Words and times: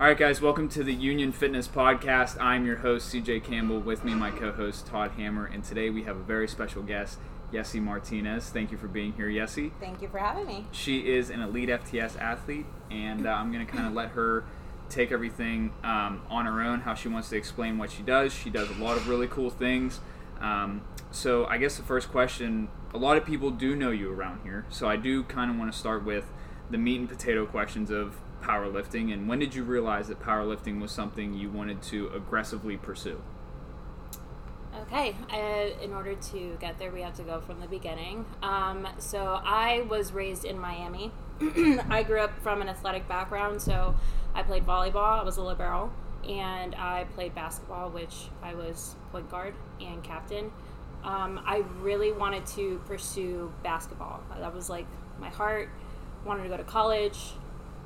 All 0.00 0.06
right, 0.06 0.16
guys, 0.16 0.40
welcome 0.40 0.66
to 0.70 0.82
the 0.82 0.94
Union 0.94 1.30
Fitness 1.30 1.68
Podcast. 1.68 2.40
I'm 2.40 2.64
your 2.64 2.78
host, 2.78 3.12
CJ 3.12 3.44
Campbell. 3.44 3.80
With 3.80 4.02
me, 4.02 4.14
my 4.14 4.30
co 4.30 4.50
host, 4.50 4.86
Todd 4.86 5.10
Hammer. 5.18 5.44
And 5.44 5.62
today 5.62 5.90
we 5.90 6.04
have 6.04 6.16
a 6.16 6.22
very 6.22 6.48
special 6.48 6.82
guest, 6.82 7.18
Yessie 7.52 7.82
Martinez. 7.82 8.48
Thank 8.48 8.72
you 8.72 8.78
for 8.78 8.88
being 8.88 9.12
here, 9.12 9.28
Yessie. 9.28 9.72
Thank 9.78 10.00
you 10.00 10.08
for 10.08 10.16
having 10.16 10.46
me. 10.46 10.64
She 10.72 11.00
is 11.00 11.28
an 11.28 11.42
elite 11.42 11.68
FTS 11.68 12.18
athlete, 12.18 12.64
and 12.90 13.26
uh, 13.26 13.30
I'm 13.30 13.52
going 13.52 13.66
to 13.66 13.70
kind 13.70 13.86
of 13.86 13.92
let 14.02 14.12
her 14.12 14.44
take 14.88 15.12
everything 15.12 15.74
um, 15.84 16.22
on 16.30 16.46
her 16.46 16.62
own, 16.62 16.80
how 16.80 16.94
she 16.94 17.08
wants 17.08 17.28
to 17.28 17.36
explain 17.36 17.76
what 17.76 17.90
she 17.90 18.02
does. 18.02 18.32
She 18.32 18.48
does 18.48 18.70
a 18.70 18.82
lot 18.82 18.96
of 18.96 19.06
really 19.06 19.28
cool 19.28 19.50
things. 19.50 20.00
Um, 20.40 20.80
so, 21.10 21.44
I 21.44 21.58
guess 21.58 21.76
the 21.76 21.82
first 21.82 22.10
question 22.10 22.70
a 22.94 22.98
lot 22.98 23.18
of 23.18 23.26
people 23.26 23.50
do 23.50 23.76
know 23.76 23.90
you 23.90 24.10
around 24.10 24.44
here. 24.44 24.64
So, 24.70 24.88
I 24.88 24.96
do 24.96 25.24
kind 25.24 25.50
of 25.50 25.58
want 25.58 25.70
to 25.70 25.78
start 25.78 26.06
with 26.06 26.24
the 26.70 26.78
meat 26.78 27.00
and 27.00 27.08
potato 27.08 27.44
questions 27.44 27.90
of 27.90 28.16
powerlifting, 28.42 29.12
and 29.12 29.28
when 29.28 29.38
did 29.38 29.54
you 29.54 29.64
realize 29.64 30.08
that 30.08 30.20
powerlifting 30.20 30.80
was 30.80 30.90
something 30.92 31.34
you 31.34 31.50
wanted 31.50 31.82
to 31.82 32.08
aggressively 32.08 32.76
pursue? 32.76 33.22
Okay, 34.82 35.14
uh, 35.32 35.82
in 35.82 35.92
order 35.92 36.14
to 36.14 36.56
get 36.60 36.78
there, 36.78 36.90
we 36.90 37.02
have 37.02 37.14
to 37.16 37.22
go 37.22 37.40
from 37.40 37.60
the 37.60 37.66
beginning. 37.66 38.24
Um, 38.42 38.86
so 38.98 39.40
I 39.44 39.82
was 39.88 40.12
raised 40.12 40.44
in 40.44 40.58
Miami. 40.58 41.12
I 41.90 42.02
grew 42.02 42.20
up 42.20 42.38
from 42.42 42.62
an 42.62 42.68
athletic 42.68 43.08
background, 43.08 43.60
so 43.60 43.94
I 44.34 44.42
played 44.42 44.64
volleyball. 44.64 45.20
I 45.20 45.24
was 45.24 45.36
a 45.36 45.42
libero, 45.42 45.92
and 46.28 46.74
I 46.76 47.04
played 47.14 47.34
basketball, 47.34 47.90
which 47.90 48.28
I 48.42 48.54
was 48.54 48.94
point 49.10 49.30
guard 49.30 49.54
and 49.80 50.02
captain. 50.02 50.52
Um, 51.02 51.40
I 51.44 51.64
really 51.80 52.12
wanted 52.12 52.46
to 52.46 52.80
pursue 52.86 53.52
basketball. 53.62 54.22
That 54.38 54.54
was 54.54 54.70
like 54.70 54.86
my 55.18 55.30
heart. 55.30 55.68
Wanted 56.24 56.44
to 56.44 56.48
go 56.50 56.56
to 56.58 56.64
college 56.64 57.18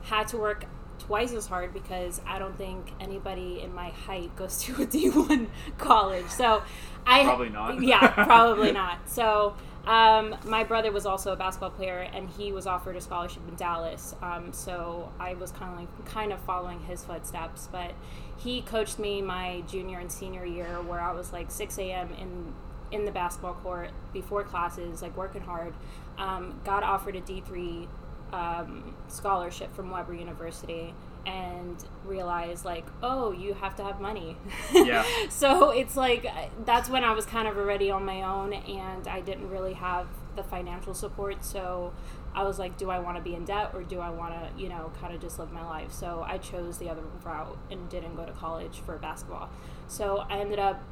had 0.04 0.28
to 0.28 0.36
work 0.38 0.64
twice 0.98 1.32
as 1.32 1.46
hard 1.46 1.74
because 1.74 2.20
I 2.26 2.38
don't 2.38 2.56
think 2.56 2.92
anybody 3.00 3.60
in 3.60 3.74
my 3.74 3.90
height 3.90 4.34
goes 4.36 4.58
to 4.64 4.82
a 4.82 4.86
D1 4.86 5.48
college. 5.78 6.26
So 6.28 6.62
I 7.06 7.24
probably 7.24 7.50
not. 7.50 7.82
yeah, 7.82 8.08
probably 8.24 8.72
not. 8.82 9.08
So 9.08 9.56
um, 9.86 10.36
my 10.44 10.64
brother 10.64 10.90
was 10.90 11.04
also 11.04 11.32
a 11.32 11.36
basketball 11.36 11.70
player, 11.70 12.08
and 12.12 12.28
he 12.30 12.52
was 12.52 12.66
offered 12.66 12.96
a 12.96 13.00
scholarship 13.00 13.42
in 13.48 13.54
Dallas. 13.56 14.14
Um, 14.22 14.52
so 14.52 15.12
I 15.20 15.34
was 15.34 15.50
kind 15.52 15.72
of 15.72 15.78
like 15.78 16.06
kind 16.06 16.32
of 16.32 16.40
following 16.40 16.80
his 16.80 17.04
footsteps. 17.04 17.68
But 17.70 17.92
he 18.38 18.62
coached 18.62 18.98
me 18.98 19.20
my 19.20 19.62
junior 19.68 19.98
and 19.98 20.10
senior 20.10 20.44
year, 20.44 20.80
where 20.82 21.00
I 21.00 21.12
was 21.12 21.32
like 21.32 21.50
6 21.50 21.78
a.m. 21.78 22.14
in 22.14 22.54
in 22.92 23.04
the 23.04 23.10
basketball 23.10 23.54
court 23.54 23.90
before 24.12 24.44
classes, 24.44 25.02
like 25.02 25.16
working 25.16 25.42
hard. 25.42 25.74
Um, 26.16 26.60
got 26.64 26.84
offered 26.84 27.16
a 27.16 27.20
D3 27.20 27.88
um, 28.34 28.96
scholarship 29.08 29.74
from 29.74 29.90
Weber 29.90 30.14
University 30.14 30.92
and 31.26 31.82
realized 32.04 32.66
like 32.66 32.84
oh 33.02 33.32
you 33.32 33.54
have 33.54 33.74
to 33.76 33.84
have 33.84 34.00
money. 34.00 34.36
Yeah. 34.74 35.04
So 35.30 35.70
it's 35.70 35.96
like 35.96 36.26
that's 36.66 36.90
when 36.90 37.04
i 37.04 37.12
was 37.12 37.24
kind 37.24 37.48
of 37.48 37.56
already 37.56 37.90
on 37.90 38.04
my 38.04 38.22
own 38.22 38.52
and 38.52 39.06
i 39.08 39.20
didn't 39.20 39.48
really 39.48 39.72
have 39.74 40.06
the 40.36 40.42
financial 40.42 40.92
support. 40.94 41.44
So 41.44 41.92
i 42.34 42.42
was 42.42 42.58
like 42.58 42.76
do 42.76 42.90
i 42.90 42.98
want 42.98 43.16
to 43.16 43.22
be 43.22 43.34
in 43.34 43.44
debt 43.44 43.70
or 43.72 43.84
do 43.84 44.00
i 44.00 44.10
want 44.10 44.34
to 44.34 44.60
you 44.60 44.68
know 44.68 44.90
kind 45.00 45.14
of 45.14 45.20
just 45.20 45.38
live 45.38 45.52
my 45.52 45.64
life? 45.64 45.92
So 45.92 46.24
i 46.26 46.36
chose 46.38 46.78
the 46.78 46.90
other 46.90 47.04
route 47.24 47.56
and 47.70 47.88
didn't 47.88 48.16
go 48.16 48.26
to 48.26 48.32
college 48.32 48.80
for 48.84 48.98
basketball. 48.98 49.48
So 49.86 50.24
i 50.28 50.38
ended 50.38 50.58
up 50.58 50.82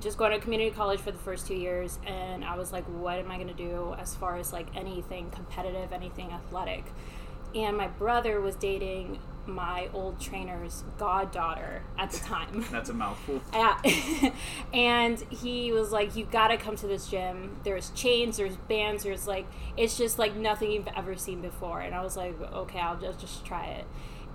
just 0.00 0.18
going 0.18 0.32
to 0.32 0.38
community 0.38 0.70
college 0.70 1.00
for 1.00 1.12
the 1.12 1.18
first 1.18 1.46
two 1.46 1.54
years 1.54 1.98
and 2.06 2.44
i 2.44 2.56
was 2.56 2.72
like 2.72 2.84
what 2.84 3.18
am 3.18 3.30
i 3.30 3.36
going 3.36 3.48
to 3.48 3.54
do 3.54 3.94
as 3.98 4.14
far 4.14 4.36
as 4.36 4.52
like 4.52 4.66
anything 4.76 5.30
competitive 5.30 5.92
anything 5.92 6.32
athletic? 6.32 6.84
And 7.54 7.76
my 7.76 7.86
brother 7.86 8.40
was 8.40 8.56
dating 8.56 9.20
my 9.46 9.88
old 9.92 10.18
trainer's 10.20 10.82
goddaughter 10.98 11.82
at 11.98 12.10
the 12.10 12.18
time. 12.18 12.64
That's 12.72 12.88
a 12.88 12.94
mouthful. 12.94 13.42
Yeah. 13.52 13.78
And 14.72 15.20
he 15.30 15.70
was 15.70 15.92
like 15.92 16.16
you 16.16 16.24
gotta 16.24 16.56
come 16.56 16.76
to 16.76 16.86
this 16.86 17.08
gym. 17.08 17.58
There's 17.62 17.90
chains 17.90 18.38
there's 18.38 18.56
bands 18.56 19.04
there's 19.04 19.28
like 19.28 19.46
it's 19.76 19.96
just 19.96 20.18
like 20.18 20.34
nothing 20.34 20.72
you've 20.72 20.88
ever 20.96 21.16
seen 21.16 21.40
before. 21.40 21.80
And 21.80 21.94
i 21.94 22.02
was 22.02 22.16
like 22.16 22.40
okay 22.40 22.80
i'll 22.80 22.98
just 22.98 23.20
just 23.20 23.44
try 23.44 23.66
it. 23.66 23.86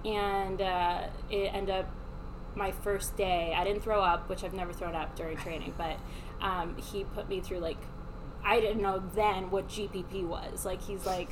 And 0.08 0.62
uh, 0.62 1.08
it 1.30 1.54
ended 1.54 1.76
up 1.76 1.92
my 2.56 2.72
first 2.72 3.16
day, 3.16 3.54
I 3.56 3.64
didn't 3.64 3.84
throw 3.84 4.02
up, 4.02 4.30
which 4.30 4.44
I've 4.44 4.54
never 4.54 4.74
thrown 4.74 4.96
up 4.96 5.16
during 5.16 5.38
training, 5.38 5.74
but 5.78 5.98
um, 6.42 6.76
he 6.78 7.04
put 7.04 7.30
me 7.30 7.42
through 7.42 7.60
like 7.60 7.78
I 8.44 8.60
didn't 8.60 8.82
know 8.82 9.04
then 9.16 9.52
what 9.52 9.68
GPP 9.68 10.26
was. 10.26 10.66
Like 10.66 10.82
he's 10.82 11.06
like 11.06 11.30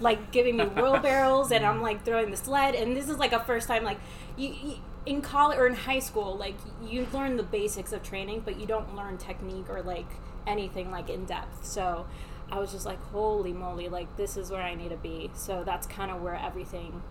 like 0.00 0.32
giving 0.32 0.56
me 0.56 0.64
wheelbarrows 0.64 1.52
and 1.52 1.64
I'm 1.64 1.82
like 1.82 2.04
throwing 2.04 2.30
the 2.30 2.36
sled 2.36 2.74
and 2.74 2.96
this 2.96 3.08
is 3.08 3.18
like 3.18 3.32
a 3.32 3.40
first 3.40 3.68
time 3.68 3.84
like 3.84 3.98
you, 4.36 4.48
you, 4.48 4.76
in 5.06 5.20
college 5.20 5.58
or 5.58 5.66
in 5.66 5.74
high 5.74 5.98
school 5.98 6.36
like 6.36 6.54
you 6.82 7.06
learn 7.12 7.36
the 7.36 7.42
basics 7.42 7.92
of 7.92 8.02
training 8.02 8.42
but 8.44 8.58
you 8.58 8.66
don't 8.66 8.94
learn 8.96 9.18
technique 9.18 9.68
or 9.68 9.82
like 9.82 10.06
anything 10.46 10.90
like 10.90 11.10
in 11.10 11.24
depth. 11.24 11.64
So 11.64 12.06
I 12.50 12.58
was 12.58 12.72
just 12.72 12.86
like 12.86 13.02
holy 13.06 13.52
moly 13.52 13.88
like 13.88 14.16
this 14.16 14.36
is 14.36 14.50
where 14.50 14.62
I 14.62 14.74
need 14.74 14.90
to 14.90 14.96
be. 14.96 15.30
So 15.34 15.62
that's 15.64 15.86
kind 15.86 16.10
of 16.10 16.22
where 16.22 16.34
everything 16.34 17.02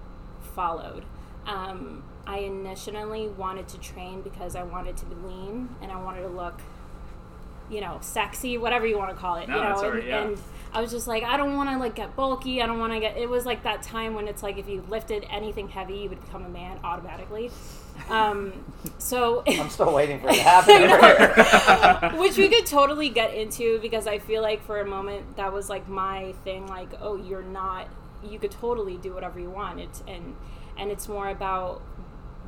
followed. 0.55 1.05
Um, 1.45 2.03
I 2.27 2.39
initially 2.39 3.27
wanted 3.27 3.67
to 3.69 3.79
train 3.79 4.21
because 4.21 4.55
I 4.55 4.63
wanted 4.63 4.97
to 4.97 5.05
be 5.05 5.15
lean 5.15 5.75
and 5.81 5.91
I 5.91 6.01
wanted 6.01 6.21
to 6.21 6.27
look, 6.27 6.61
you 7.69 7.81
know, 7.81 7.97
sexy, 8.01 8.57
whatever 8.57 8.85
you 8.85 8.97
want 8.97 9.11
to 9.11 9.17
call 9.17 9.37
it. 9.37 9.49
No, 9.49 9.55
you 9.55 9.61
know, 9.61 9.69
right, 9.69 9.93
and, 9.99 10.07
yeah. 10.07 10.23
and, 10.23 10.37
I 10.73 10.79
was 10.79 10.91
just 10.91 11.07
like, 11.07 11.23
I 11.23 11.35
don't 11.35 11.57
want 11.57 11.69
to 11.69 11.77
like 11.77 11.95
get 11.95 12.15
bulky. 12.15 12.61
I 12.61 12.65
don't 12.65 12.79
want 12.79 12.93
to 12.93 12.99
get. 12.99 13.17
It 13.17 13.29
was 13.29 13.45
like 13.45 13.63
that 13.63 13.81
time 13.81 14.13
when 14.13 14.27
it's 14.27 14.41
like 14.41 14.57
if 14.57 14.69
you 14.69 14.85
lifted 14.89 15.25
anything 15.29 15.67
heavy, 15.67 15.97
you 15.97 16.09
would 16.09 16.23
become 16.23 16.45
a 16.45 16.49
man 16.49 16.79
automatically. 16.83 17.51
Um, 18.09 18.53
so 18.97 19.43
I'm 19.47 19.69
still 19.69 19.93
waiting 19.93 20.21
for 20.21 20.29
it 20.29 20.35
to 20.35 20.41
happen. 20.43 22.19
which 22.19 22.37
we 22.37 22.47
could 22.47 22.65
totally 22.65 23.09
get 23.09 23.33
into 23.33 23.79
because 23.81 24.07
I 24.07 24.19
feel 24.19 24.41
like 24.41 24.65
for 24.65 24.79
a 24.79 24.85
moment 24.85 25.35
that 25.35 25.51
was 25.51 25.69
like 25.69 25.89
my 25.89 26.33
thing. 26.45 26.67
Like, 26.67 26.89
oh, 27.01 27.17
you're 27.17 27.43
not. 27.43 27.89
You 28.23 28.39
could 28.39 28.51
totally 28.51 28.95
do 28.97 29.13
whatever 29.13 29.39
you 29.39 29.49
want. 29.49 29.81
It's 29.81 30.03
and 30.07 30.37
and 30.81 30.89
it's 30.89 31.07
more 31.07 31.29
about 31.29 31.79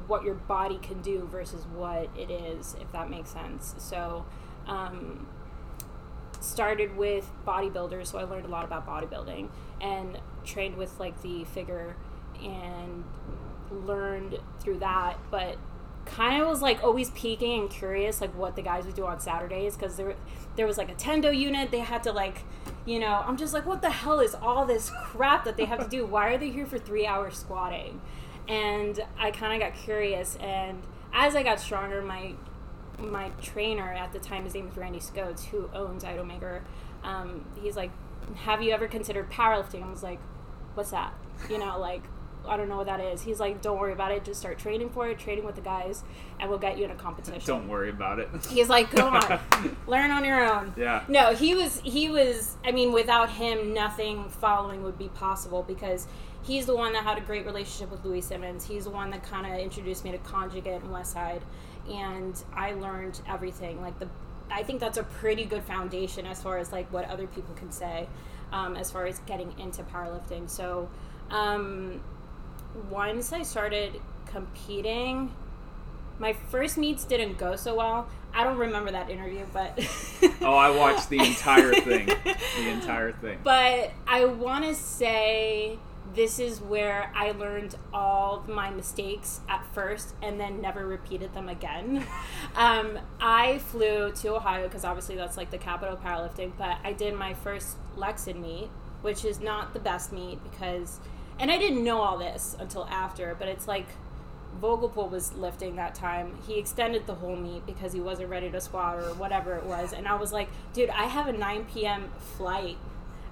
what 0.08 0.24
your 0.24 0.34
body 0.34 0.80
can 0.82 1.02
do 1.02 1.30
versus 1.32 1.66
what 1.68 2.10
it 2.18 2.32
is, 2.32 2.76
if 2.82 2.92
that 2.92 3.10
makes 3.10 3.30
sense. 3.30 3.76
So, 3.78 4.26
um, 4.68 5.28
started 6.42 6.98
with 6.98 7.30
bodybuilders, 7.48 8.08
so 8.08 8.18
I 8.18 8.24
learned 8.24 8.46
a 8.46 8.50
lot 8.50 8.66
about 8.66 8.88
bodybuilding 8.88 9.50
and 9.80 10.18
trained 10.44 10.76
with 10.76 11.00
like 11.00 11.22
the 11.22 11.44
figure 11.46 11.96
and 12.44 13.04
learned 13.72 14.40
through 14.60 14.80
that, 14.80 15.20
but 15.30 15.58
kind 16.06 16.42
of 16.42 16.48
was 16.48 16.62
like 16.62 16.84
always 16.84 17.10
peeking 17.12 17.62
and 17.62 17.70
curious 17.70 18.20
like 18.20 18.36
what 18.36 18.56
the 18.56 18.62
guys 18.62 18.86
would 18.86 18.96
do 18.96 19.06
on 19.06 19.20
Saturdays 19.20 19.76
because 19.76 19.96
there 19.96 20.16
there 20.56 20.68
was 20.68 20.78
like 20.78 20.92
a 20.92 20.96
tendo 20.96 21.36
unit 21.36 21.72
they 21.72 21.80
had 21.80 22.04
to 22.04 22.12
like 22.12 22.44
you 22.86 23.00
know 23.00 23.24
I'm 23.26 23.38
just 23.38 23.54
like 23.54 23.66
what 23.66 23.82
the 23.82 23.90
hell 23.90 24.20
is 24.20 24.36
all 24.36 24.66
this 24.66 24.92
crap 25.06 25.46
that 25.46 25.56
they 25.56 25.66
have 25.66 25.80
to 25.80 25.90
do 25.90 26.06
why 26.06 26.28
are 26.28 26.38
they 26.38 26.50
here 26.50 26.66
for 26.66 26.78
3 26.78 27.06
hours 27.08 27.38
squatting 27.38 28.02
and 28.48 29.00
I 29.18 29.32
kind 29.32 29.62
of 29.62 29.70
got 29.70 29.78
curious. 29.80 30.36
And 30.38 30.82
as 31.14 31.36
I 31.36 31.44
got 31.44 31.60
stronger, 31.60 32.02
my 32.02 32.34
my 33.00 33.30
trainer 33.42 33.92
at 33.92 34.14
the 34.14 34.20
time, 34.20 34.44
his 34.44 34.54
name 34.54 34.68
is 34.68 34.78
Randy 34.78 35.00
Scotes, 35.00 35.46
who 35.46 35.70
owns 35.74 36.04
Idolmaker. 36.04 36.62
Um, 37.04 37.46
he's 37.62 37.76
like, 37.76 37.92
"Have 38.36 38.62
you 38.62 38.72
ever 38.72 38.88
considered 38.88 39.32
powerlifting?" 39.32 39.84
I 39.84 39.90
was 39.90 40.04
like, 40.04 40.20
"What's 40.76 40.92
that?" 40.92 41.14
You 41.50 41.58
know, 41.58 41.80
like 41.80 42.04
I 42.48 42.58
don't 42.58 42.68
know 42.68 42.78
what 42.78 42.88
that 42.88 43.00
is. 43.00 43.22
He's 43.22 43.40
like, 43.40 43.62
don't 43.62 43.80
worry 43.80 43.94
about 43.94 44.12
it. 44.12 44.26
Just 44.26 44.40
start 44.40 44.60
training 44.60 44.90
for 44.90 45.08
it, 45.08 45.18
training 45.18 45.46
with 45.46 45.56
the 45.56 45.62
guys, 45.62 46.04
and 46.40 46.50
we'll 46.50 46.60
get 46.60 46.78
you 46.78 46.86
in 46.86 46.92
a 46.92 46.96
competition. 46.96 47.42
Don't 47.46 47.68
worry 47.68 47.90
about 47.90 48.20
it. 48.20 48.30
He's 48.50 48.70
like, 48.70 48.92
go 48.92 49.08
on, 49.08 49.78
learn 49.88 50.12
on 50.12 50.26
your 50.26 50.44
own. 50.44 50.74
Yeah. 50.76 51.04
No, 51.08 51.34
he 51.34 51.56
was 51.56 51.80
he 51.82 52.10
was. 52.10 52.58
I 52.64 52.72
mean, 52.72 52.92
without 52.92 53.30
him, 53.30 53.74
nothing 53.74 54.30
following 54.30 54.84
would 54.84 54.98
be 54.98 55.10
possible 55.10 55.64
because 55.64 56.08
he's 56.44 56.66
the 56.66 56.76
one 56.76 56.94
that 56.94 57.04
had 57.04 57.18
a 57.18 57.22
great 57.22 57.46
relationship 57.46 57.92
with 57.92 58.04
Louie 58.04 58.22
Simmons. 58.22 58.66
He's 58.66 58.86
the 58.86 58.92
one 58.92 59.10
that 59.12 59.24
kind 59.24 59.46
of 59.46 59.58
introduced 59.60 60.04
me 60.04 60.12
to 60.12 60.18
Conjugate 60.20 60.82
and 60.82 60.92
Westside, 60.92 61.42
and 61.90 62.42
I 62.54 62.74
learned 62.74 63.22
everything. 63.28 63.82
Like 63.82 63.98
the, 64.00 64.10
I 64.52 64.64
think 64.64 64.82
that's 64.82 64.98
a 64.98 65.04
pretty 65.04 65.46
good 65.46 65.64
foundation 65.64 66.26
as 66.26 66.42
far 66.42 66.58
as 66.58 66.72
like 66.74 66.92
what 66.92 67.06
other 67.06 67.28
people 67.28 67.54
can 67.56 67.72
say, 67.72 68.10
um, 68.52 68.76
as 68.76 68.92
far 68.92 69.06
as 69.06 69.20
getting 69.20 69.58
into 69.58 69.84
powerlifting. 69.84 70.50
So. 70.50 70.90
Um, 71.32 72.02
once 72.90 73.34
I 73.34 73.44
started 73.44 74.00
competing, 74.26 75.32
my 76.20 76.34
first 76.34 76.78
meets 76.78 77.06
didn't 77.06 77.38
go 77.38 77.56
so 77.56 77.76
well. 77.76 78.08
I 78.34 78.44
don't 78.44 78.58
remember 78.58 78.92
that 78.92 79.10
interview, 79.10 79.46
but 79.54 79.78
oh, 80.42 80.56
I 80.56 80.72
watched 80.72 81.10
the 81.10 81.20
entire 81.20 81.74
thing, 81.82 82.08
the 82.08 82.70
entire 82.70 83.12
thing. 83.12 83.40
But 83.44 83.92
I 84.08 84.26
want 84.26 84.66
to 84.66 84.74
say 84.74 85.78
this 86.16 86.40
is 86.40 86.60
where 86.62 87.12
I 87.16 87.32
learned 87.32 87.76
all 87.94 88.44
my 88.48 88.70
mistakes 88.70 89.42
at 89.50 89.66
first 89.74 90.14
and 90.22 90.40
then 90.40 90.62
never 90.62 90.86
repeated 90.86 91.34
them 91.34 91.50
again. 91.50 92.06
um, 92.56 93.00
I 93.20 93.60
flew 93.60 94.12
to 94.12 94.36
Ohio 94.36 94.68
because 94.68 94.84
obviously 94.84 95.16
that's 95.16 95.38
like 95.38 95.52
the 95.52 95.58
capital 95.58 95.96
of 95.96 96.02
powerlifting, 96.02 96.52
but 96.58 96.78
I 96.84 96.94
did 96.94 97.16
my 97.16 97.34
first 97.34 97.78
Lexington 97.96 98.42
meet, 98.42 98.70
which 99.02 99.26
is 99.26 99.40
not 99.40 99.74
the 99.74 99.80
best 99.80 100.12
meet 100.12 100.44
because 100.44 101.00
and 101.40 101.52
I 101.52 101.58
didn't 101.58 101.84
know 101.84 102.02
all 102.02 102.18
this 102.18 102.56
until 102.60 102.86
after, 102.86 103.36
but 103.38 103.48
it's 103.48 103.68
like 103.68 103.88
Vogelpohl 104.62 105.10
was 105.10 105.34
lifting 105.34 105.76
that 105.78 105.96
time. 105.96 106.38
He 106.48 106.60
extended 106.60 107.08
the 107.08 107.16
whole 107.16 107.36
meet 107.36 107.66
because 107.66 107.92
he 107.94 108.00
wasn't 108.00 108.30
ready 108.30 108.50
to 108.52 108.62
squat 108.62 108.98
or 109.00 109.14
whatever 109.16 109.56
it 109.56 109.64
was. 109.66 109.94
And 109.94 110.08
I 110.08 110.16
was 110.16 110.32
like, 110.32 110.48
dude, 110.74 110.90
I 110.90 111.04
have 111.06 111.28
a 111.28 111.34
9 111.34 111.66
p.m. 111.74 112.10
flight. 112.38 112.78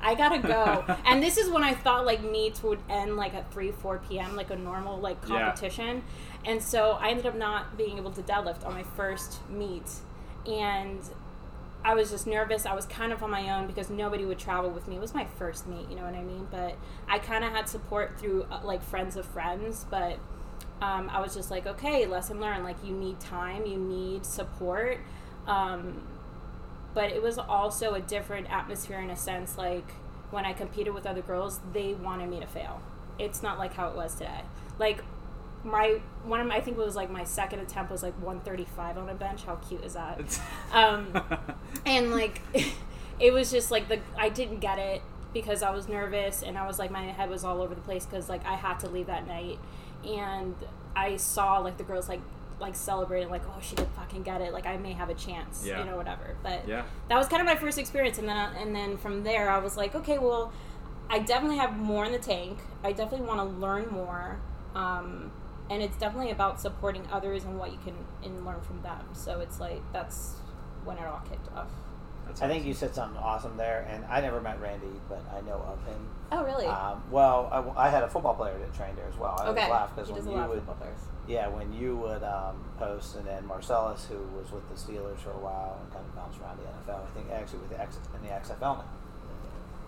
I 0.01 0.15
gotta 0.15 0.39
go. 0.39 0.83
and 1.05 1.21
this 1.21 1.37
is 1.37 1.49
when 1.51 1.63
I 1.63 1.75
thought 1.75 2.05
like 2.05 2.23
meets 2.23 2.63
would 2.63 2.79
end 2.89 3.17
like 3.17 3.33
at 3.35 3.51
3, 3.53 3.71
4 3.71 4.01
p.m., 4.09 4.35
like 4.35 4.49
a 4.49 4.55
normal 4.55 4.97
like 4.99 5.17
Yeah. 5.29 5.45
competition. 5.45 6.03
And 6.43 6.61
so 6.61 6.97
I 6.99 7.09
ended 7.09 7.27
up 7.27 7.35
not 7.35 7.77
being 7.77 7.97
able 7.97 8.11
to 8.11 8.21
deadlift 8.23 8.65
on 8.65 8.73
my 8.73 8.83
first 8.83 9.47
meet. 9.49 9.89
And 10.47 10.99
I 11.83 11.95
was 11.95 12.11
just 12.11 12.27
nervous. 12.27 12.65
I 12.65 12.75
was 12.75 12.85
kind 12.85 13.11
of 13.11 13.23
on 13.23 13.31
my 13.31 13.49
own 13.57 13.67
because 13.67 13.89
nobody 13.89 14.23
would 14.25 14.37
travel 14.37 14.69
with 14.69 14.87
me. 14.87 14.97
It 14.97 15.01
was 15.01 15.13
my 15.13 15.25
first 15.25 15.67
meet, 15.67 15.89
you 15.89 15.95
know 15.95 16.03
what 16.03 16.13
I 16.13 16.21
mean? 16.21 16.47
But 16.51 16.77
I 17.07 17.17
kind 17.19 17.43
of 17.43 17.51
had 17.51 17.67
support 17.67 18.19
through 18.19 18.45
uh, 18.51 18.61
like 18.63 18.83
friends 18.83 19.15
of 19.15 19.25
friends. 19.25 19.85
But 19.89 20.19
um, 20.81 21.09
I 21.09 21.21
was 21.21 21.33
just 21.33 21.49
like, 21.49 21.65
okay, 21.65 22.05
lesson 22.05 22.39
learned. 22.39 22.63
Like, 22.63 22.83
you 22.83 22.93
need 22.93 23.19
time, 23.19 23.65
you 23.65 23.77
need 23.77 24.25
support. 24.25 24.99
Um, 25.47 26.03
but 26.93 27.11
it 27.11 27.21
was 27.21 27.37
also 27.37 27.93
a 27.93 28.01
different 28.01 28.51
atmosphere 28.51 28.99
in 28.99 29.09
a 29.09 29.15
sense. 29.15 29.57
Like, 29.57 29.89
when 30.29 30.45
I 30.45 30.53
competed 30.53 30.93
with 30.93 31.05
other 31.05 31.21
girls, 31.21 31.59
they 31.73 31.93
wanted 31.93 32.29
me 32.29 32.39
to 32.39 32.47
fail. 32.47 32.81
It's 33.19 33.41
not 33.41 33.57
like 33.57 33.73
how 33.73 33.89
it 33.89 33.95
was 33.95 34.15
today. 34.15 34.41
Like, 34.79 35.03
my 35.63 35.99
one 36.23 36.39
of 36.39 36.47
my, 36.47 36.55
I 36.55 36.61
think 36.61 36.77
it 36.77 36.83
was 36.85 36.95
like 36.95 37.09
my 37.11 37.23
second 37.23 37.59
attempt 37.59 37.91
was 37.91 38.03
like 38.03 38.13
135 38.15 38.97
on 38.97 39.09
a 39.09 39.13
bench. 39.13 39.43
How 39.43 39.55
cute 39.55 39.83
is 39.83 39.93
that? 39.93 40.19
Um, 40.73 41.21
and 41.85 42.11
like 42.11 42.41
it 43.19 43.33
was 43.33 43.51
just 43.51 43.71
like 43.71 43.89
the 43.89 43.99
I 44.17 44.29
didn't 44.29 44.59
get 44.59 44.79
it 44.79 45.01
because 45.33 45.63
I 45.63 45.71
was 45.71 45.89
nervous 45.89 46.43
and 46.43 46.57
I 46.57 46.65
was 46.65 46.79
like 46.79 46.91
my 46.91 47.03
head 47.03 47.29
was 47.29 47.43
all 47.43 47.61
over 47.61 47.75
the 47.75 47.81
place 47.81 48.05
because 48.05 48.29
like 48.29 48.45
I 48.45 48.55
had 48.55 48.79
to 48.81 48.89
leave 48.89 49.07
that 49.07 49.27
night 49.27 49.59
and 50.05 50.55
I 50.95 51.17
saw 51.17 51.57
like 51.59 51.77
the 51.77 51.83
girls 51.83 52.07
like 52.09 52.21
like 52.59 52.75
celebrating 52.75 53.29
like 53.29 53.41
oh 53.47 53.59
she 53.61 53.75
did 53.75 53.87
fucking 53.97 54.23
get 54.23 54.39
it 54.39 54.53
like 54.53 54.65
I 54.65 54.77
may 54.77 54.93
have 54.93 55.09
a 55.09 55.13
chance 55.13 55.65
Yeah. 55.65 55.79
you 55.79 55.85
know 55.89 55.97
whatever 55.97 56.35
but 56.43 56.67
yeah. 56.67 56.83
that 57.09 57.17
was 57.17 57.27
kind 57.27 57.41
of 57.41 57.45
my 57.47 57.55
first 57.55 57.77
experience 57.77 58.17
and 58.17 58.29
then 58.29 58.55
and 58.55 58.75
then 58.75 58.97
from 58.97 59.23
there 59.23 59.49
I 59.49 59.57
was 59.59 59.75
like 59.77 59.95
okay 59.95 60.17
well 60.19 60.53
I 61.09 61.19
definitely 61.19 61.57
have 61.57 61.77
more 61.77 62.05
in 62.05 62.11
the 62.11 62.19
tank 62.19 62.59
I 62.83 62.91
definitely 62.93 63.27
want 63.27 63.39
to 63.39 63.45
learn 63.57 63.87
more 63.89 64.39
um, 64.75 65.31
and 65.71 65.81
it's 65.81 65.97
definitely 65.97 66.31
about 66.31 66.59
supporting 66.59 67.07
others 67.11 67.45
and 67.45 67.57
what 67.57 67.71
you 67.71 67.79
can 67.83 67.95
and 68.23 68.45
learn 68.45 68.59
from 68.61 68.81
them 68.81 69.03
so 69.13 69.39
it's 69.39 69.59
like 69.59 69.81
that's 69.93 70.33
when 70.83 70.97
it 70.97 71.05
all 71.05 71.21
kicked 71.27 71.47
off 71.55 71.69
That's 72.27 72.41
I 72.41 72.47
think 72.47 72.65
you 72.65 72.73
said 72.73 72.93
something 72.93 73.17
awesome 73.17 73.57
there, 73.57 73.87
and 73.89 74.05
I 74.05 74.21
never 74.21 74.41
met 74.41 74.59
Randy, 74.61 74.99
but 75.09 75.23
I 75.35 75.41
know 75.41 75.57
of 75.67 75.79
him. 75.87 76.07
oh 76.31 76.43
really 76.43 76.65
Um, 76.67 77.03
well, 77.09 77.49
I, 77.51 77.87
I 77.87 77.89
had 77.89 78.03
a 78.03 78.07
football 78.07 78.35
player 78.35 78.57
that 78.57 78.73
trained 78.73 78.97
there 78.97 79.07
as 79.07 79.17
well. 79.17 79.35
I 79.39 79.47
okay 79.47 79.61
always 79.61 79.71
laugh 79.71 79.95
because 79.95 80.11
when 80.11 80.27
you 80.27 80.37
would, 80.37 80.63
yeah, 81.27 81.47
when 81.47 81.73
you 81.73 81.95
would 81.97 82.23
um, 82.23 82.63
post, 82.77 83.15
and 83.15 83.25
then 83.25 83.45
Marcellus, 83.45 84.05
who 84.05 84.17
was 84.37 84.51
with 84.51 84.67
the 84.69 84.75
Steelers 84.75 85.19
for 85.19 85.31
a 85.31 85.37
while 85.37 85.79
and 85.81 85.91
kind 85.93 86.05
of 86.05 86.15
bounced 86.15 86.39
around 86.41 86.59
the 86.59 86.91
NFL. 86.91 87.01
I 87.03 87.11
think 87.15 87.31
actually 87.31 87.59
with 87.59 87.69
the 87.69 87.81
X, 87.81 87.97
in 88.15 88.21
the 88.27 88.33
XFL 88.33 88.83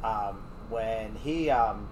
now. 0.04 0.30
Um, 0.30 0.44
when 0.70 1.16
he 1.16 1.50
um, 1.50 1.88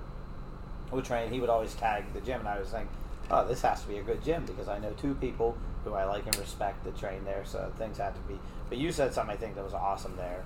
would 0.92 1.06
train, 1.06 1.32
he 1.32 1.40
would 1.40 1.50
always 1.50 1.74
tag 1.76 2.04
the 2.14 2.22
gym, 2.22 2.40
and 2.40 2.50
I 2.50 2.60
was 2.60 2.70
thinking, 2.70 2.90
oh, 3.32 3.48
this 3.48 3.62
has 3.62 3.82
to 3.82 3.88
be 3.88 3.98
a 3.98 4.04
good 4.04 4.24
gym 4.24 4.46
because 4.46 4.68
I 4.68 4.78
know 4.78 4.92
two 4.92 5.16
people 5.16 5.58
who 5.84 5.94
I 5.94 6.04
like 6.04 6.26
and 6.26 6.38
respect 6.38 6.84
that 6.84 6.98
train 6.98 7.24
there, 7.24 7.44
so 7.46 7.72
things 7.78 7.98
have 7.98 8.14
to 8.14 8.22
be. 8.22 8.38
But 8.70 8.78
you 8.78 8.92
said 8.92 9.14
something 9.14 9.34
I 9.36 9.40
think 9.40 9.56
that 9.56 9.64
was 9.64 9.74
awesome 9.74 10.16
there, 10.18 10.44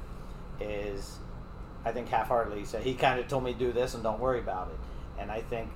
is 0.62 1.18
I 1.84 1.92
think 1.92 2.08
half-heartedly 2.10 2.66
said 2.66 2.84
he 2.84 2.94
kind 2.94 3.20
of 3.20 3.28
told 3.28 3.44
me 3.44 3.54
to 3.54 3.60
do 3.60 3.72
this 3.72 3.96
and 3.96 4.04
don't 4.04 4.20
worry 4.20 4.40
about 4.40 4.70
it, 4.70 5.22
and 5.22 5.32
I 5.32 5.42
think 5.42 5.70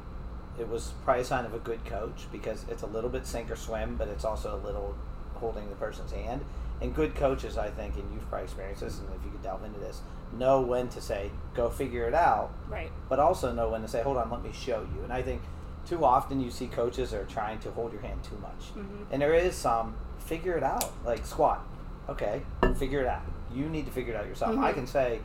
it 0.59 0.67
was 0.67 0.93
probably 1.03 1.23
a 1.23 1.25
sign 1.25 1.45
of 1.45 1.53
a 1.53 1.59
good 1.59 1.83
coach 1.85 2.27
because 2.31 2.65
it's 2.69 2.83
a 2.83 2.87
little 2.87 3.09
bit 3.09 3.25
sink 3.25 3.49
or 3.49 3.55
swim, 3.55 3.95
but 3.95 4.07
it's 4.07 4.25
also 4.25 4.55
a 4.55 4.61
little 4.65 4.95
holding 5.35 5.69
the 5.69 5.75
person's 5.75 6.11
hand. 6.11 6.43
And 6.81 6.95
good 6.95 7.15
coaches, 7.15 7.57
I 7.57 7.69
think, 7.69 7.95
and 7.95 8.09
you've 8.13 8.27
probably 8.29 8.45
experienced 8.45 8.81
this, 8.81 8.99
and 8.99 9.07
if 9.09 9.23
you 9.25 9.31
could 9.31 9.43
delve 9.43 9.63
into 9.65 9.79
this, 9.79 10.01
know 10.37 10.61
when 10.61 10.87
to 10.89 11.01
say, 11.01 11.31
go 11.53 11.69
figure 11.69 12.07
it 12.07 12.13
out, 12.13 12.51
right 12.69 12.91
but 13.09 13.19
also 13.19 13.51
know 13.51 13.69
when 13.69 13.81
to 13.81 13.87
say, 13.87 14.01
hold 14.01 14.17
on, 14.17 14.29
let 14.29 14.43
me 14.43 14.51
show 14.53 14.87
you. 14.95 15.03
And 15.03 15.11
I 15.11 15.21
think 15.21 15.41
too 15.89 16.05
often 16.05 16.39
you 16.39 16.51
see 16.51 16.67
coaches 16.67 17.13
are 17.13 17.25
trying 17.25 17.57
to 17.59 17.71
hold 17.71 17.91
your 17.91 18.01
hand 18.01 18.21
too 18.23 18.37
much. 18.41 18.75
Mhm. 18.75 19.05
And 19.11 19.21
there 19.21 19.33
is 19.33 19.55
some, 19.55 19.95
figure 20.19 20.55
it 20.55 20.63
out, 20.63 20.85
like 21.03 21.25
squat. 21.25 21.61
Okay, 22.07 22.43
figure 22.77 23.01
it 23.01 23.07
out. 23.07 23.21
You 23.53 23.67
need 23.69 23.85
to 23.85 23.91
figure 23.91 24.13
it 24.13 24.17
out 24.17 24.27
yourself. 24.27 24.57
I 24.59 24.71
Mhm. 24.71 24.75
can 24.75 24.87
say, 24.87 25.15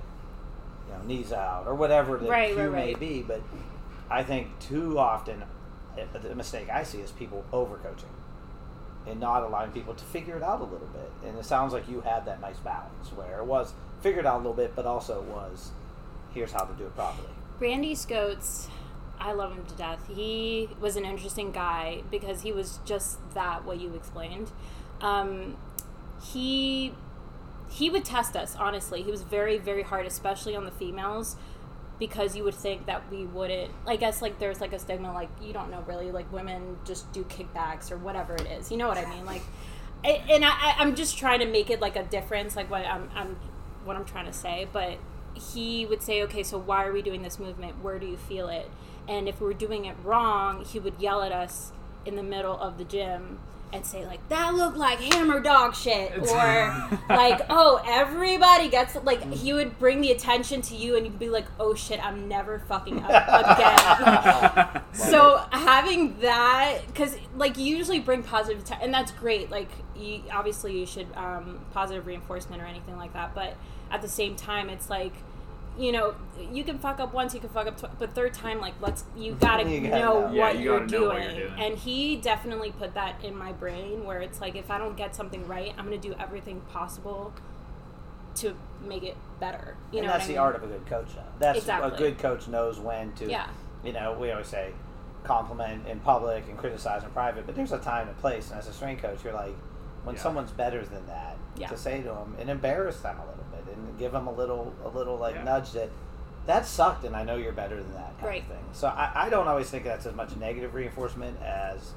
you 0.89 0.93
know, 0.95 1.03
knees 1.05 1.33
out 1.33 1.67
or 1.67 1.75
whatever 1.75 2.17
the 2.17 2.29
Right, 2.29 2.55
cue 2.55 2.63
right, 2.71 2.73
may 2.73 2.95
be, 2.95 3.23
but 3.23 3.41
I 4.11 4.23
think 4.23 4.59
too 4.59 4.99
often 4.99 5.45
eh, 5.97 6.05
the 6.13 6.35
mistake 6.35 6.69
I 6.71 6.83
see 6.83 7.01
is 7.01 7.13
people 7.13 7.45
overcoaching 7.53 8.11
and 9.07 9.21
not 9.21 9.43
allowing 9.45 9.71
people 9.71 9.95
to 9.95 10.05
figure 10.05 10.37
it 10.37 10.43
out 10.43 10.61
a 10.61 10.65
little 10.65 10.89
bit. 10.89 11.11
And 11.25 11.39
it 11.39 11.45
sounds 11.45 11.73
like 11.73 11.89
you 11.89 12.01
had 12.01 12.25
that 12.27 12.41
nice 12.41 12.59
balance 12.59 13.13
where 13.15 13.39
it 13.39 13.45
was 13.45 13.75
figure 14.01 14.21
it 14.21 14.27
out 14.27 14.37
a 14.37 14.39
little 14.39 14.55
bit, 14.55 14.75
but 14.75 14.87
also 14.87 15.19
it 15.23 15.29
was 15.29 15.71
here's 16.33 16.53
how 16.53 16.65
to 16.65 16.73
do 16.75 16.85
it 16.85 16.95
properly. 16.97 17.29
Randy 17.61 17.95
Scotes, 17.95 18.69
I 19.19 19.33
love 19.33 19.53
him 19.57 19.65
to 19.67 19.75
death. 19.75 20.01
He 20.09 20.69
was 20.81 20.97
an 20.97 21.05
interesting 21.05 21.53
guy 21.53 22.03
because 22.11 22.43
he 22.43 22.53
was 22.53 22.79
just 22.85 23.19
that 23.35 23.65
what 23.65 23.81
you 23.81 23.95
explained. 23.95 24.51
Um, 25.01 25.57
he 26.33 26.93
he 27.71 27.91
would 27.91 28.05
test 28.05 28.37
us 28.37 28.57
honestly. 28.57 29.03
He 29.03 29.11
was 29.11 29.23
very 29.23 29.59
very 29.59 29.83
hard, 29.83 30.07
especially 30.07 30.55
on 30.57 30.65
the 30.65 30.71
females, 30.71 31.37
because 31.99 32.37
you 32.37 32.45
would 32.45 32.55
think 32.55 32.87
that 32.87 33.11
we 33.11 33.25
wouldn't. 33.27 33.73
I 33.87 33.97
guess 33.97 34.21
like 34.23 34.39
there's 34.39 34.61
like 34.61 34.73
a 34.73 34.79
stigma 34.79 35.13
like 35.13 35.31
you 35.43 35.53
don't 35.53 35.71
know 35.71 35.83
really 35.87 36.11
like 36.11 36.31
women 36.33 36.79
just 36.85 37.11
do 37.13 37.25
kickbacks 37.25 37.91
or 37.91 37.97
whatever 37.97 38.35
it 38.35 38.47
is. 38.47 38.71
You 38.71 38.77
know 38.77 38.89
what 38.89 38.99
I 38.99 39.07
mean? 39.09 39.25
Like, 39.25 39.43
and 40.05 40.45
I- 40.45 40.75
I'm 40.79 40.95
just 40.95 41.17
trying 41.19 41.41
to 41.41 41.47
make 41.47 41.71
it 41.71 41.81
like 41.81 41.97
a 41.97 42.03
difference, 42.03 42.57
like 42.57 42.71
what 42.71 42.85
I'm, 42.87 43.11
I'm 43.15 43.37
what 43.85 43.97
I'm 43.97 44.05
trying 44.05 44.27
to 44.27 44.33
say, 44.33 44.67
but 44.73 44.99
he 45.35 45.85
would 45.87 46.03
say, 46.03 46.23
okay, 46.23 46.43
so 46.43 46.59
why 46.59 46.85
are 46.87 46.93
we 46.93 47.03
doing 47.03 47.23
this 47.23 47.39
movement? 47.39 47.83
Where 47.83 47.99
do 47.99 48.07
you 48.07 48.17
feel 48.17 48.49
it? 48.49 48.71
And 49.09 49.29
if 49.29 49.41
we 49.41 49.47
were 49.47 49.55
doing 49.55 49.85
it 49.85 49.97
wrong, 50.03 50.65
he 50.65 50.79
would 50.79 50.95
yell 50.99 51.23
at 51.23 51.33
us 51.33 51.73
in 52.07 52.17
the 52.17 52.23
middle 52.23 52.59
of 52.59 52.79
the 52.79 52.85
gym 52.85 53.39
and 53.75 53.85
say 53.85 54.07
like 54.07 54.27
that 54.29 54.55
looked 54.55 54.77
like 54.77 55.01
hammer 55.01 55.41
dog 55.41 55.75
shit 55.75 56.17
or 56.31 56.89
like 57.09 57.41
oh 57.51 57.83
everybody 57.85 58.69
gets 58.69 58.95
like 59.03 59.21
he 59.33 59.53
would 59.53 59.77
bring 59.81 60.01
the 60.01 60.13
attention 60.13 60.63
to 60.63 60.77
you 60.77 60.97
and 60.97 61.05
you'd 61.05 61.19
be 61.19 61.29
like 61.29 61.47
oh 61.59 61.75
shit 61.75 62.03
i'm 62.05 62.29
never 62.29 62.61
fucking 62.61 63.03
up 63.03 63.11
again. 63.11 64.83
So 64.95 65.45
having 65.51 66.21
that 66.21 66.83
because 66.87 67.17
like 67.37 67.59
you 67.59 67.77
usually 67.77 67.99
bring 67.99 68.23
positive 68.23 68.63
atten- 68.63 68.79
and 68.81 68.95
that's 68.95 69.11
great 69.11 69.51
like 69.51 69.71
you, 69.97 70.23
obviously 70.33 70.79
you 70.79 70.87
should 70.87 71.09
um, 71.17 71.59
positive 71.73 72.07
reinforcement 72.07 72.63
or 72.63 72.67
anything 72.67 72.97
like 72.97 73.13
that 73.15 73.35
but 73.35 73.57
at 73.91 74.03
the 74.03 74.09
same 74.09 74.37
time 74.37 74.71
it's 74.71 74.89
like 74.89 75.15
you 75.79 75.91
know 75.93 76.15
you 76.53 76.63
can 76.65 76.79
fuck 76.79 77.01
up 77.01 77.13
once 77.13 77.35
you 77.35 77.41
can 77.41 77.49
fuck 77.49 77.67
up 77.67 77.77
tw- 77.77 77.99
but 77.99 78.13
third 78.15 78.33
time 78.33 78.61
like 78.61 78.75
let's 78.81 79.05
you 79.17 79.35
gotta 79.41 79.69
You 79.69 79.81
gotta 79.81 79.99
know 80.03 80.21
know. 80.21 80.27
what 80.27 80.35
Yeah, 80.35 80.51
you 80.53 80.61
you're, 80.61 80.81
gotta 80.81 80.93
know 80.93 80.99
doing. 80.99 81.09
what 81.25 81.37
you're 81.37 81.49
doing. 81.49 81.61
and 81.61 81.79
he 81.79 82.17
definitely 82.17 82.71
put 82.73 82.95
that 82.95 83.23
in 83.25 83.37
my 83.37 83.53
brain 83.53 84.05
where 84.05 84.21
it's 84.21 84.41
like 84.41 84.55
if 84.57 84.71
i 84.71 84.79
don't 84.79 84.97
get 84.97 85.15
something 85.17 85.47
right 85.49 85.73
i'm 85.77 85.85
gonna 85.85 85.99
do 85.99 86.15
everything 86.21 86.61
possible 86.73 87.33
to 88.37 88.55
make 88.85 89.03
it 89.03 89.17
better 89.41 89.77
you 89.93 89.99
and 89.99 90.07
know 90.07 90.13
that's 90.13 90.23
what 90.23 90.23
I 90.25 90.27
the 90.27 90.33
mean? 90.33 90.39
art 90.39 90.57
of 90.57 90.63
a 90.65 90.67
good 90.67 90.87
coach. 90.87 91.15
Though. 91.15 91.23
That's 91.39 91.59
Exactly. 91.59 91.93
a 91.95 91.97
good 91.99 92.19
coach 92.19 92.49
knows 92.49 92.79
when 92.81 93.13
to. 93.15 93.31
Yeah. 93.31 93.47
You 93.85 93.93
know, 93.93 94.17
we 94.19 94.31
always 94.33 94.49
say 94.49 94.73
compliment 95.23 95.87
in 95.87 96.01
public 96.01 96.45
and 96.49 96.59
criticize 96.59 97.05
in 97.05 97.11
private, 97.11 97.47
but 97.47 97.55
there's 97.55 97.71
a 97.73 97.79
time 97.79 98.09
and 98.09 98.17
place. 98.19 98.51
And 98.51 98.59
as 98.59 98.67
a 98.67 98.73
strength 98.73 99.03
coach, 99.03 99.23
you're 99.23 99.33
like, 99.35 99.55
when 100.03 100.17
Yeah. 100.17 100.21
someone's 100.23 100.51
better 100.51 100.85
than 100.85 101.07
that, 101.07 101.37
Yeah. 101.57 101.69
to 101.69 101.77
say 101.77 101.99
to 102.03 102.09
them 102.09 102.35
and 102.41 102.51
embarrass 102.51 103.01
them 103.01 103.17
a 103.19 103.25
little 103.27 103.45
bit 103.53 103.54
and 103.95 103.99
give 103.99 104.13
them 104.13 104.27
a 104.27 104.33
little, 104.33 104.73
a 104.85 104.89
little 104.89 105.17
like 105.17 105.37
Yeah. 105.37 105.45
nudge 105.45 105.73
that 105.73 105.91
that 106.47 106.67
sucked, 106.67 107.05
and 107.05 107.17
I 107.17 107.25
know 107.25 107.37
you're 107.37 107.53
better 107.53 107.77
than 107.83 107.95
that 107.95 108.13
kind 108.19 108.23
Right. 108.29 108.43
of 108.43 108.49
thing. 108.49 108.65
So 108.75 108.89
I, 108.89 109.11
I 109.15 109.31
don't 109.31 109.49
always 109.49 109.71
think 109.71 109.85
that's 109.85 110.05
as 110.05 110.15
much 110.15 110.37
negative 110.37 110.75
reinforcement 110.75 111.41
as 111.43 111.95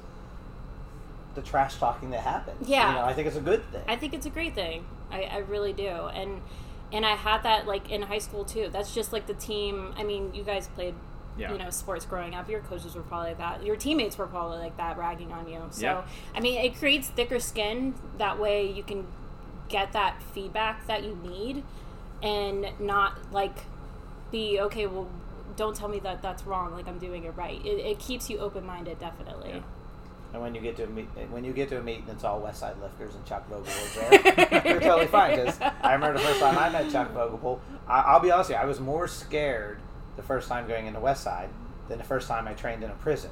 the 1.34 1.42
trash 1.42 1.76
talking 1.76 2.10
that 2.12 2.20
happens. 2.22 2.66
Yeah. 2.66 2.88
You 2.88 2.94
know, 2.98 3.04
I 3.04 3.12
think 3.12 3.28
it's 3.28 3.36
a 3.36 3.42
good 3.42 3.62
thing. 3.70 3.82
I 3.86 3.96
think 3.96 4.14
it's 4.14 4.24
a 4.24 4.30
great 4.30 4.54
thing. 4.54 4.86
I, 5.10 5.24
I 5.24 5.36
really 5.38 5.72
do. 5.74 5.86
And 5.88 6.40
and 6.92 7.04
I 7.04 7.14
had 7.16 7.42
that 7.42 7.66
like 7.66 7.90
in 7.90 8.00
high 8.02 8.18
school 8.18 8.44
too. 8.44 8.70
That's 8.72 8.94
just 8.94 9.12
like 9.12 9.26
the 9.26 9.34
team. 9.34 9.92
I 9.98 10.02
mean, 10.04 10.32
you 10.34 10.42
guys 10.44 10.68
played 10.68 10.94
Yeah. 11.36 11.52
you 11.52 11.58
know 11.58 11.68
sports 11.68 12.06
growing 12.06 12.34
up. 12.34 12.48
Your 12.48 12.60
coaches 12.60 12.94
were 12.94 13.02
probably 13.02 13.28
like 13.30 13.38
that. 13.38 13.62
Your 13.62 13.76
teammates 13.76 14.16
were 14.16 14.26
probably 14.26 14.58
like 14.60 14.78
that, 14.78 14.96
ragging 14.96 15.30
on 15.30 15.46
you. 15.46 15.60
So 15.70 15.82
Yeah. 15.84 16.02
I 16.34 16.40
mean, 16.40 16.58
it 16.58 16.78
creates 16.78 17.08
thicker 17.10 17.38
skin. 17.38 17.94
That 18.16 18.38
way, 18.38 18.70
you 18.72 18.82
can 18.82 19.06
get 19.68 19.92
that 19.92 20.22
feedback 20.22 20.86
that 20.86 21.04
you 21.04 21.14
need, 21.22 21.62
and 22.22 22.66
not 22.80 23.32
like 23.32 23.56
be 24.30 24.60
okay. 24.60 24.86
Well, 24.86 25.08
don't 25.56 25.74
tell 25.74 25.88
me 25.88 25.98
that 26.00 26.22
that's 26.22 26.44
wrong. 26.44 26.72
Like 26.72 26.88
I'm 26.88 26.98
doing 26.98 27.24
it 27.24 27.36
right. 27.36 27.64
It, 27.64 27.80
it 27.80 27.98
keeps 27.98 28.30
you 28.30 28.38
open 28.38 28.64
minded, 28.64 28.98
definitely. 28.98 29.50
Yeah. 29.50 29.60
And 30.32 30.42
when 30.42 30.54
you 30.54 30.60
get 30.60 30.76
to 30.76 30.84
a 30.84 30.86
meet, 30.86 31.06
when 31.30 31.42
you 31.42 31.52
get 31.52 31.70
to 31.70 31.78
a 31.78 31.82
meet 31.82 32.00
and 32.00 32.10
it's 32.10 32.22
all 32.22 32.40
West 32.40 32.60
Side 32.60 32.76
lifters 32.82 33.14
and 33.14 33.24
Chuck 33.24 33.48
Vogel 33.48 33.62
was 33.62 33.94
there, 33.94 34.62
you're 34.66 34.80
totally 34.80 35.06
fine. 35.06 35.36
Because 35.36 35.58
I 35.60 35.94
remember 35.94 36.18
the 36.18 36.24
first 36.24 36.40
time 36.40 36.58
I 36.58 36.68
met 36.68 36.92
Chuck 36.92 37.12
Vogel, 37.12 37.60
I, 37.86 38.00
I'll 38.00 38.20
be 38.20 38.30
honest 38.30 38.50
with 38.50 38.58
you, 38.58 38.62
I 38.62 38.66
was 38.66 38.78
more 38.78 39.08
scared 39.08 39.78
the 40.16 40.22
first 40.22 40.48
time 40.48 40.68
going 40.68 40.86
into 40.86 41.00
West 41.00 41.24
Side 41.24 41.48
than 41.88 41.96
the 41.96 42.04
first 42.04 42.28
time 42.28 42.46
I 42.46 42.52
trained 42.52 42.82
in 42.82 42.90
a 42.90 42.94
prison. 42.94 43.30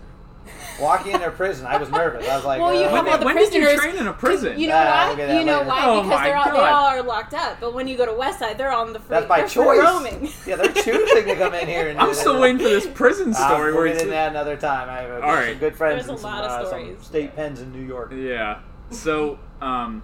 Walking 0.81 1.13
into 1.13 1.27
a 1.27 1.31
prison, 1.31 1.67
I 1.67 1.77
was 1.79 1.91
nervous. 1.91 2.29
I 2.29 2.37
was 2.37 2.45
like, 2.45 2.61
Well, 2.61 2.75
you 2.75 2.81
uh, 2.83 2.91
have 2.91 3.05
When, 3.05 3.13
all 3.13 3.19
the 3.19 3.25
when 3.25 3.37
did 3.37 3.55
you 3.55 3.77
train 3.79 3.97
in 3.97 4.07
a 4.07 4.13
prison? 4.13 4.59
You 4.59 4.69
know 4.69 4.75
Ah, 4.77 4.85
why? 4.85 5.07
we'll 5.09 5.17
get 5.17 5.27
that 5.29 5.39
You 5.41 5.45
know 5.47 5.59
later. 5.59 5.69
why? 5.69 5.83
Oh 5.85 6.03
because 6.03 6.23
they're 6.23 6.37
all, 6.37 6.45
they 6.53 6.59
all 6.59 6.87
are 6.87 7.03
locked 7.03 7.35
up. 7.35 7.61
But 7.61 7.75
when 7.75 7.89
you 7.89 7.97
go 7.97 8.07
to 8.07 8.13
West 8.13 8.39
Side, 8.41 8.59
they're 8.59 8.73
on 8.73 8.93
the 8.93 8.99
free. 9.01 9.09
that's 9.11 9.27
by 9.27 9.43
choice. 9.47 9.79
roaming. 9.81 10.29
Yeah, 10.47 10.57
they're 10.57 10.73
choosing 10.73 11.25
to 11.25 11.35
come 11.37 11.55
in 11.55 11.67
here. 11.67 11.89
And 11.89 11.99
I'm 12.01 12.09
do 12.09 12.15
still 12.15 12.41
waiting 12.41 12.59
for 12.59 12.65
this 12.69 12.87
prison 12.95 13.31
Uh, 13.31 13.35
story 13.49 13.73
we'll 13.73 13.77
where 13.81 13.87
get 13.87 13.95
it's 13.95 14.03
into 14.03 14.13
that 14.15 14.31
another 14.31 14.57
time. 14.57 14.89
I 14.91 14.99
have 15.03 15.25
All 15.25 15.37
some 15.45 15.59
good 15.59 15.77
friends 15.77 16.07
There's 16.07 16.09
a 16.09 16.13
in 16.13 16.19
some, 16.19 16.31
lot 16.31 16.45
of 16.45 16.67
uh, 16.67 16.71
some 16.71 17.03
state 17.03 17.35
pens 17.35 17.61
in 17.61 17.73
New 17.73 17.87
York. 17.87 18.13
Yeah. 18.15 18.61
So, 18.91 19.39
um, 19.61 20.03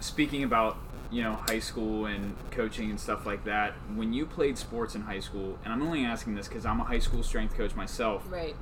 speaking 0.00 0.42
about 0.42 0.76
you 1.10 1.22
know 1.22 1.32
high 1.48 1.60
school 1.60 2.04
and 2.06 2.34
coaching 2.50 2.90
and 2.90 3.00
stuff 3.00 3.24
like 3.24 3.44
that, 3.44 3.72
when 3.94 4.12
you 4.12 4.26
played 4.26 4.58
sports 4.58 4.94
in 4.94 5.02
high 5.02 5.20
school, 5.20 5.58
and 5.64 5.72
I'm 5.72 5.80
only 5.82 6.04
asking 6.04 6.34
this 6.34 6.48
because 6.48 6.66
I'm 6.66 6.80
a 6.80 6.84
high 6.84 6.98
school 6.98 7.22
strength 7.22 7.54
coach 7.56 7.74
myself. 7.74 8.24
Right. 8.30 8.54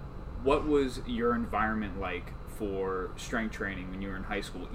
What 0.42 0.66
was 0.66 1.00
your 1.06 1.34
environment 1.34 2.00
like 2.00 2.32
for 2.56 3.10
strength 3.16 3.52
training 3.54 3.90
when 3.90 4.00
you 4.02 4.08
were 4.08 4.16
in 4.16 4.24
high 4.24 4.40
school, 4.40 4.68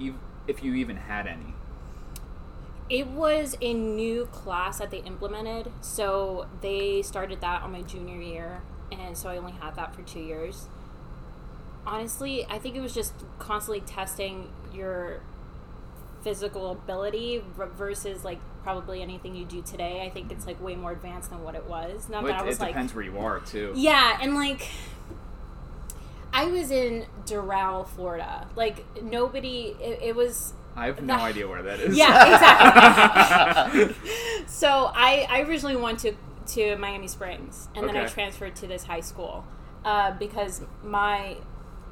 if 0.46 0.62
you 0.62 0.74
even 0.74 0.96
had 0.96 1.26
any? 1.26 1.54
It 2.90 3.06
was 3.06 3.56
a 3.62 3.72
new 3.72 4.26
class 4.26 4.78
that 4.78 4.90
they 4.90 4.98
implemented, 4.98 5.72
so 5.80 6.46
they 6.60 7.00
started 7.02 7.40
that 7.40 7.62
on 7.62 7.72
my 7.72 7.82
junior 7.82 8.20
year, 8.20 8.60
and 8.90 9.16
so 9.16 9.30
I 9.30 9.38
only 9.38 9.52
had 9.52 9.76
that 9.76 9.94
for 9.94 10.02
two 10.02 10.20
years. 10.20 10.68
Honestly, 11.86 12.44
I 12.48 12.58
think 12.58 12.76
it 12.76 12.80
was 12.80 12.94
just 12.94 13.14
constantly 13.38 13.80
testing 13.80 14.50
your 14.74 15.22
physical 16.22 16.70
ability 16.70 17.42
versus 17.56 18.24
like 18.24 18.38
probably 18.62 19.02
anything 19.02 19.34
you 19.34 19.44
do 19.44 19.62
today. 19.62 20.02
I 20.06 20.10
think 20.10 20.30
it's 20.30 20.46
like 20.46 20.62
way 20.62 20.76
more 20.76 20.92
advanced 20.92 21.30
than 21.30 21.42
what 21.42 21.54
it 21.54 21.64
was. 21.66 22.08
Not 22.08 22.22
Well, 22.22 22.32
that 22.32 22.42
I 22.42 22.44
it, 22.44 22.46
was 22.46 22.56
it 22.56 22.60
like 22.60 22.70
depends 22.70 22.94
where 22.94 23.04
you 23.04 23.18
are 23.18 23.40
too. 23.40 23.72
Yeah, 23.74 24.18
and 24.20 24.34
like 24.34 24.68
I 26.32 26.46
was 26.46 26.70
in 26.70 27.06
Doral, 27.26 27.86
Florida. 27.86 28.46
Like 28.56 28.84
nobody 29.02 29.76
it, 29.80 29.98
it 30.02 30.16
was 30.16 30.54
I 30.74 30.86
have 30.86 31.02
no 31.02 31.16
That- 31.16 31.20
idea 31.22 31.46
where 31.48 31.62
that 31.62 31.80
is. 31.80 31.96
Yeah, 31.96 32.32
exactly. 32.32 33.94
so 34.46 34.90
I, 34.94 35.26
I 35.28 35.42
originally 35.42 35.76
went 35.76 35.98
to, 36.00 36.14
to 36.54 36.76
Miami 36.76 37.08
Springs, 37.08 37.68
and 37.74 37.86
then 37.86 37.96
I 37.96 38.06
transferred 38.06 38.56
to 38.56 38.66
this 38.66 38.84
high 38.84 39.00
school 39.00 39.44
uh, 39.84 40.12
because 40.12 40.62
my 40.82 41.36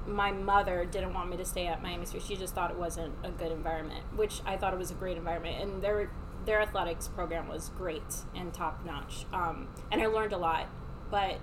my 0.06 0.32
mother 0.32 0.87
didn't 0.87 1.12
want 1.12 1.28
me 1.28 1.37
to 1.37 1.44
stay 1.44 1.66
at 1.66 1.82
Miami 1.82 2.06
Springs. 2.06 2.26
She 2.26 2.37
just 2.37 2.54
thought 2.54 2.70
it 2.70 2.78
wasn't 2.78 3.12
a 3.23 3.30
good 3.30 3.52
environment, 3.52 4.02
which 4.16 4.40
I 4.47 4.56
thought 4.56 4.73
it 4.73 4.78
was 4.78 4.90
a 4.90 4.94
great 4.94 5.18
environment, 5.18 5.61
and 5.61 5.82
their 5.82 6.11
their 6.47 6.62
athletics 6.62 7.06
program 7.09 7.49
was 7.49 7.70
great 7.76 8.02
and 8.35 8.52
top 8.54 8.82
notch, 8.87 9.26
um, 9.35 9.68
and 9.92 10.00
I 10.00 10.06
learned 10.06 10.32
a 10.32 10.38
lot. 10.38 10.68
But 11.11 11.38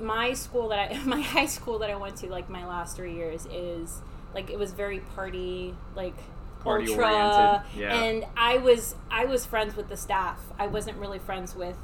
my 0.00 0.32
school 0.34 0.68
that 0.68 0.92
I 0.92 0.98
my 1.04 1.20
high 1.20 1.46
school 1.46 1.78
that 1.80 1.90
I 1.90 1.96
went 1.96 2.16
to 2.16 2.28
like 2.28 2.48
my 2.48 2.66
last 2.66 2.96
three 2.96 3.14
years 3.14 3.46
is 3.46 4.00
like 4.34 4.50
it 4.50 4.58
was 4.58 4.72
very 4.72 5.00
party 5.00 5.74
like 5.94 6.14
Party 6.60 6.90
ultra 6.90 7.06
oriented, 7.06 7.70
yeah. 7.76 8.02
and 8.02 8.26
I 8.36 8.58
was 8.58 8.94
I 9.10 9.26
was 9.26 9.46
friends 9.46 9.76
with 9.76 9.88
the 9.88 9.96
staff. 9.96 10.40
I 10.58 10.66
wasn't 10.66 10.98
really 10.98 11.18
friends 11.18 11.54
with 11.54 11.76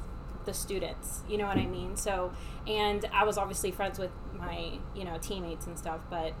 the 0.45 0.53
students. 0.53 1.21
You 1.29 1.37
know 1.37 1.47
what 1.47 1.57
I 1.57 1.65
mean? 1.65 1.95
So 1.95 2.33
and 2.67 3.05
I 3.13 3.23
was 3.23 3.37
obviously 3.37 3.71
friends 3.71 3.99
with 3.99 4.11
my, 4.37 4.79
you 4.95 5.03
know, 5.03 5.17
teammates 5.19 5.67
and 5.67 5.77
stuff, 5.77 6.01
but 6.09 6.33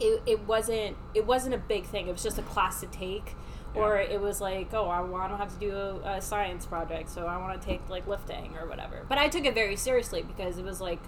it, 0.00 0.22
it 0.26 0.40
wasn't 0.46 0.96
it 1.14 1.26
wasn't 1.26 1.54
a 1.54 1.58
big 1.58 1.86
thing. 1.86 2.08
It 2.08 2.12
was 2.12 2.22
just 2.22 2.38
a 2.38 2.42
class 2.42 2.80
to 2.80 2.86
take. 2.86 3.34
Or 3.76 3.96
Yeah. 3.96 4.14
it 4.14 4.20
was 4.20 4.40
like, 4.40 4.72
oh, 4.74 4.86
I 4.88 5.00
want 5.00 5.30
to 5.32 5.36
have 5.36 5.52
to 5.52 5.58
do 5.58 5.76
a, 5.76 6.16
a 6.16 6.22
science 6.22 6.66
project, 6.66 7.10
so 7.10 7.26
I 7.26 7.36
want 7.36 7.60
to 7.60 7.66
take 7.66 7.88
like 7.88 8.06
lifting 8.06 8.56
or 8.56 8.66
whatever. 8.68 9.04
But 9.08 9.18
I 9.18 9.28
took 9.28 9.44
it 9.44 9.54
very 9.54 9.76
seriously 9.76 10.22
because 10.22 10.58
it 10.58 10.64
was 10.64 10.80
like, 10.80 11.00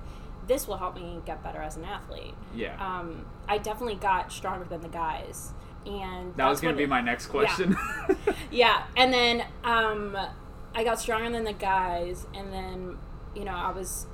this 0.46 0.66
will 0.66 0.76
help 0.78 0.94
me 0.94 1.20
get 1.26 1.42
better 1.42 1.60
as 1.60 1.76
an 1.76 1.84
athlete. 1.84 2.34
Yeah. 2.54 2.74
Um, 2.78 3.26
I 3.48 3.58
definitely 3.58 3.96
got 3.96 4.32
stronger 4.32 4.64
than 4.64 4.80
the 4.80 4.88
guys, 4.88 5.52
and 5.86 6.34
that 6.36 6.48
was 6.48 6.60
going 6.60 6.74
to 6.74 6.78
be 6.78 6.86
my 6.86 7.00
next 7.00 7.26
question. 7.26 7.76
yeah, 8.50 8.84
and 8.96 9.12
then 9.12 9.44
um, 9.64 10.16
I 10.74 10.84
got 10.84 11.00
stronger 11.00 11.30
than 11.30 11.44
the 11.44 11.52
guys, 11.52 12.26
and 12.34 12.52
then 12.52 12.96
you 13.34 13.44
know 13.44 13.52
I 13.52 13.72
was 13.72 14.06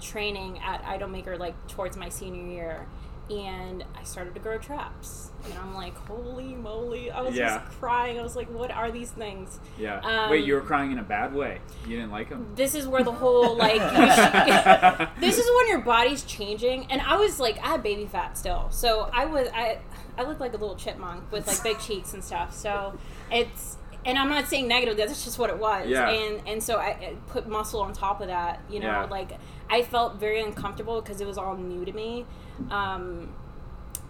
training 0.00 0.58
at 0.60 0.82
Idolmaker 0.84 1.38
like 1.38 1.54
towards 1.68 1.96
my 1.96 2.08
senior 2.08 2.46
year, 2.52 2.86
and 3.30 3.84
I 3.94 4.02
started 4.04 4.34
to 4.34 4.40
grow 4.40 4.58
traps, 4.58 5.30
and 5.44 5.54
I'm 5.58 5.74
like, 5.74 5.94
holy 6.06 6.54
moly! 6.54 7.10
I 7.10 7.20
was 7.20 7.34
Yeah. 7.34 7.58
just 7.58 7.78
crying. 7.78 8.18
I 8.18 8.22
was 8.22 8.36
like, 8.36 8.48
what 8.50 8.70
are 8.70 8.90
these 8.90 9.10
things? 9.10 9.58
yeah. 9.78 10.00
Um, 10.00 10.30
Wait, 10.30 10.44
you 10.44 10.54
were 10.54 10.60
crying 10.60 10.92
in 10.92 10.98
a 10.98 11.02
bad 11.02 11.34
way. 11.34 11.60
You 11.86 11.96
didn't 11.96 12.10
like 12.10 12.28
them? 12.30 12.52
This 12.54 12.74
is 12.74 12.86
where 12.88 13.02
the 13.04 13.12
whole 13.12 13.56
like 13.56 13.80
should, 13.80 15.08
this 15.20 15.38
is 15.38 15.46
when 15.56 15.68
your 15.68 15.80
body's 15.80 16.22
changing 16.24 16.86
and 16.90 17.00
i 17.02 17.16
was 17.16 17.38
like 17.40 17.58
i 17.64 17.68
had 17.68 17.82
baby 17.82 18.06
fat 18.06 18.36
still 18.36 18.68
so 18.70 19.08
i 19.12 19.24
was 19.24 19.48
i 19.54 19.78
i 20.16 20.22
looked 20.22 20.40
like 20.40 20.52
a 20.54 20.56
little 20.56 20.76
chipmunk 20.76 21.30
with 21.32 21.46
like 21.46 21.62
big 21.62 21.78
cheeks 21.78 22.14
and 22.14 22.22
stuff 22.22 22.54
so 22.54 22.96
it's 23.30 23.76
and 24.04 24.18
i'm 24.18 24.28
not 24.28 24.46
saying 24.46 24.66
negative 24.68 24.96
that's 24.96 25.24
just 25.24 25.38
what 25.38 25.50
it 25.50 25.58
was 25.58 25.88
Yeah. 25.88 26.08
and 26.08 26.40
and 26.46 26.62
so 26.62 26.76
i, 26.76 26.88
I 26.88 27.16
put 27.28 27.48
muscle 27.48 27.80
on 27.80 27.92
top 27.92 28.20
of 28.20 28.28
that 28.28 28.60
you 28.70 28.80
know 28.80 28.86
Yeah. 28.88 29.04
like 29.04 29.38
i 29.68 29.82
felt 29.82 30.16
very 30.16 30.40
uncomfortable 30.40 31.00
because 31.00 31.20
it 31.20 31.26
was 31.26 31.36
all 31.38 31.56
new 31.56 31.84
to 31.84 31.92
me 31.92 32.24
um 32.70 33.32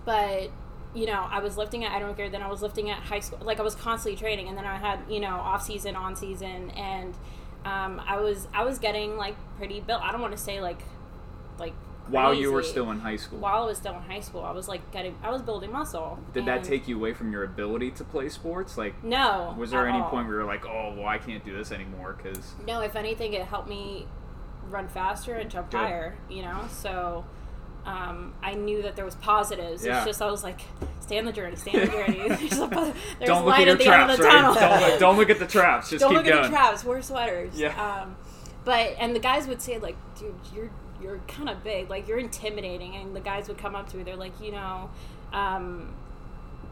but 0.04 0.50
you 0.94 1.04
know, 1.04 1.26
I 1.30 1.40
was 1.40 1.58
lifting 1.58 1.84
at 1.84 1.92
I 1.92 1.98
don't 1.98 2.16
care. 2.16 2.30
Then 2.30 2.40
I 2.42 2.48
was 2.48 2.62
lifting 2.62 2.88
at 2.88 2.98
high 2.98 3.20
school. 3.20 3.38
Like 3.42 3.60
I 3.60 3.62
was 3.62 3.74
constantly 3.74 4.18
training, 4.18 4.48
and 4.48 4.56
then 4.56 4.64
I 4.64 4.78
had 4.78 5.00
you 5.08 5.20
know 5.20 5.34
off 5.36 5.62
season, 5.62 5.94
on 5.94 6.16
season, 6.16 6.70
and 6.70 7.14
um, 7.66 8.00
I 8.06 8.18
was 8.18 8.48
I 8.54 8.64
was 8.64 8.78
getting 8.78 9.18
like 9.18 9.36
pretty 9.58 9.80
built. 9.80 10.00
I 10.02 10.10
don't 10.12 10.22
want 10.22 10.32
to 10.32 10.42
say 10.42 10.62
like 10.62 10.80
like 11.58 11.74
While 12.10 12.34
you 12.34 12.52
were 12.52 12.62
still 12.62 12.90
in 12.90 13.00
high 13.00 13.16
school. 13.16 13.38
while 13.38 13.62
I 13.62 13.66
was 13.66 13.78
still 13.78 13.94
in 13.94 14.02
high 14.02 14.20
school, 14.20 14.42
I 14.42 14.50
was 14.52 14.68
like 14.68 14.90
getting 14.92 15.16
I 15.22 15.30
was 15.30 15.42
building 15.42 15.70
muscle. 15.72 16.18
Did 16.32 16.46
that 16.46 16.64
take 16.64 16.88
you 16.88 16.96
away 16.96 17.12
from 17.12 17.32
your 17.32 17.44
ability 17.44 17.90
to 17.92 18.04
play 18.04 18.28
sports? 18.28 18.76
Like, 18.78 19.02
No. 19.04 19.54
was 19.58 19.70
there 19.70 19.86
any 19.86 19.98
all. 20.00 20.08
point 20.10 20.26
where 20.28 20.36
you're 20.38 20.44
like, 20.46 20.64
oh, 20.66 20.94
well, 20.96 21.06
I 21.06 21.18
can't 21.18 21.44
do 21.44 21.56
this 21.56 21.70
anymore 21.72 22.16
because 22.20 22.54
No, 22.66 22.80
if 22.80 22.96
anything, 22.96 23.32
it 23.34 23.42
helped 23.46 23.68
me 23.68 24.06
run 24.68 24.88
faster 24.88 25.34
and 25.34 25.50
jump 25.50 25.70
Good. 25.70 25.78
higher. 25.78 26.16
You 26.30 26.42
know, 26.42 26.60
so 26.70 27.24
um, 27.86 28.34
I 28.42 28.54
knew 28.54 28.82
that 28.82 28.96
there 28.96 29.04
was 29.04 29.14
positives. 29.16 29.84
Yeah. 29.84 29.98
It's 29.98 30.06
just 30.06 30.20
I 30.22 30.30
was 30.30 30.42
like, 30.44 30.60
stay 31.00 31.18
on 31.18 31.24
the 31.24 31.32
journey, 31.32 31.56
stay 31.56 31.70
on 31.72 31.86
the 31.86 31.92
journey. 31.92 32.28
there's 32.28 32.58
a, 32.58 32.66
there's 32.68 32.94
don't 33.28 33.44
look 33.46 33.54
light 33.54 33.68
at 33.68 33.78
the 33.78 33.84
end 33.84 33.92
traps, 33.92 34.12
of 34.12 34.18
the 34.18 34.24
right? 34.24 34.32
tunnel. 34.32 34.54
Don't 34.54 34.80
look, 34.90 35.00
don't 35.00 35.16
look 35.16 35.30
at 35.30 35.38
the 35.38 35.46
traps. 35.46 35.90
Just 35.90 36.00
Don't 36.02 36.10
keep 36.10 36.16
look 36.18 36.26
going. 36.26 36.38
at 36.38 36.42
the 36.44 36.48
traps. 36.48 36.84
Wear 36.84 37.00
sweaters. 37.02 37.58
Yeah. 37.58 38.00
Um, 38.02 38.16
but 38.64 38.94
and 38.98 39.14
the 39.16 39.20
guys 39.20 39.46
would 39.46 39.62
say 39.62 39.78
like, 39.78 39.96
dude, 40.18 40.34
you're 40.54 40.70
you're 41.02 41.18
kind 41.28 41.48
of 41.48 41.62
big. 41.64 41.88
Like 41.90 42.08
you're 42.08 42.18
intimidating. 42.18 42.96
And 42.96 43.14
the 43.14 43.20
guys 43.20 43.48
would 43.48 43.58
come 43.58 43.74
up 43.74 43.88
to 43.90 43.96
me. 43.96 44.02
They're 44.02 44.16
like, 44.16 44.40
you 44.40 44.52
know, 44.52 44.90
um, 45.32 45.94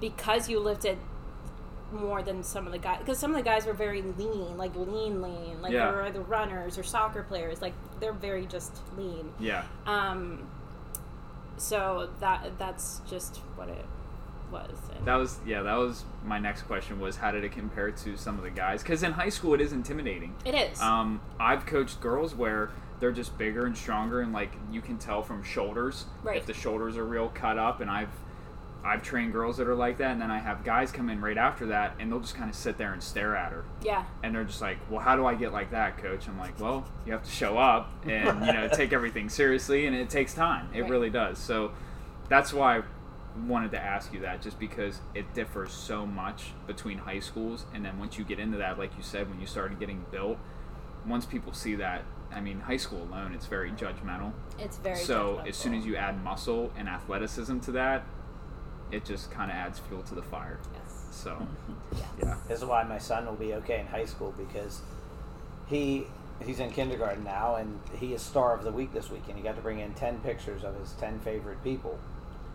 because 0.01 0.49
you 0.49 0.61
lifted 0.61 0.99
more 1.93 2.21
than 2.21 2.43
some 2.43 2.67
of 2.67 2.73
the 2.73 2.79
guys 2.79 2.99
because 2.99 3.17
some 3.17 3.31
of 3.31 3.37
the 3.37 3.45
guys 3.45 3.65
were 3.65 3.73
very 3.73 4.03
lean 4.03 4.57
like 4.59 4.75
lean 4.75 5.23
lean 5.23 5.63
like 5.63 5.71
Yeah. 5.73 5.87
they 5.89 5.97
were 5.97 6.03
either 6.03 6.21
runners 6.21 6.77
or 6.79 6.83
soccer 6.83 7.23
players 7.23 7.63
like 7.63 7.75
they're 8.01 8.13
very 8.13 8.45
just 8.45 8.81
lean 8.99 9.31
Yeah. 9.39 9.63
um 9.87 10.49
so 11.57 12.11
that 12.19 12.59
that's 12.59 13.01
just 13.09 13.37
what 13.55 13.69
it 13.69 13.85
was 14.51 14.71
and 14.97 15.07
That 15.07 15.15
was 15.17 15.39
yeah. 15.47 15.63
That 15.63 15.77
was 15.77 16.05
my 16.25 16.39
next 16.41 16.63
question. 16.63 16.99
Was 17.01 17.17
how 17.17 17.31
did 17.31 17.45
it 17.45 17.53
compare 17.53 17.91
to 17.93 18.17
some 18.17 18.37
of 18.37 18.43
the 18.45 18.51
guys? 18.51 18.83
Because 18.83 19.03
in 19.03 19.13
high 19.13 19.29
school 19.29 19.55
it 19.55 19.61
is 19.61 19.73
intimidating. 19.73 20.35
it 20.45 20.55
is 20.55 20.81
Um, 20.81 21.21
I've 21.41 21.67
coached 21.67 22.01
girls 22.01 22.35
where 22.35 22.71
they're 23.01 23.13
just 23.13 23.37
bigger 23.39 23.67
and 23.67 23.77
stronger, 23.77 24.21
and 24.21 24.33
like 24.33 24.53
you 24.71 24.81
can 24.81 24.99
tell 24.99 25.23
from 25.23 25.43
shoulders 25.43 26.07
Right. 26.23 26.37
if 26.39 26.47
the 26.47 26.55
shoulders 26.55 26.97
are 26.97 27.05
real 27.05 27.29
cut 27.29 27.59
up. 27.59 27.81
And 27.81 27.91
I've 27.91 28.09
I've 28.85 29.03
trained 29.03 29.33
girls 29.33 29.57
that 29.57 29.67
are 29.67 29.75
like 29.75 29.99
that, 29.99 30.13
and 30.13 30.21
then 30.21 30.31
I 30.31 30.39
have 30.39 30.63
guys 30.63 30.93
come 30.93 31.11
in 31.11 31.21
right 31.21 31.37
after 31.37 31.67
that, 31.67 31.95
and 31.99 32.11
they'll 32.13 32.21
just 32.21 32.37
kind 32.37 32.49
of 32.49 32.55
sit 32.55 32.79
there 32.79 32.93
and 32.93 33.03
stare 33.03 33.35
at 33.35 33.51
her, 33.51 33.65
yeah 33.83 34.05
and 34.23 34.33
they're 34.35 34.45
just 34.45 34.61
like, 34.63 34.79
"Well, 34.89 35.01
how 35.01 35.17
do 35.17 35.27
I 35.27 35.35
get 35.35 35.53
like 35.53 35.73
that, 35.73 35.99
coach?" 35.99 36.29
I'm 36.29 36.39
like, 36.39 36.61
"Well, 36.61 36.85
you 37.05 37.13
have 37.13 37.25
to 37.25 37.31
show 37.31 37.59
up 37.59 37.91
and 38.07 38.47
you 38.47 38.53
know 38.53 38.69
take 38.69 38.93
everything 38.93 39.29
seriously, 39.29 39.87
and 39.87 39.97
it 39.97 40.09
takes 40.09 40.35
time. 40.35 40.69
It 40.73 40.83
Right. 40.83 40.91
really 40.91 41.11
does." 41.11 41.39
So 41.39 41.73
that's 42.29 42.53
why 42.53 42.79
I 42.79 42.83
wanted 43.47 43.73
to 43.73 43.83
ask 43.83 44.15
you 44.15 44.21
that, 44.21 44.41
just 44.41 44.59
because 44.61 45.01
it 45.15 45.35
differs 45.35 45.73
so 45.73 46.07
much 46.07 46.53
between 46.69 46.99
high 46.99 47.19
schools, 47.21 47.67
and 47.75 47.85
then 47.85 47.99
once 47.99 48.17
you 48.19 48.25
get 48.25 48.39
into 48.39 48.59
that, 48.59 48.79
like 48.79 48.97
you 48.97 49.03
said, 49.03 49.29
when 49.29 49.41
you 49.41 49.47
started 49.47 49.81
getting 49.81 50.05
built, 50.13 50.39
once 51.05 51.27
people 51.27 51.53
see 51.53 51.75
that, 51.75 52.03
I 52.37 52.41
mean, 52.41 52.61
high 52.61 52.77
school 52.77 53.03
alone, 53.03 53.33
it's 53.33 53.47
very 53.47 53.71
judgmental. 53.71 54.31
it's 54.59 54.77
very 54.77 54.99
so 54.99 55.43
as 55.49 55.57
soon 55.57 55.73
as 55.73 55.87
you 55.87 55.97
add 55.97 56.23
muscle 56.23 56.71
and 56.77 56.87
athleticism 56.87 57.61
to 57.61 57.73
that, 57.73 58.05
it 58.93 59.07
just 59.07 59.31
kind 59.31 59.51
of 59.51 59.57
adds 59.57 59.79
fuel 59.79 60.03
to 60.03 60.15
the 60.15 60.23
fire. 60.23 60.59
yes 60.75 61.07
So 61.11 61.39
yes 61.97 62.03
yeah, 62.23 62.37
This 62.47 62.59
is 62.59 62.67
why 62.67 62.85
my 62.85 62.99
son 62.99 63.25
will 63.25 63.35
be 63.35 63.55
okay 63.55 63.81
in 63.81 63.87
high 63.87 64.05
school 64.05 64.35
because 64.37 64.83
he 65.67 66.07
he's 66.45 66.61
in 66.61 66.71
kindergarten 66.71 67.25
now 67.25 67.55
and 67.57 67.81
he 67.99 68.13
is 68.13 68.21
star 68.21 68.55
of 68.55 68.63
the 68.63 68.71
week 68.71 68.93
this 68.93 69.11
week 69.11 69.23
and 69.29 69.39
he 69.39 69.43
got 69.43 69.57
to 69.57 69.63
bring 69.63 69.81
in 69.81 69.95
10 69.95 70.19
pictures 70.21 70.63
of 70.63 70.79
his 70.79 70.93
10 71.01 71.19
favorite 71.21 71.65
people 71.65 71.99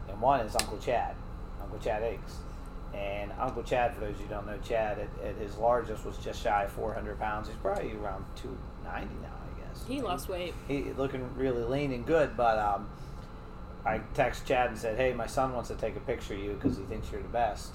and 0.07 0.21
one 0.21 0.39
is 0.41 0.55
uncle 0.55 0.77
chad 0.77 1.15
uncle 1.63 1.79
chad 1.79 2.03
Aichs. 2.03 2.35
and 2.93 3.31
uncle 3.39 3.63
chad 3.63 3.95
for 3.95 4.01
those 4.01 4.15
who 4.19 4.27
don't 4.27 4.45
know 4.45 4.59
chad 4.63 4.99
at, 4.99 5.09
at 5.25 5.35
his 5.37 5.57
largest 5.57 6.05
was 6.05 6.15
just 6.19 6.43
shy 6.43 6.65
of 6.65 6.71
400 6.73 7.19
pounds 7.19 7.47
he's 7.47 7.57
probably 7.57 7.93
around 7.93 8.23
290 8.35 8.83
now 8.83 8.91
i 8.93 9.01
fitness. 9.01 9.30
He 9.87 10.01
lost 10.01 10.29
weight. 10.29 10.53
He 10.67 10.91
looking 10.97 11.27
really 11.35 11.63
lean 11.63 11.91
and 11.91 12.05
good, 12.05 12.35
but 12.37 12.57
um, 12.59 12.87
I 13.85 13.99
text 14.13 14.45
Chad 14.45 14.69
and 14.69 14.77
said, 14.77 14.97
"Hey, 14.97 15.13
my 15.13 15.27
son 15.27 15.53
wants 15.53 15.69
to 15.69 15.75
take 15.75 15.95
a 15.95 15.99
picture 16.01 16.33
of 16.33 16.39
you 16.39 16.53
because 16.53 16.77
he 16.77 16.83
thinks 16.83 17.11
you're 17.11 17.21
the 17.21 17.27
best." 17.29 17.71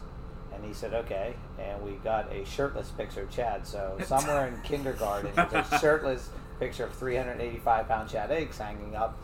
And 0.54 0.64
he 0.64 0.72
said, 0.72 0.94
"Okay." 0.94 1.34
And 1.58 1.82
we 1.82 1.92
got 1.92 2.32
a 2.32 2.44
shirtless 2.44 2.90
picture 2.90 3.22
of 3.22 3.30
Chad. 3.30 3.66
So 3.66 3.98
somewhere 4.04 4.46
in 4.48 4.60
kindergarten, 4.62 5.30
there's 5.50 5.72
a 5.72 5.78
shirtless 5.80 6.30
picture 6.58 6.84
of 6.84 6.94
385 6.94 7.88
pound 7.88 8.08
Chad 8.08 8.30
Aichs 8.30 8.58
hanging 8.58 8.94
up. 8.96 9.18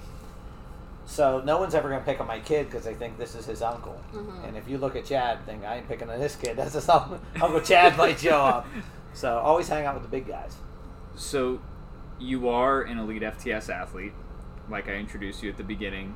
So 1.05 1.41
no 1.45 1.59
one's 1.59 1.75
ever 1.75 1.89
going 1.89 2.01
to 2.01 2.07
pick 2.07 2.21
on 2.21 2.27
my 2.27 2.39
kid 2.41 2.67
because 2.71 2.85
they 2.85 2.95
think 2.95 3.19
this 3.19 3.35
is 3.35 3.45
his 3.47 3.61
uncle. 3.63 4.01
Mhm. 4.13 4.47
And 4.49 4.57
if 4.57 4.69
you 4.69 4.79
look 4.79 4.95
at 4.97 5.05
Chad, 5.05 5.45
think 5.47 5.65
I 5.65 5.77
ain't 5.77 5.89
picking 5.89 6.09
on 6.11 6.21
this 6.21 6.37
kid. 6.37 6.57
That's 6.57 6.75
his 6.75 6.89
uncle. 6.89 7.19
Uncle 7.41 7.61
Chad 7.61 7.97
might 7.97 8.21
show 8.21 8.39
up. 8.41 8.67
So 9.15 9.39
always 9.39 9.69
hang 9.69 9.85
out 9.85 9.95
with 9.95 10.05
the 10.05 10.09
big 10.09 10.27
guys. 10.27 10.57
So, 11.17 11.61
you 12.19 12.49
are 12.49 12.83
an 12.83 12.99
elite 12.99 13.23
FTS 13.23 13.69
athlete, 13.69 14.13
like 14.71 14.89
I 14.89 14.95
introduced 14.95 15.43
you 15.43 15.51
at 15.51 15.57
the 15.57 15.65
beginning. 15.65 16.15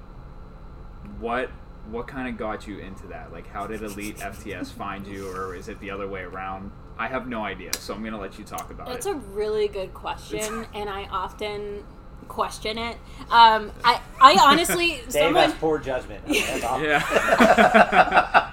What 1.20 1.50
what 1.90 2.08
kind 2.08 2.28
of 2.28 2.36
got 2.36 2.66
you 2.66 2.78
into 2.78 3.06
that? 3.08 3.32
Like, 3.32 3.46
how 3.46 3.66
did 3.66 3.82
elite 3.82 4.16
FTS 4.18 4.72
find 4.72 5.06
you, 5.06 5.28
or 5.30 5.54
is 5.54 5.68
it 5.68 5.78
the 5.80 5.90
other 5.90 6.08
way 6.08 6.22
around? 6.22 6.72
I 6.98 7.08
have 7.08 7.28
no 7.28 7.44
idea, 7.44 7.72
so 7.74 7.94
I'm 7.94 8.02
gonna 8.02 8.18
let 8.20 8.38
you 8.38 8.44
talk 8.44 8.70
about 8.70 8.88
That's 8.88 9.06
it. 9.06 9.14
That's 9.14 9.24
a 9.24 9.28
really 9.30 9.68
good 9.68 9.94
question, 9.94 10.66
and 10.74 10.88
I 10.88 11.04
often 11.04 11.84
question 12.28 12.78
it. 12.78 12.96
Um, 13.30 13.70
I, 13.84 14.00
I 14.20 14.36
honestly, 14.40 14.88
Dave 15.08 15.12
someone, 15.12 15.42
has 15.44 15.54
poor 15.54 15.78
judgment. 15.78 16.26
That's 16.26 16.64
all. 16.64 16.82
yeah. 16.82 17.02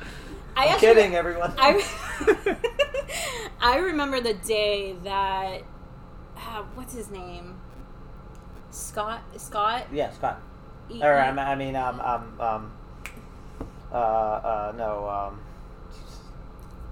I 0.56 0.66
I'm 0.66 0.70
actually- 0.70 0.88
kidding, 0.88 1.16
everyone. 1.16 1.54
I, 1.58 1.82
I 3.60 3.78
remember 3.78 4.22
the 4.22 4.34
day 4.36 4.96
that, 5.04 5.64
uh, 6.38 6.64
what's 6.76 6.94
his 6.94 7.10
name? 7.12 7.56
Scott. 8.72 9.22
Scott. 9.38 9.86
yeah, 9.92 10.12
Scott. 10.12 10.42
E- 10.90 11.02
Or 11.04 11.14
I 11.20 11.30
mean- 11.32 11.40
I 11.40 11.56
mean, 11.56 11.76
um, 11.76 12.00
um, 12.02 12.42
um, 12.42 12.72
uh, 13.92 13.96
uh, 13.96 14.74
no, 14.76 15.08
um, 15.10 15.40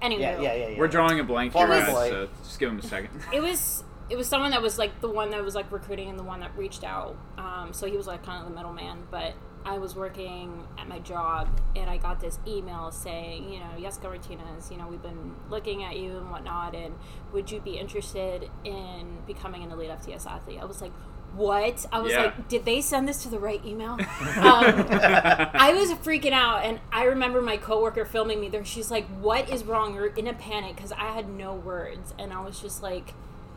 Anyway, 0.00 0.22
yeah, 0.22 0.40
yeah, 0.40 0.54
yeah, 0.54 0.68
yeah. 0.70 0.78
We're 0.78 0.88
drawing 0.88 1.20
a 1.20 1.24
blank 1.24 1.52
here, 1.52 1.64
Former 1.66 1.80
guys, 1.80 2.08
so 2.10 2.28
just 2.42 2.58
give 2.58 2.70
him 2.70 2.78
a 2.80 2.82
second. 2.82 3.10
it 3.32 3.40
was 3.40 3.84
it 4.10 4.16
was 4.16 4.26
someone 4.26 4.50
that 4.50 4.60
was 4.60 4.76
like 4.76 5.00
the 5.00 5.08
one 5.08 5.30
that 5.30 5.42
was 5.44 5.54
like 5.54 5.70
recruiting 5.70 6.10
and 6.10 6.18
the 6.18 6.24
one 6.24 6.40
that 6.40 6.50
reached 6.56 6.82
out. 6.82 7.14
Um, 7.38 7.72
so 7.72 7.86
he 7.86 7.96
was 7.96 8.08
like 8.08 8.24
kind 8.24 8.42
of 8.42 8.48
the 8.48 8.54
middleman. 8.54 9.04
But 9.12 9.34
I 9.64 9.78
was 9.78 9.94
working 9.94 10.66
at 10.78 10.88
my 10.88 10.98
job 11.00 11.48
and 11.76 11.88
I 11.88 11.96
got 11.96 12.20
this 12.20 12.38
email 12.46 12.90
saying, 12.90 13.52
you 13.52 13.60
know, 13.60 13.70
Jessica 13.80 14.08
Martinez, 14.08 14.70
you 14.70 14.76
know, 14.76 14.88
we've 14.88 15.02
been 15.02 15.34
looking 15.50 15.84
at 15.84 15.96
you 15.96 16.16
and 16.18 16.30
whatnot, 16.30 16.74
and 16.74 16.94
would 17.32 17.50
you 17.50 17.60
be 17.60 17.78
interested 17.78 18.50
in 18.64 19.18
becoming 19.26 19.62
an 19.62 19.70
elite 19.70 19.90
FTS 19.90 20.26
athlete? 20.26 20.58
I 20.60 20.64
was 20.64 20.80
like. 20.80 20.92
What? 21.34 21.86
I 21.90 22.00
was 22.00 22.12
Yeah. 22.12 22.24
like, 22.24 22.48
did 22.48 22.66
they 22.66 22.82
send 22.82 23.08
this 23.08 23.22
to 23.22 23.30
the 23.30 23.38
right 23.38 23.64
email? 23.64 23.92
um, 23.92 23.98
I 24.42 25.72
was 25.74 25.90
freaking 26.04 26.32
out, 26.32 26.62
and 26.62 26.78
I 26.92 27.04
remember 27.04 27.40
my 27.40 27.56
coworker 27.56 28.04
filming 28.04 28.38
me 28.38 28.50
there. 28.50 28.66
She's 28.66 28.90
like, 28.90 29.06
"What 29.06 29.48
is 29.48 29.64
wrong? 29.64 29.94
You're 29.94 30.08
in 30.08 30.26
a 30.26 30.34
panic," 30.34 30.76
because 30.76 30.92
I 30.92 31.06
had 31.12 31.30
no 31.30 31.54
words, 31.54 32.12
and 32.18 32.34
I 32.34 32.44
was 32.44 32.60
just 32.60 32.82
like, 32.82 33.14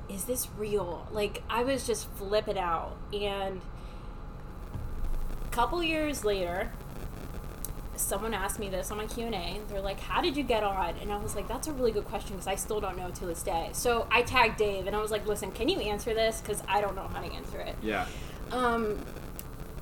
"Is 0.07 0.23
this 0.23 0.47
real?" 0.57 1.05
Like 1.11 1.43
I 1.49 1.63
was 1.65 1.85
just 1.85 2.07
flipping 2.11 2.57
out. 2.57 2.95
And 3.11 3.59
a 3.59 3.74
couple 5.55 5.81
years 5.81 6.25
later, 6.25 6.69
someone 7.95 8.33
asked 8.33 8.59
me 8.59 8.67
this 8.67 8.91
on 8.91 8.97
my 8.97 9.05
Q 9.05 9.27
and 9.27 9.35
A. 9.35 9.59
They're 9.69 9.79
like, 9.79 10.01
"How 10.01 10.21
did 10.21 10.35
you 10.35 10.43
get 10.43 10.63
on?" 10.63 10.95
And 11.01 11.13
I 11.13 11.17
was 11.17 11.33
like, 11.33 11.47
"That's 11.47 11.67
a 11.67 11.71
really 11.71 11.93
good 11.93 12.05
question 12.05 12.35
because 12.35 12.47
I 12.47 12.55
still 12.55 12.81
don't 12.81 12.97
know 12.97 13.09
to 13.09 13.25
this 13.25 13.41
day." 13.41 13.69
So 13.71 14.05
I 14.11 14.21
tagged 14.21 14.57
Dave, 14.57 14.85
and 14.85 14.95
I 14.95 15.01
was 15.01 15.11
like, 15.11 15.25
"Listen, 15.25 15.51
can 15.51 15.69
you 15.69 15.79
answer 15.79 16.13
this? 16.13 16.41
Because 16.41 16.61
I 16.67 16.81
don't 16.81 16.95
know 16.95 17.07
how 17.07 17.21
to 17.21 17.31
answer 17.33 17.59
it." 17.59 17.75
yeah. 17.81 18.05
um 18.51 18.99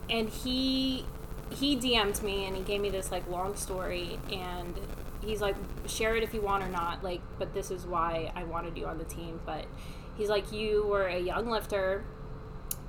and 0.09 0.29
he 0.29 1.05
he 1.49 1.75
DM'd 1.77 2.21
me 2.23 2.45
and 2.45 2.55
he 2.55 2.63
gave 2.63 2.81
me 2.81 2.89
this 2.89 3.11
like 3.11 3.27
long 3.29 3.55
story 3.55 4.19
and 4.31 4.73
he's 5.21 5.41
like 5.41 5.55
share 5.87 6.15
it 6.15 6.23
if 6.23 6.33
you 6.33 6.41
want 6.41 6.63
or 6.63 6.69
not 6.69 7.03
like 7.03 7.21
but 7.39 7.53
this 7.53 7.71
is 7.71 7.85
why 7.85 8.31
I 8.35 8.43
wanted 8.43 8.77
you 8.77 8.85
on 8.85 8.97
the 8.97 9.03
team 9.05 9.39
but 9.45 9.65
he's 10.17 10.29
like 10.29 10.51
you 10.51 10.85
were 10.85 11.07
a 11.07 11.19
young 11.19 11.49
lifter 11.49 12.03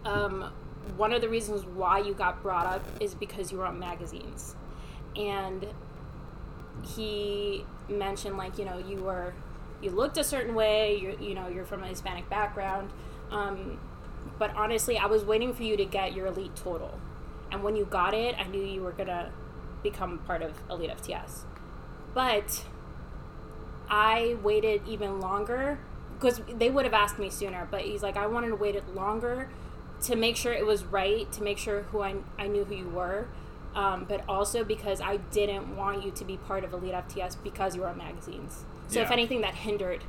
um 0.05 0.51
one 0.97 1.13
of 1.13 1.21
the 1.21 1.29
reasons 1.29 1.65
why 1.65 1.99
you 1.99 2.15
got 2.15 2.43
brought 2.43 2.67
up 2.67 2.85
is 3.01 3.15
because 3.15 3.51
you 3.51 3.59
were 3.59 3.67
on 3.67 3.79
magazines 3.79 4.55
and 5.17 5.67
he 6.95 7.65
mentioned 7.89 8.37
like 8.37 8.59
you 8.59 8.65
know 8.65 8.79
you 8.79 8.97
were 8.97 9.33
you 9.81 9.91
looked 9.91 10.17
a 10.19 10.25
certain 10.25 10.55
way 10.55 10.97
you 10.97 11.17
you 11.21 11.35
know 11.35 11.49
you're 11.49 11.65
from 11.65 11.83
a 11.83 11.87
Hispanic 11.87 12.29
background 12.29 12.91
um 13.31 13.79
but 14.39 14.55
honestly, 14.57 14.99
I 14.99 15.07
was 15.07 15.25
waiting 15.25 15.55
for 15.55 15.63
you 15.63 15.77
to 15.77 15.85
get 15.85 16.15
your 16.15 16.27
elite 16.27 16.57
total. 16.57 16.99
And 17.51 17.63
when 17.63 17.77
you 17.77 17.85
got 17.85 18.15
it, 18.15 18.35
I 18.39 18.45
knew 18.45 18.63
you 18.63 18.83
were 18.83 18.93
going 18.93 19.09
to 19.09 19.31
become 19.83 20.19
part 20.19 20.43
of 20.43 20.53
Elite 20.71 20.91
FTS. 20.91 21.43
But 22.15 22.65
I 23.89 24.37
waited 24.43 24.83
even 24.89 25.21
longer 25.21 25.79
because 26.15 26.41
they 26.49 26.71
would 26.71 26.85
have 26.85 26.95
asked 26.95 27.19
me 27.19 27.29
sooner, 27.31 27.69
but 27.71 27.83
he's 27.83 28.03
like, 28.03 28.17
I 28.17 28.27
wanted 28.27 28.49
to 28.49 28.57
wait 28.57 28.77
it 28.77 28.95
longer 28.95 29.49
to 30.05 30.17
make 30.17 30.37
sure 30.37 30.53
it 30.53 30.67
was 30.67 30.85
right, 30.85 31.31
to 31.33 31.43
make 31.43 31.59
sure 31.59 31.83
who 31.83 32.03
I, 32.03 32.17
I 32.39 32.47
knew 32.47 32.65
who 32.65 32.75
you 32.75 32.89
were. 32.89 33.29
Um, 33.75 34.05
but 34.09 34.23
also 34.29 34.63
because 34.63 35.01
I 35.01 35.17
didn't 35.17 35.77
want 35.77 36.05
you 36.05 36.13
to 36.13 36.25
be 36.25 36.37
part 36.37 36.63
of 36.63 36.73
Elite 36.73 36.93
FTS 36.95 37.37
because 37.43 37.75
you 37.75 37.83
were 37.83 37.89
on 37.89 37.99
magazines. 37.99 38.65
So 38.87 39.01
if 39.01 39.11
anything, 39.11 39.41
that 39.41 39.55
hindered 39.55 40.05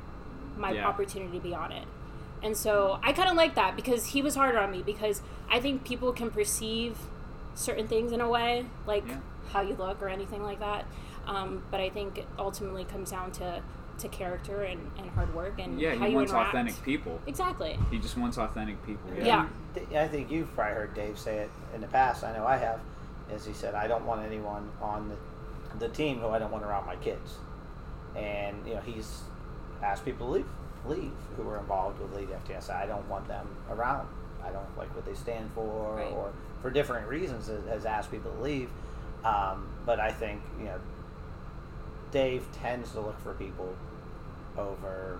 my 0.56 0.70
Yeah. 0.70 0.86
opportunity 0.86 1.36
to 1.38 1.42
be 1.42 1.52
on 1.52 1.72
it. 1.72 1.84
And 2.44 2.56
so 2.56 3.00
I 3.02 3.12
kind 3.12 3.28
of 3.28 3.34
like 3.36 3.56
that 3.56 3.74
because 3.74 4.06
he 4.06 4.22
was 4.22 4.36
harder 4.36 4.58
on 4.58 4.70
me 4.70 4.82
because 4.84 5.20
I 5.50 5.58
think 5.58 5.84
people 5.84 6.12
can 6.12 6.30
perceive 6.30 6.96
certain 7.56 7.88
things 7.88 8.12
in 8.12 8.20
a 8.20 8.28
way, 8.28 8.66
like 8.86 9.04
Yeah. 9.08 9.16
how 9.52 9.62
you 9.62 9.74
look 9.74 10.00
or 10.00 10.08
anything 10.08 10.44
like 10.44 10.60
that. 10.60 10.84
Um, 11.26 11.64
but 11.72 11.80
I 11.80 11.90
think 11.90 12.18
it 12.18 12.26
ultimately 12.38 12.84
comes 12.84 13.10
down 13.10 13.32
to, 13.32 13.62
to 13.98 14.08
character 14.08 14.62
and, 14.62 14.80
and 14.98 15.08
hard 15.10 15.34
work 15.34 15.58
and 15.58 15.80
Yeah, 15.80 15.94
how 15.94 16.04
he 16.04 16.10
you 16.10 16.16
wants 16.16 16.32
interact. 16.32 16.50
authentic 16.54 16.82
people. 16.82 17.20
Exactly. 17.26 17.78
He 17.90 17.98
just 17.98 18.16
wants 18.16 18.38
authentic 18.38 18.84
people. 18.86 19.10
Yeah. 19.16 19.48
D- 19.74 19.96
I 19.96 20.06
think 20.08 20.30
you've 20.30 20.52
probably 20.54 20.74
heard 20.74 20.94
Dave 20.94 21.18
say 21.18 21.38
it 21.38 21.50
in 21.74 21.80
the 21.80 21.86
past. 21.88 22.24
I 22.24 22.32
know 22.36 22.46
I 22.46 22.56
have. 22.56 22.80
As 23.32 23.44
he 23.44 23.52
said, 23.52 23.74
I 23.74 23.86
don't 23.88 24.04
want 24.06 24.22
anyone 24.24 24.70
on 24.80 25.08
the, 25.08 25.86
the 25.86 25.92
team 25.92 26.18
who 26.20 26.28
I 26.28 26.38
don't 26.38 26.52
want 26.52 26.64
around 26.64 26.86
my 26.86 26.96
kids. 26.96 27.34
And, 28.14 28.56
you 28.66 28.74
know, 28.74 28.80
he's 28.80 29.22
asked 29.82 30.04
people 30.04 30.26
to 30.28 30.32
leave, 30.32 30.46
leave 30.86 31.12
who 31.36 31.42
were 31.42 31.58
involved 31.58 32.00
with 32.00 32.12
Elite 32.14 32.28
FTS. 32.46 32.70
I 32.70 32.86
don't 32.86 33.06
want 33.08 33.26
them 33.28 33.46
around. 33.70 34.08
I 34.44 34.50
don't 34.50 34.78
like 34.78 34.94
what 34.94 35.04
they 35.04 35.14
stand 35.14 35.50
for 35.54 35.96
Right. 35.96 36.12
or 36.12 36.30
for 36.62 36.70
different 36.70 37.08
reasons 37.08 37.48
has- 37.48 37.64
has 37.66 37.84
asked 37.84 38.10
people 38.10 38.30
to 38.32 38.40
leave. 38.40 38.70
Um, 39.24 39.66
but 39.84 39.98
I 39.98 40.10
think, 40.12 40.40
you 40.58 40.66
know, 40.66 40.78
Dave 42.16 42.48
tends 42.62 42.92
to 42.92 43.00
look 43.00 43.20
for 43.20 43.34
people 43.34 43.76
over 44.56 45.18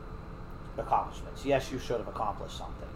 accomplishments. 0.79 1.45
Yes, 1.45 1.71
you 1.71 1.79
should 1.79 1.99
have 1.99 2.09
accomplished 2.09 2.57
something, 2.57 2.89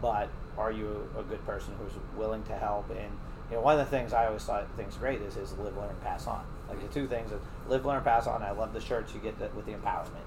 but 0.00 0.28
are 0.58 0.72
you 0.72 1.08
a 1.16 1.22
good 1.22 1.44
person 1.46 1.72
who's 1.78 1.92
willing 2.16 2.42
to 2.44 2.54
help? 2.54 2.90
And 2.90 3.12
you 3.48 3.56
know, 3.56 3.60
one 3.60 3.78
of 3.78 3.84
the 3.84 3.96
things 3.96 4.12
I 4.12 4.26
always 4.26 4.42
thought 4.42 4.66
things 4.76 4.96
great 4.96 5.20
is 5.22 5.36
is 5.36 5.52
live, 5.56 5.76
learn, 5.76 5.94
pass 6.02 6.26
on. 6.26 6.44
Like 6.68 6.80
the 6.80 6.92
two 6.92 7.06
things: 7.06 7.30
is 7.30 7.40
live, 7.68 7.86
learn, 7.86 8.02
pass 8.02 8.26
on. 8.26 8.42
I 8.42 8.50
love 8.50 8.72
the 8.72 8.80
shirts 8.80 9.14
you 9.14 9.20
get 9.20 9.38
with 9.54 9.66
the 9.66 9.72
empowerment, 9.72 10.26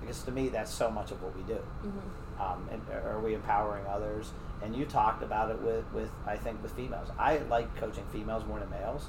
because 0.00 0.22
to 0.22 0.30
me 0.30 0.48
that's 0.48 0.72
so 0.72 0.88
much 0.88 1.10
of 1.10 1.20
what 1.24 1.36
we 1.36 1.42
do. 1.42 1.60
hmm 1.82 2.40
Um, 2.40 2.68
and 2.70 2.80
are 3.04 3.18
we 3.18 3.34
empowering 3.34 3.84
others? 3.86 4.30
And 4.62 4.76
you 4.76 4.84
talked 4.84 5.24
about 5.24 5.50
it 5.50 5.60
with, 5.62 5.84
with 5.92 6.10
I 6.26 6.36
think 6.36 6.62
with 6.62 6.70
females. 6.76 7.08
I 7.18 7.38
like 7.50 7.74
coaching 7.76 8.04
females 8.12 8.44
more 8.46 8.60
than 8.60 8.70
males 8.70 9.08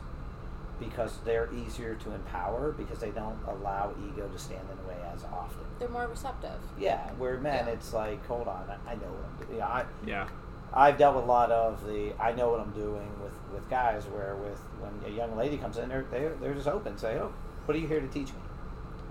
because 0.80 1.18
they're 1.26 1.50
easier 1.54 1.96
to 1.96 2.12
empower 2.14 2.72
because 2.72 3.00
they 3.00 3.10
don't 3.12 3.38
allow 3.48 3.94
ego 4.08 4.28
to 4.28 4.38
stand 4.40 4.62
in 4.72 4.78
the 4.78 4.84
way 4.90 4.98
as 5.14 5.24
often. 5.26 5.64
They're 5.80 5.90
more 5.90 6.08
receptive. 6.08 6.60
Yeah, 6.80 7.10
where 7.14 7.38
men, 7.40 7.66
Yeah. 7.68 7.74
it's 7.74 7.94
like, 7.94 8.26
hold 8.28 8.48
on, 8.48 8.66
I, 8.70 8.92
I 8.92 8.96
know 8.96 9.08
what 9.08 9.26
I'm 9.26 9.46
doing. 9.48 9.58
Yeah, 9.60 9.68
I, 9.68 9.86
Yeah. 10.06 10.28
I've 10.74 10.98
dealt 10.98 11.16
with 11.16 11.24
a 11.24 11.28
lot 11.28 11.50
of 11.52 11.86
the 11.88 12.14
I 12.20 12.34
know 12.34 12.50
what 12.50 12.60
I'm 12.60 12.72
doing 12.72 13.10
with, 13.24 13.34
with 13.54 13.70
guys 13.70 14.04
where 14.06 14.36
with 14.36 14.60
when 14.80 14.92
a 15.12 15.16
young 15.16 15.36
lady 15.38 15.58
comes 15.58 15.78
in, 15.78 15.88
they're 15.90 16.06
they're, 16.12 16.36
they're 16.42 16.54
just 16.54 16.68
open, 16.68 16.98
say, 16.98 17.18
oh, 17.18 17.34
what 17.66 17.76
are 17.76 17.80
you 17.80 17.88
here 17.88 18.02
to 18.02 18.08
teach 18.08 18.28
me? 18.28 18.40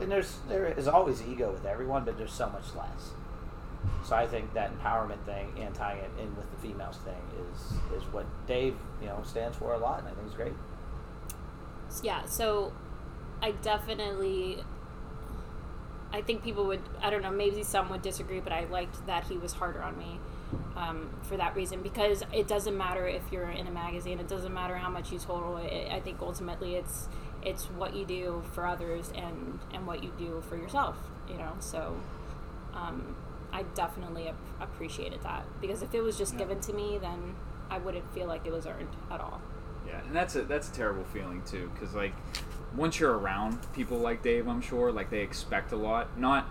And 0.00 0.12
there's 0.12 0.36
there 0.48 0.66
is 0.66 0.86
always 0.86 1.22
ego 1.22 1.50
with 1.50 1.64
everyone, 1.64 2.04
but 2.04 2.18
there's 2.18 2.32
so 2.32 2.50
much 2.50 2.74
less. 2.76 3.10
So 4.04 4.14
I 4.14 4.26
think 4.26 4.52
that 4.54 4.70
empowerment 4.78 5.24
thing 5.24 5.52
and 5.58 5.74
tying 5.74 5.98
it 6.00 6.10
in 6.20 6.36
with 6.36 6.50
the 6.50 6.56
females 6.58 6.98
thing 6.98 7.22
is 7.40 7.72
is 7.96 8.02
what 8.12 8.26
Dave 8.46 8.76
you 9.00 9.06
know 9.08 9.22
stands 9.24 9.56
for 9.56 9.72
a 9.72 9.78
lot, 9.78 10.00
and 10.00 10.08
I 10.08 10.10
think 10.12 10.26
it's 10.26 10.36
great. 10.36 10.52
Yeah, 12.02 12.24
so 12.26 12.72
I 13.42 13.52
definitely 13.52 14.62
I 16.12 16.22
think 16.22 16.42
people 16.42 16.66
would 16.66 16.80
I 17.02 17.10
don't 17.10 17.22
know, 17.22 17.30
maybe 17.30 17.62
some 17.62 17.88
would 17.90 18.02
disagree, 18.02 18.40
but 18.40 18.52
I 18.52 18.64
liked 18.64 19.06
that 19.06 19.24
he 19.24 19.36
was 19.36 19.52
harder 19.52 19.82
on 19.82 19.98
me 19.98 20.18
um, 20.76 21.10
for 21.22 21.36
that 21.36 21.54
reason 21.56 21.82
because 21.82 22.22
it 22.32 22.46
doesn't 22.48 22.76
matter 22.76 23.06
if 23.06 23.22
you're 23.32 23.48
in 23.50 23.66
a 23.66 23.70
magazine, 23.70 24.18
it 24.20 24.28
doesn't 24.28 24.54
matter 24.54 24.76
how 24.76 24.88
much 24.88 25.12
you 25.12 25.18
total. 25.18 25.56
It, 25.58 25.90
I 25.90 26.00
think 26.00 26.18
ultimately 26.20 26.76
it's 26.76 27.08
it's 27.42 27.64
what 27.66 27.94
you 27.94 28.04
do 28.04 28.42
for 28.52 28.66
others 28.66 29.12
and 29.14 29.58
and 29.74 29.86
what 29.86 30.02
you 30.02 30.12
do 30.18 30.42
for 30.48 30.56
yourself, 30.56 30.96
you 31.28 31.36
know. 31.36 31.52
So 31.60 31.96
um, 32.74 33.16
I 33.52 33.62
definitely 33.74 34.28
ap- 34.28 34.36
appreciated 34.60 35.22
that 35.22 35.44
because 35.60 35.82
if 35.82 35.94
it 35.94 36.00
was 36.02 36.16
just 36.16 36.34
Yeah. 36.34 36.40
given 36.40 36.60
to 36.60 36.72
me, 36.72 36.98
then 37.00 37.34
I 37.70 37.78
wouldn't 37.78 38.12
feel 38.14 38.26
like 38.26 38.46
it 38.46 38.52
was 38.52 38.66
earned 38.66 38.88
at 39.10 39.20
all. 39.20 39.40
Yeah, 39.86 40.00
and 40.06 40.14
that's 40.14 40.36
a 40.36 40.42
that's 40.42 40.68
a 40.68 40.72
terrible 40.72 41.04
feeling 41.04 41.42
too, 41.46 41.70
because 41.74 41.94
like 41.94 42.12
once 42.74 42.98
you're 43.00 43.16
around 43.16 43.58
people 43.72 43.98
like 43.98 44.22
Dave, 44.22 44.48
I'm 44.48 44.60
sure 44.60 44.90
like 44.92 45.10
they 45.10 45.20
expect 45.20 45.72
a 45.72 45.76
lot, 45.76 46.18
not 46.18 46.48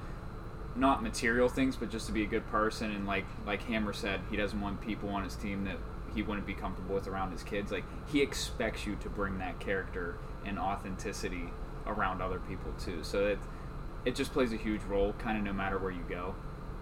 not 0.76 1.02
material 1.04 1.48
things, 1.48 1.76
but 1.76 1.90
just 1.90 2.06
to 2.08 2.12
be 2.12 2.24
a 2.24 2.28
good 2.28 2.46
person. 2.48 2.92
And 2.92 3.06
like 3.06 3.26
like 3.46 3.64
Hammer 3.64 3.94
said, 3.94 4.22
he 4.30 4.38
doesn't 4.38 4.60
want 4.60 4.82
people 4.82 5.10
on 5.10 5.24
his 5.24 5.36
team 5.36 5.64
that 5.66 5.78
he 6.14 6.22
wouldn't 6.22 6.48
be 6.48 6.54
comfortable 6.54 6.96
with 6.96 7.08
around 7.08 7.32
his 7.32 7.44
kids. 7.44 7.72
Like 7.72 7.84
he 8.08 8.22
expects 8.22 8.86
you 8.86 8.96
to 8.98 9.10
bring 9.10 9.38
that 9.40 9.60
character 9.60 10.16
and 10.46 10.58
authenticity 10.58 11.50
around 11.86 12.22
other 12.22 12.40
people 12.40 12.72
too. 12.84 13.04
So 13.04 13.26
it 13.28 13.40
it 14.06 14.16
just 14.16 14.32
plays 14.34 14.54
a 14.54 14.58
huge 14.58 14.82
role, 14.84 15.14
kind 15.14 15.38
of 15.38 15.44
no 15.44 15.54
matter 15.54 15.78
where 15.78 15.92
you 15.92 16.06
go. 16.08 16.36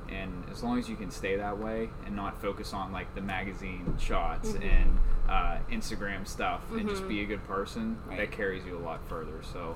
And 0.10 0.44
as 0.52 0.62
long 0.62 0.78
as 0.78 0.90
you 0.90 0.96
can 0.96 1.10
stay 1.10 1.38
that 1.38 1.58
way 1.58 1.90
and 2.06 2.16
not 2.16 2.40
focus 2.42 2.74
on 2.74 2.92
like 2.92 3.16
the 3.16 3.22
magazine 3.22 3.96
shots 4.00 4.50
Mhm. 4.52 4.64
and 4.72 5.00
uh, 5.34 5.58
Instagram 5.72 6.28
stuff, 6.28 6.62
and 6.72 6.88
just 6.88 7.08
be 7.08 7.22
a 7.22 7.26
good 7.26 7.44
person, 7.48 7.98
that 8.16 8.32
carries 8.32 8.64
you 8.66 8.78
a 8.78 8.80
lot 8.80 9.00
further. 9.10 9.42
So, 9.52 9.76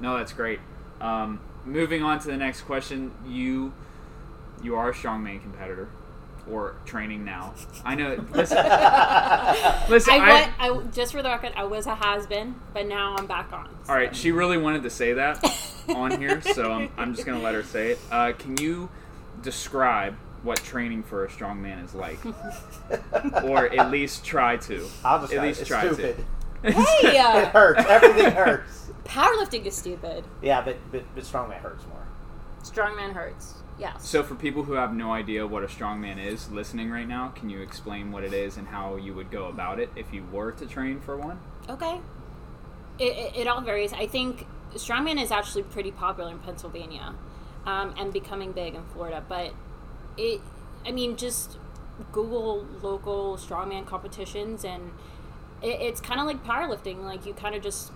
no, 0.00 0.16
that's 0.16 0.32
great. 0.32 0.58
Um, 1.02 1.40
moving 1.66 2.02
on 2.02 2.18
to 2.20 2.28
the 2.28 2.36
next 2.36 2.62
question, 2.62 3.12
you 3.26 3.74
you 4.62 4.74
are 4.74 4.90
a 4.90 4.94
strong 4.94 5.22
strongman 5.22 5.42
competitor 5.42 5.90
or 6.50 6.76
training 6.86 7.26
now. 7.26 7.52
I 7.84 7.94
know. 7.94 8.14
Listen, 8.32 8.56
listen. 9.90 10.14
I, 10.14 10.50
I, 10.58 10.70
wa- 10.70 10.78
I 10.80 10.86
just 10.86 11.12
for 11.12 11.22
the 11.22 11.28
record, 11.28 11.52
I 11.56 11.64
was 11.64 11.86
a 11.86 11.94
has 11.94 12.26
been, 12.26 12.54
but 12.72 12.86
now 12.86 13.16
I'm 13.18 13.26
back 13.26 13.52
on. 13.52 13.68
all 13.88 13.94
right, 13.94 14.16
she 14.16 14.32
really 14.32 14.56
wanted 14.56 14.82
to 14.84 14.90
say 14.90 15.12
that 15.12 15.44
on 15.90 16.18
here, 16.18 16.40
so 16.40 16.72
I'm, 16.72 16.90
I'm 16.96 17.14
just 17.14 17.26
gonna 17.26 17.42
let 17.42 17.54
her 17.54 17.62
say 17.62 17.92
it. 17.92 17.98
Uh, 18.10 18.32
can 18.32 18.56
you 18.56 18.88
describe 19.42 20.16
what 20.46 20.62
training 20.62 21.02
for 21.02 21.24
a 21.24 21.28
strongman 21.28 21.84
is 21.84 21.94
like, 21.94 22.18
or 23.44 23.66
at 23.74 23.90
least 23.90 24.24
try 24.24 24.56
to? 24.56 24.88
I'll 25.04 25.20
just 25.20 25.32
at 25.34 25.42
least 25.42 25.60
it's 25.60 25.68
try 25.68 25.82
stupid. 25.82 26.24
to. 26.62 26.72
Hey, 26.72 27.08
It 27.16 27.16
uh, 27.18 27.50
hurts. 27.50 27.84
Everything 27.86 28.32
hurts. 28.32 28.90
powerlifting 29.04 29.66
is 29.66 29.74
stupid. 29.76 30.24
Yeah, 30.40 30.62
but 30.62 30.76
but, 30.90 31.02
but 31.14 31.24
strongman 31.24 31.58
hurts 31.58 31.84
more. 31.86 32.06
Strongman 32.62 33.12
hurts. 33.12 33.54
Yes. 33.78 34.08
So, 34.08 34.22
for 34.22 34.34
people 34.34 34.62
who 34.62 34.72
have 34.72 34.94
no 34.94 35.12
idea 35.12 35.46
what 35.46 35.62
a 35.62 35.66
strongman 35.66 36.24
is 36.24 36.50
listening 36.50 36.90
right 36.90 37.06
now, 37.06 37.28
can 37.28 37.50
you 37.50 37.60
explain 37.60 38.10
what 38.10 38.24
it 38.24 38.32
is 38.32 38.56
and 38.56 38.66
how 38.66 38.96
you 38.96 39.12
would 39.12 39.30
go 39.30 39.48
about 39.48 39.78
it 39.78 39.90
if 39.96 40.14
you 40.14 40.24
were 40.32 40.52
to 40.52 40.66
train 40.66 41.00
for 41.00 41.16
one? 41.16 41.38
Okay. 41.68 42.00
It, 42.98 43.04
it, 43.04 43.36
it 43.40 43.46
all 43.46 43.60
varies. 43.60 43.92
I 43.92 44.06
think 44.06 44.46
strongman 44.74 45.20
is 45.22 45.30
actually 45.30 45.64
pretty 45.64 45.90
popular 45.92 46.30
in 46.30 46.38
Pennsylvania, 46.38 47.14
um, 47.66 47.94
and 47.98 48.12
becoming 48.14 48.52
big 48.52 48.74
in 48.74 48.82
Florida. 48.94 49.22
But 49.28 49.52
it, 50.16 50.40
I 50.84 50.92
mean, 50.92 51.16
just 51.16 51.58
Google 52.12 52.66
local 52.82 53.36
strongman 53.36 53.86
competitions, 53.86 54.64
and 54.64 54.92
it, 55.62 55.80
it's 55.80 56.00
kind 56.00 56.20
of 56.20 56.26
like 56.26 56.44
powerlifting. 56.44 57.04
Like 57.04 57.26
you 57.26 57.34
kind 57.34 57.54
of 57.54 57.62
just 57.62 57.92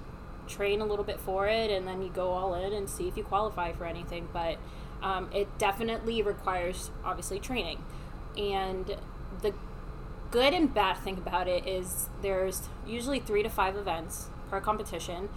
train 0.48 0.80
a 0.80 0.84
little 0.84 1.04
bit 1.04 1.20
for 1.20 1.46
it, 1.48 1.70
and 1.70 1.86
then 1.86 2.02
you 2.02 2.10
go 2.10 2.30
all 2.30 2.54
in 2.54 2.72
and 2.72 2.88
see 2.88 3.08
if 3.08 3.16
you 3.16 3.24
qualify 3.24 3.72
for 3.72 3.84
anything. 3.84 4.28
But 4.32 4.58
um, 5.02 5.30
it 5.34 5.58
definitely 5.58 6.22
requires 6.22 6.90
obviously 7.04 7.38
training, 7.40 7.84
and 8.36 8.96
the 9.42 9.54
good 10.30 10.54
and 10.54 10.72
bad 10.72 10.96
thing 10.98 11.18
about 11.18 11.48
it 11.48 11.66
is 11.66 12.08
there's 12.22 12.68
usually 12.86 13.18
three 13.18 13.42
to 13.42 13.48
five 13.48 13.76
events 13.76 14.28
per 14.48 14.60
competition. 14.60 15.28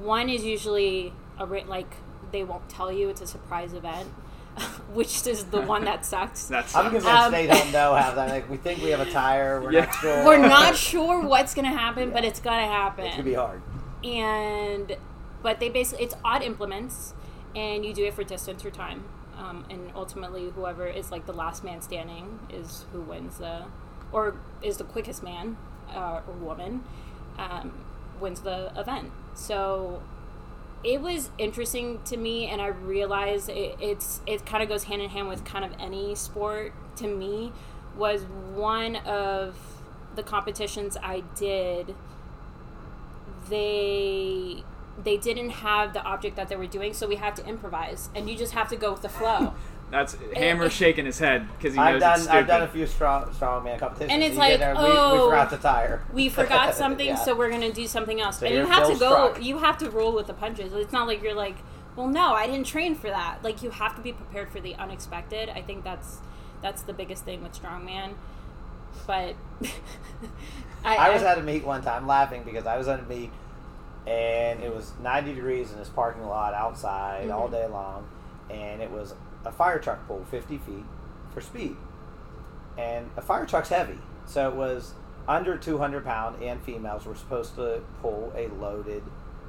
One 0.00 0.28
is 0.28 0.44
usually 0.44 1.12
a 1.38 1.44
like 1.44 1.96
they 2.32 2.42
won't 2.42 2.68
tell 2.68 2.90
you 2.90 3.08
it's 3.08 3.20
a 3.20 3.26
surprise 3.26 3.74
event, 3.74 4.08
which 4.92 5.26
is 5.26 5.44
the 5.44 5.60
one 5.62 5.84
that 5.84 6.04
sucks. 6.04 6.46
That's 6.48 6.74
I'm 6.74 6.84
convinced 6.84 7.08
Um, 7.08 7.32
they 7.32 7.46
don't 7.46 7.72
know 7.72 7.94
how 7.94 8.14
that. 8.14 8.28
Like 8.28 8.50
we 8.50 8.56
think 8.58 8.82
we 8.82 8.90
have 8.90 9.00
a 9.00 9.10
tire. 9.10 9.60
We're 9.60 9.72
Yeah. 9.72 9.84
not 9.86 9.94
sure. 9.94 10.24
We're 10.26 10.38
not 10.48 10.76
sure 10.76 11.20
what's 11.22 11.54
gonna 11.54 11.68
happen, 11.70 12.10
but 12.10 12.24
it's 12.24 12.40
gonna 12.40 12.66
happen. 12.66 13.06
It's 13.06 13.16
gonna 13.16 13.24
be 13.24 13.34
hard. 13.34 13.62
and 14.04 14.96
but 15.42 15.58
they 15.60 15.68
basically 15.68 16.04
it's 16.04 16.14
odd 16.24 16.42
implements 16.42 17.14
and 17.54 17.84
you 17.84 17.92
do 17.94 18.04
it 18.04 18.14
for 18.14 18.24
distance 18.24 18.64
or 18.64 18.70
time 18.70 19.04
um, 19.36 19.64
and 19.70 19.90
ultimately 19.94 20.50
whoever 20.50 20.86
is 20.86 21.10
like 21.10 21.26
the 21.26 21.32
last 21.32 21.62
man 21.64 21.80
standing 21.80 22.38
is 22.50 22.84
who 22.92 23.00
wins 23.00 23.38
the 23.38 23.62
or 24.12 24.36
is 24.62 24.76
the 24.78 24.84
quickest 24.84 25.22
man 25.22 25.56
uh, 25.94 26.20
or 26.26 26.32
woman 26.34 26.82
um, 27.38 27.72
wins 28.20 28.40
the 28.40 28.72
event 28.76 29.10
so 29.34 30.00
it 30.84 31.00
was 31.00 31.30
interesting 31.38 32.00
to 32.04 32.16
me 32.16 32.46
and 32.46 32.60
i 32.60 32.66
realized 32.66 33.48
it, 33.48 33.76
it's 33.80 34.20
it 34.26 34.44
kind 34.44 34.62
of 34.62 34.68
goes 34.68 34.84
hand 34.84 35.00
in 35.00 35.10
hand 35.10 35.28
with 35.28 35.44
kind 35.44 35.64
of 35.64 35.72
any 35.80 36.14
sport 36.14 36.72
to 36.96 37.06
me 37.06 37.52
was 37.96 38.22
one 38.54 38.96
of 38.96 39.56
the 40.16 40.22
competitions 40.22 40.96
i 41.02 41.22
did 41.36 41.94
they 43.48 44.62
they 45.02 45.16
didn't 45.16 45.50
have 45.50 45.92
the 45.92 46.02
object 46.02 46.36
that 46.36 46.48
they 46.48 46.56
were 46.56 46.66
doing 46.66 46.92
so 46.92 47.06
we 47.06 47.16
had 47.16 47.34
to 47.34 47.46
improvise 47.46 48.10
and 48.14 48.28
you 48.28 48.36
just 48.36 48.52
have 48.52 48.68
to 48.68 48.76
go 48.76 48.92
with 48.92 49.02
the 49.02 49.08
flow 49.08 49.54
That's 49.92 50.16
Hammer 50.34 50.68
shaking 50.70 51.04
his 51.04 51.18
head 51.20 51.46
because 51.56 51.74
he 51.74 51.78
knows 51.80 51.94
I've 51.96 52.00
done 52.00 52.12
it's 52.14 52.22
stupid. 52.22 52.38
I've 52.38 52.46
done 52.48 52.62
a 52.62 52.68
few 52.68 52.86
strong 52.86 53.24
strongman 53.26 53.78
competitions. 53.78 54.10
And 54.12 54.22
it's 54.22 54.34
You 54.34 54.40
get 54.40 54.48
like, 54.50 54.58
there, 54.58 54.74
we, 54.74 54.80
oh, 54.80 55.12
we 55.12 55.30
forgot 55.30 55.50
the 55.50 55.56
tire. 55.58 56.02
we 56.12 56.28
forgot 56.30 56.74
something 56.82 57.06
Yeah. 57.06 57.14
so 57.16 57.36
we're 57.36 57.50
gonna 57.50 57.72
do 57.72 57.86
something 57.86 58.20
else 58.20 58.38
So 58.38 58.46
and 58.46 58.54
you 58.54 58.60
you're 58.62 58.68
have 58.72 58.82
to 58.84 58.88
Phil's 58.88 58.98
go 59.00 59.28
truck. 59.32 59.42
you 59.44 59.58
have 59.58 59.76
to 59.78 59.90
roll 59.90 60.12
with 60.14 60.26
the 60.26 60.32
punches 60.34 60.72
it's 60.72 60.92
not 60.94 61.06
like 61.06 61.22
you're 61.22 61.34
like 61.34 61.56
well 61.94 62.06
no 62.08 62.32
i 62.32 62.46
didn't 62.46 62.64
train 62.66 62.94
for 62.94 63.08
that 63.08 63.44
like 63.44 63.62
you 63.62 63.68
have 63.68 63.94
to 63.94 64.00
be 64.00 64.12
prepared 64.14 64.50
for 64.50 64.60
the 64.60 64.74
unexpected 64.76 65.50
i 65.50 65.60
think 65.60 65.84
that's 65.84 66.20
that's 66.62 66.80
the 66.82 66.92
biggest 66.94 67.24
thing 67.26 67.42
with 67.42 67.52
strongman 67.52 68.14
but 69.06 69.34
I, 70.84 70.96
I 70.96 71.10
was 71.10 71.22
at 71.22 71.36
a 71.38 71.42
meet 71.42 71.64
one 71.64 71.82
time 71.82 72.06
laughing 72.06 72.42
because 72.44 72.66
I 72.66 72.76
was 72.78 72.88
at 72.88 73.00
a 73.00 73.02
meet 73.04 73.30
and 74.06 74.62
it 74.62 74.74
was 74.74 74.92
90 75.02 75.34
degrees 75.34 75.70
in 75.70 75.78
this 75.78 75.88
parking 75.88 76.26
lot 76.26 76.54
outside 76.54 77.30
all 77.30 77.48
Mhm. 77.48 77.52
day 77.52 77.66
long 77.68 78.06
and 78.50 78.82
it 78.82 78.90
was 78.90 79.14
a 79.44 79.52
fire 79.52 79.78
truck 79.78 80.06
pull 80.06 80.24
50 80.30 80.58
feet 80.58 80.84
for 81.32 81.40
speed. 81.40 81.76
And 82.78 83.10
a 83.16 83.22
fire 83.22 83.46
truck's 83.46 83.68
heavy 83.68 83.98
so 84.24 84.48
it 84.48 84.54
was 84.54 84.94
under 85.28 85.56
200 85.58 86.04
pound 86.04 86.42
and 86.42 86.62
females 86.62 87.04
were 87.04 87.14
supposed 87.14 87.54
to 87.56 87.82
pull 88.00 88.32
a 88.36 88.48
loaded 88.48 89.02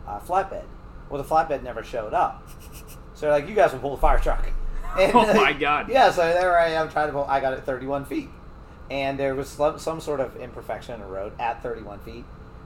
uh, 0.07 0.19
flatbed. 0.19 0.65
Well 1.09 1.21
the 1.21 1.27
flatbed 1.27 1.63
never 1.63 1.83
showed 1.83 2.13
up. 2.13 2.47
So 3.15 3.29
like 3.29 3.47
you 3.47 3.53
guys 3.53 3.71
will 3.71 3.79
pull 3.79 3.91
the 3.95 4.01
fire 4.01 4.19
truck. 4.19 4.49
And, 4.99 5.11
Oh 5.15 5.31
my 5.33 5.53
God. 5.53 5.87
yeah 5.89 6.11
so 6.11 6.21
there 6.21 6.57
i 6.59 6.69
am 6.69 6.89
trying 6.89 7.07
to 7.07 7.13
pull 7.13 7.25
i 7.25 7.39
got 7.39 7.53
it 7.53 7.63
31 7.63 8.05
feet. 8.05 8.29
And 8.91 9.17
there 9.17 9.33
was 9.35 9.47
some, 9.49 9.79
some 9.79 10.01
sort 10.01 10.19
of 10.19 10.35
imperfection 10.37 10.95
in 10.95 10.99
the 11.01 11.05
road 11.07 11.33
at 11.39 11.63
31 11.63 11.99
feet 11.99 12.25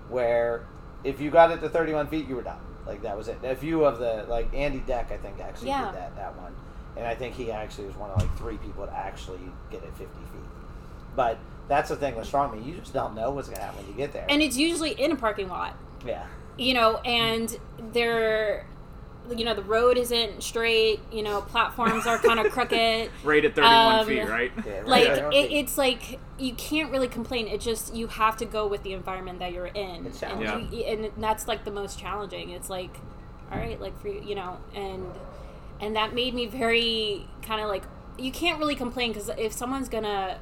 where 0.10 0.66
if 1.04 1.22
you 1.22 1.30
got 1.30 1.52
it 1.52 1.60
to 1.62 1.70
31 1.70 2.08
feet 2.08 2.28
you 2.28 2.36
were 2.36 2.42
done. 2.42 2.60
Like 2.86 3.02
that 3.04 3.16
was 3.18 3.28
it. 3.28 3.38
A 3.44 3.56
few 3.56 3.84
of 3.86 4.00
the 4.00 4.26
like 4.30 4.52
andy 4.54 4.80
deck 4.80 5.12
i 5.12 5.18
think 5.18 5.40
actually 5.42 5.68
Yeah. 5.68 5.86
did 5.86 5.96
that 5.96 6.16
that 6.16 6.36
one 6.38 6.56
and 6.98 7.06
i 7.08 7.16
think 7.16 7.36
he 7.36 7.52
actually 7.52 7.86
was 7.88 7.96
one 7.96 8.10
of 8.12 8.20
like 8.22 8.38
three 8.38 8.58
people 8.58 8.86
to 8.86 8.94
actually 8.94 9.40
get 9.72 9.82
it 9.84 9.90
50 9.92 10.04
feet 10.06 10.14
but 11.16 11.38
that's 11.68 11.90
the 11.90 11.96
thing 11.96 12.16
with 12.16 12.30
strongman 12.30 12.66
you 12.66 12.74
just 12.76 12.94
don't 12.94 13.16
know 13.16 13.32
what's 13.32 13.48
going 13.48 13.58
to 13.60 13.64
happen 13.64 13.80
when 13.80 13.88
you 13.88 13.94
get 13.98 14.12
there 14.14 14.26
and 14.30 14.42
it's 14.42 14.58
usually 14.58 14.92
in 14.92 15.12
a 15.12 15.16
parking 15.16 15.48
lot 15.50 15.76
yeah 16.06 16.26
you 16.60 16.74
know, 16.74 16.98
and 17.06 17.56
they're, 17.94 18.66
you 19.30 19.46
know, 19.46 19.54
the 19.54 19.62
road 19.62 19.96
isn't 19.96 20.42
straight. 20.42 21.00
You 21.12 21.22
know, 21.22 21.42
platforms 21.42 22.08
are 22.08 22.18
kind 22.18 22.40
of 22.40 22.52
crooked. 22.52 23.12
Right 23.24 23.46
at 23.46 23.54
31 23.54 24.00
Um, 24.00 24.08
feet, 24.08 24.28
right? 24.28 24.52
yeah 24.66 24.72
right, 24.80 24.88
Like 24.88 25.08
right, 25.08 25.24
right. 25.26 25.34
it, 25.36 25.52
it's 25.52 25.78
like 25.78 26.20
you 26.40 26.56
can't 26.56 26.92
really 26.92 27.08
complain. 27.08 27.48
It 27.48 27.62
just 27.62 27.94
you 27.94 28.08
have 28.08 28.38
to 28.38 28.46
go 28.46 28.66
with 28.66 28.82
the 28.82 28.94
environment 28.94 29.38
that 29.38 29.54
you're 29.54 29.68
in, 29.68 30.08
It's 30.08 30.20
and, 30.24 30.42
challenging. 30.42 30.74
you, 30.80 30.84
and 30.86 31.12
that's 31.22 31.48
like 31.48 31.64
the 31.64 31.70
most 31.70 32.00
challenging. 32.00 32.50
It's 32.50 32.72
like, 32.72 32.98
all 33.52 33.60
right, 33.60 33.80
like 33.80 33.96
for 34.02 34.08
you 34.08 34.22
you 34.26 34.34
know, 34.34 34.58
and 34.74 35.06
and 35.80 35.96
that 35.96 36.14
made 36.14 36.34
me 36.34 36.46
very 36.46 37.28
kind 37.42 37.62
of 37.62 37.68
like 37.68 37.84
you 38.18 38.32
can't 38.32 38.60
really 38.60 38.76
complain 38.76 39.14
because 39.14 39.30
if 39.38 39.52
someone's 39.54 39.90
gonna 39.90 40.40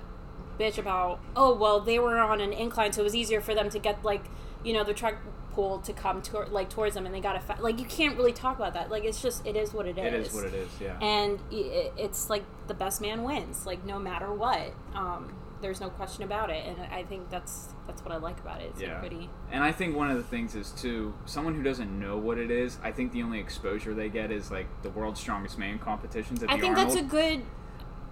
bitch 0.60 0.78
about 0.78 1.20
oh 1.36 1.54
well 1.54 1.82
they 1.82 2.00
were 2.00 2.18
on 2.18 2.40
an 2.40 2.54
incline 2.54 2.94
so 2.94 3.02
it 3.02 3.04
was 3.04 3.16
easier 3.16 3.42
for 3.42 3.54
them 3.54 3.70
to 3.70 3.78
get 3.78 4.04
like 4.06 4.26
you 4.64 4.72
know 4.74 4.84
the 4.84 4.94
truck 4.94 5.16
pull 5.56 5.80
to 5.80 5.94
come 5.94 6.22
to, 6.22 6.40
like 6.52 6.70
towards 6.70 6.96
them 6.96 7.06
and 7.06 7.16
they 7.16 7.22
got 7.22 7.36
a 7.36 7.40
fa- 7.40 7.58
like 7.62 7.80
you 7.80 7.86
can't 7.86 8.18
really 8.18 8.34
talk 8.34 8.58
about 8.58 8.74
that. 8.74 8.92
Like 8.92 9.06
it's 9.06 9.22
just 9.22 9.46
it 9.48 9.56
is 9.56 9.74
what 9.74 9.88
it 9.88 9.98
is 9.98 10.06
It 10.06 10.14
is 10.14 10.34
what 10.34 10.46
it 10.46 10.54
is, 10.54 10.70
yeah. 10.82 11.00
and 11.00 11.40
it's 11.50 12.30
like 12.30 12.44
the 12.68 12.74
best 12.74 13.00
man 13.02 13.24
wins 13.24 13.66
like 13.66 13.86
no 13.86 13.98
matter 13.98 14.32
what. 14.34 14.74
Um 14.94 15.34
there's 15.62 15.80
no 15.80 15.90
question 15.90 16.24
about 16.24 16.50
it 16.50 16.66
and 16.68 16.76
i 16.94 17.04
think 17.04 17.30
that's 17.30 17.70
that's 17.88 18.04
what 18.04 18.12
i 18.14 18.18
like 18.18 18.38
about 18.40 18.62
it 18.62 18.66
it's 18.72 18.80
like 18.80 18.90
Yeah. 18.90 19.00
pretty 19.00 19.30
And 19.52 19.64
I 19.64 19.72
think 19.72 19.96
one 19.96 20.10
of 20.12 20.18
the 20.18 20.24
things 20.24 20.54
is 20.56 20.72
too, 20.72 21.14
someone 21.26 21.56
who 21.56 21.64
doesn't 21.64 21.98
know 22.00 22.18
what 22.18 22.38
it 22.38 22.52
is, 22.52 22.78
I 22.84 22.92
think 22.92 23.12
the 23.14 23.24
only 23.24 23.40
exposure 23.40 23.94
they 23.94 24.10
get 24.10 24.32
is 24.32 24.52
like 24.52 24.68
the 24.82 24.90
world's 24.90 25.20
strongest 25.20 25.58
man 25.58 25.80
competitions 25.80 26.44
at 26.44 26.50
i 26.50 26.56
the 26.56 26.62
think 26.62 26.78
Arnold. 26.78 26.96
that's 26.96 27.02
a 27.02 27.10
good 27.10 27.42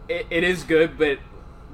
it, 0.09 0.27
it 0.29 0.43
is 0.43 0.63
good, 0.63 0.97
but 0.97 1.17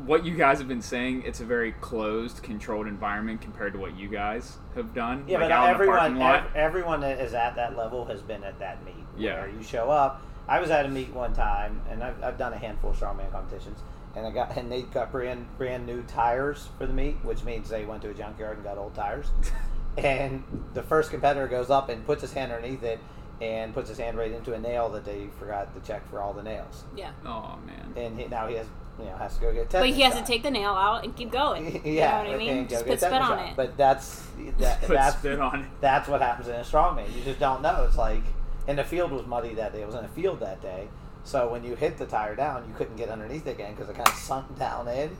what 0.06 0.24
you 0.26 0.36
guys 0.36 0.60
have 0.60 0.68
been 0.68 0.82
saying, 0.82 1.24
it's 1.26 1.40
a 1.42 1.46
very 1.46 1.72
closed, 1.74 2.42
controlled 2.42 2.88
environment 2.88 3.42
compared 3.42 3.74
to 3.74 3.80
what 3.80 3.98
you 3.98 4.08
guys 4.08 4.58
have 4.76 4.94
done. 4.94 5.26
Yeah, 5.28 5.40
like 5.40 5.46
but 5.46 5.52
out 5.52 5.70
everyone, 5.70 5.98
parking 5.98 6.18
lot. 6.20 6.36
ev- 6.46 6.56
everyone 6.56 7.02
that 7.02 7.20
is 7.20 7.34
at 7.34 7.56
that 7.58 7.76
level 7.76 8.06
has 8.06 8.22
been 8.22 8.44
at 8.44 8.58
that 8.60 8.84
meet. 8.86 8.94
Yeah. 9.18 9.40
Where 9.42 9.50
you 9.50 9.62
show 9.64 9.90
up 9.90 10.22
I 10.48 10.60
was 10.60 10.72
at 10.72 10.86
a 10.86 10.90
meet 10.90 11.14
one 11.14 11.34
time, 11.34 11.80
and 11.92 12.04
I've, 12.04 12.24
I've 12.24 12.38
done 12.40 12.54
a 12.54 12.58
handful 12.58 12.90
of 12.92 12.98
strongman 12.98 13.32
competitions, 13.32 13.80
and 14.20 14.28
I 14.28 14.32
got 14.32 14.56
and 14.58 14.72
they 14.72 14.84
got 14.84 15.12
brand 15.12 15.46
brand 15.58 15.86
new 15.86 16.04
tires 16.04 16.70
for 16.78 16.86
the 16.86 16.94
meet, 16.94 17.16
which 17.24 17.44
means 17.44 17.70
they 17.70 17.86
went 17.86 18.02
to 18.04 18.10
a 18.10 18.14
junkyard 18.14 18.58
and 18.58 18.64
got 18.64 18.78
old 18.78 18.94
tires. 18.96 19.28
and 19.98 20.44
the 20.74 20.84
first 20.84 21.10
competitor 21.10 21.48
goes 21.48 21.70
up 21.70 21.90
and 21.90 22.06
puts 22.06 22.22
his 22.22 22.34
hand 22.34 22.52
underneath 22.52 22.84
it, 22.84 23.00
and 23.42 23.74
puts 23.74 23.90
his 23.90 23.98
hand 23.98 24.18
right 24.18 24.32
into 24.32 24.54
a 24.54 24.60
nail 24.60 24.90
that 24.90 25.06
they 25.06 25.28
forgot 25.40 25.74
to 25.74 25.88
check 25.88 26.08
for 26.10 26.22
all 26.22 26.34
the 26.34 26.44
nails, 26.44 26.84
Yeah. 26.96 27.12
Oh 27.26 27.58
man. 27.66 27.94
and 27.96 28.20
he, 28.20 28.28
now 28.28 28.48
he 28.48 28.56
has 28.56 28.68
you 29.00 29.06
know 29.06 29.16
has 29.16 29.36
to 29.36 29.42
go 29.42 29.54
get 29.54 29.74
a 29.74 29.80
But 29.80 29.90
he 29.90 30.02
has 30.02 30.16
to 30.16 30.24
take 30.24 30.44
the 30.44 30.52
nail 30.52 30.72
out 30.74 31.04
and 31.06 31.16
keep 31.16 31.32
going. 31.32 31.82
yeah, 31.86 32.22
you 32.24 32.32
know 32.32 32.32
what 32.32 32.36
I 32.36 32.38
mean? 32.38 32.68
Just 32.68 32.86
put 32.86 33.00
spit 33.00 33.12
tetanus 33.12 33.30
on 33.30 33.38
shot. 33.40 33.48
it. 33.50 33.56
But 33.56 33.78
that's 33.78 34.24
that, 34.60 34.82
Put 34.82 34.90
that's 34.90 35.18
spit 35.18 35.40
on 35.40 35.62
it. 35.62 35.70
that's 35.82 36.08
what 36.10 36.22
happens 36.22 36.48
in 36.50 36.56
a 36.56 36.60
strongman. 36.64 37.14
You 37.16 37.24
just 37.24 37.40
don't 37.40 37.62
know. 37.62 37.86
It's 37.88 37.98
like, 37.98 38.24
and 38.68 38.78
the 38.78 38.84
field 38.84 39.12
was 39.12 39.26
muddy 39.26 39.54
that 39.56 39.74
day. 39.74 39.82
It 39.82 39.86
was 39.86 39.96
in 39.96 40.04
a 40.06 40.10
field 40.10 40.42
that 40.42 40.62
day. 40.62 40.88
So 41.24 41.50
when 41.50 41.64
you 41.64 41.76
hit 41.76 41.98
the 41.98 42.06
tire 42.06 42.36
down, 42.36 42.66
you 42.68 42.74
couldn't 42.76 42.96
get 42.96 43.10
underneath 43.10 43.46
it 43.48 43.52
again 43.52 43.74
because 43.76 43.90
it 43.90 43.96
kind 43.96 44.08
of 44.10 44.16
sunk 44.16 44.58
down 44.60 44.88
in. 44.88 45.16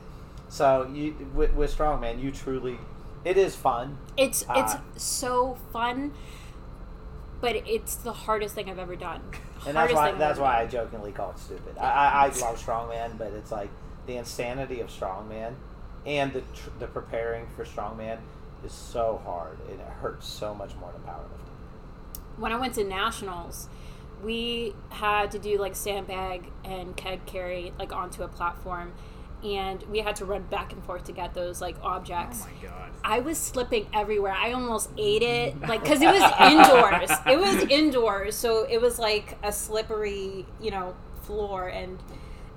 So 0.48 0.90
you 0.92 1.14
with, 1.34 1.52
with 1.54 1.76
strongman, 1.76 2.20
you 2.20 2.32
truly, 2.32 2.78
it 3.24 3.36
is 3.36 3.54
fun. 3.54 3.98
It's 4.16 4.42
it's 4.54 4.74
Uh, 4.74 4.80
so 4.96 5.56
fun, 5.72 6.12
but 7.40 7.54
it's 7.56 7.94
the 7.96 8.12
hardest 8.12 8.54
thing 8.54 8.68
I've 8.68 8.78
ever 8.78 8.96
done. 8.96 9.22
And 9.66 9.76
that's 9.76 9.92
why 9.92 10.12
that's 10.12 10.38
why 10.38 10.60
I 10.60 10.66
jokingly 10.66 11.12
call 11.12 11.30
it 11.32 11.38
stupid. 11.38 11.76
I, 11.78 11.84
I, 11.88 12.24
I 12.24 12.26
love 12.40 12.64
strongman, 12.64 13.18
but 13.18 13.32
it's 13.32 13.52
like 13.52 13.68
the 14.06 14.16
insanity 14.16 14.80
of 14.80 14.88
strongman 14.88 15.54
and 16.06 16.32
the 16.32 16.40
tr- 16.40 16.70
the 16.78 16.86
preparing 16.86 17.46
for 17.54 17.64
strongman 17.64 18.18
is 18.64 18.72
so 18.72 19.20
hard 19.24 19.58
and 19.70 19.78
it 19.78 19.86
hurts 20.00 20.26
so 20.26 20.54
much 20.54 20.74
more 20.76 20.90
than 20.92 21.02
powerlifting. 21.02 22.20
when 22.38 22.52
I 22.52 22.56
went 22.58 22.74
to 22.74 22.84
nationals, 22.84 23.68
we 24.22 24.74
had 24.90 25.30
to 25.32 25.38
do 25.38 25.58
like 25.58 25.74
sandbag 25.76 26.50
and 26.64 26.96
keg 26.96 27.24
carry 27.26 27.72
like 27.78 27.92
onto 27.92 28.22
a 28.22 28.28
platform, 28.28 28.92
and 29.44 29.82
we 29.84 30.00
had 30.00 30.16
to 30.16 30.24
run 30.24 30.42
back 30.42 30.72
and 30.72 30.84
forth 30.84 31.04
to 31.04 31.12
get 31.12 31.32
those 31.34 31.60
like 31.60 31.76
Oh 31.82 31.88
objects. 31.88 32.44
my 32.44 32.68
god. 32.68 32.90
I 33.02 33.20
was 33.20 33.38
slipping 33.38 33.86
everywhere. 33.94 34.32
I 34.32 34.52
almost 34.52 34.90
ate 34.98 35.22
it, 35.22 35.58
like 35.62 35.82
because 35.82 36.02
it 36.02 36.06
was 36.06 36.22
indoors. 36.52 37.10
It 37.26 37.38
was 37.40 37.70
indoors, 37.70 38.36
so 38.36 38.66
it 38.68 38.80
was 38.80 38.98
like 38.98 39.38
a 39.42 39.52
slippery, 39.52 40.44
you 40.60 40.70
know, 40.70 40.94
floor. 41.22 41.68
And 41.68 41.98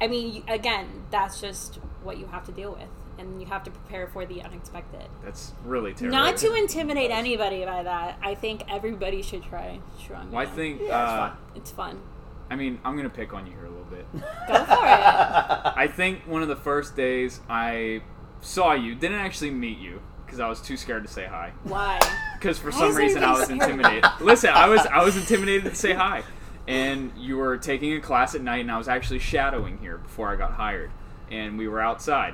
I 0.02 0.08
mean, 0.08 0.44
again, 0.48 0.88
that's 1.12 1.40
just 1.40 1.76
what 2.04 2.18
you 2.18 2.26
have 2.28 2.46
to 2.48 2.52
deal 2.52 2.72
with, 2.74 2.90
and 3.24 3.42
you 3.42 3.48
have 3.48 3.64
to 3.64 3.72
prepare 3.72 4.08
for 4.08 4.26
the 4.26 4.42
unexpected. 4.42 5.08
That's 5.24 5.54
really 5.66 5.94
terrible. 5.94 6.18
Not 6.18 6.38
to 6.38 6.54
intimidate 6.54 7.12
anybody 7.12 7.66
by 7.66 7.84
that. 7.84 8.20
I 8.22 8.36
think 8.36 8.64
everybody 8.70 9.22
should 9.22 9.44
try 9.44 9.80
strong. 10.00 10.32
Well, 10.32 10.42
I 10.42 10.46
think. 10.46 10.82
Yeah, 10.82 10.86
it's 10.86 10.94
uh, 10.94 11.18
fun. 11.18 11.38
it's 11.56 11.72
fun. 11.72 12.02
I 12.50 12.56
mean, 12.56 12.80
I'm 12.84 12.96
gonna 12.96 13.10
pick 13.10 13.34
on 13.34 13.48
you 13.48 13.54
here 13.54 13.66
a 13.66 13.70
little 13.70 13.86
bit. 13.86 14.06
Go 14.14 14.20
for 14.20 14.62
it. 14.62 14.68
I 15.76 15.90
think 15.94 16.28
one 16.28 16.42
of 16.42 16.48
the 16.48 16.56
first 16.56 16.96
days 16.96 17.40
I 17.50 18.02
saw 18.42 18.74
you, 18.74 18.94
didn't 18.96 19.20
actually 19.20 19.52
meet 19.52 19.80
you 19.80 20.02
because 20.26 20.40
I 20.40 20.48
was 20.50 20.62
too 20.62 20.78
scared 20.78 21.06
to 21.06 21.12
say 21.12 21.26
hi. 21.26 21.54
Why? 21.64 22.00
Because 22.44 22.60
for 22.60 22.72
Why 22.72 22.78
some 22.80 22.96
reason 22.96 23.24
I 23.24 23.32
was 23.32 23.46
scared? 23.46 23.62
intimidated. 23.62 24.04
Listen, 24.20 24.50
I 24.50 24.68
was 24.68 24.82
I 24.82 25.02
was 25.02 25.16
intimidated 25.16 25.64
to 25.64 25.76
say 25.76 25.94
hi, 25.94 26.24
and 26.68 27.14
you 27.18 27.38
were 27.38 27.56
taking 27.58 27.94
a 27.94 28.02
class 28.02 28.36
at 28.36 28.42
night, 28.42 28.60
and 28.60 28.70
I 28.70 28.78
was 28.78 28.90
actually 28.90 29.20
shadowing 29.20 29.78
here 29.78 29.98
before 29.98 30.30
I 30.30 30.36
got 30.36 30.52
hired, 30.52 30.92
and 31.32 31.58
we 31.58 31.70
were 31.70 31.80
outside, 31.80 32.34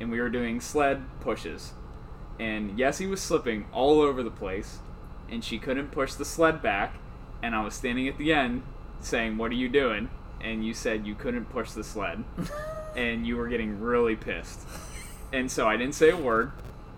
and 0.00 0.10
we 0.10 0.20
were 0.20 0.30
doing 0.30 0.60
sled 0.60 1.02
pushes, 1.20 1.74
and 2.38 2.78
Yessie 2.78 3.08
was 3.08 3.20
slipping 3.20 3.66
all 3.72 4.00
over 4.00 4.22
the 4.22 4.30
place, 4.30 4.78
and 5.28 5.44
she 5.44 5.58
couldn't 5.58 5.92
push 5.92 6.14
the 6.14 6.24
sled 6.24 6.62
back, 6.62 6.94
and 7.42 7.54
I 7.54 7.62
was 7.62 7.74
standing 7.74 8.08
at 8.08 8.18
the 8.18 8.32
end 8.32 8.62
saying, 9.00 9.36
"What 9.36 9.50
are 9.50 9.56
you 9.56 9.68
doing?" 9.68 10.10
And 10.40 10.64
you 10.64 10.72
said 10.72 11.06
you 11.06 11.14
couldn't 11.14 11.46
push 11.50 11.72
the 11.72 11.84
sled, 11.84 12.24
and 12.96 13.26
you 13.26 13.36
were 13.36 13.46
getting 13.48 13.80
really 13.80 14.16
pissed, 14.16 14.66
and 15.32 15.50
so 15.50 15.68
I 15.68 15.76
didn't 15.76 15.94
say 15.94 16.10
a 16.10 16.16
word 16.16 16.52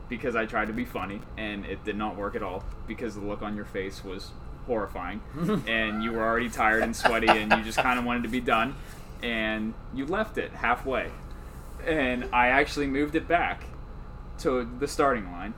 because 0.09 0.37
I 0.37 0.47
tried 0.47 0.67
to 0.67 0.73
be 0.73 0.85
funny, 0.85 1.21
and 1.37 1.65
it 1.67 1.85
did 1.85 1.97
not 1.97 2.17
work 2.17 2.37
at 2.37 2.43
all 2.43 2.65
because 2.87 3.15
the 3.15 3.23
look 3.23 3.43
on 3.43 3.57
your 3.57 3.65
face 3.65 4.05
was 4.05 4.31
horrifying, 4.67 5.21
and 5.67 6.05
you 6.05 6.13
were 6.13 6.23
already 6.23 6.49
tired 6.49 6.83
and 6.83 6.95
sweaty, 6.95 7.29
and 7.29 7.51
you 7.53 7.63
just 7.63 7.79
kind 7.79 7.99
of 7.99 8.05
wanted 8.05 8.23
to 8.23 8.29
be 8.29 8.41
done, 8.41 8.77
and 9.23 9.75
you 9.95 10.07
left 10.07 10.39
it 10.39 10.53
halfway, 10.53 11.11
and 11.87 12.29
I 12.33 12.49
actually 12.49 12.87
moved 12.87 13.15
it 13.15 13.27
back 13.29 13.65
to 14.39 14.69
the 14.79 14.89
starting 14.89 15.31
line. 15.33 15.55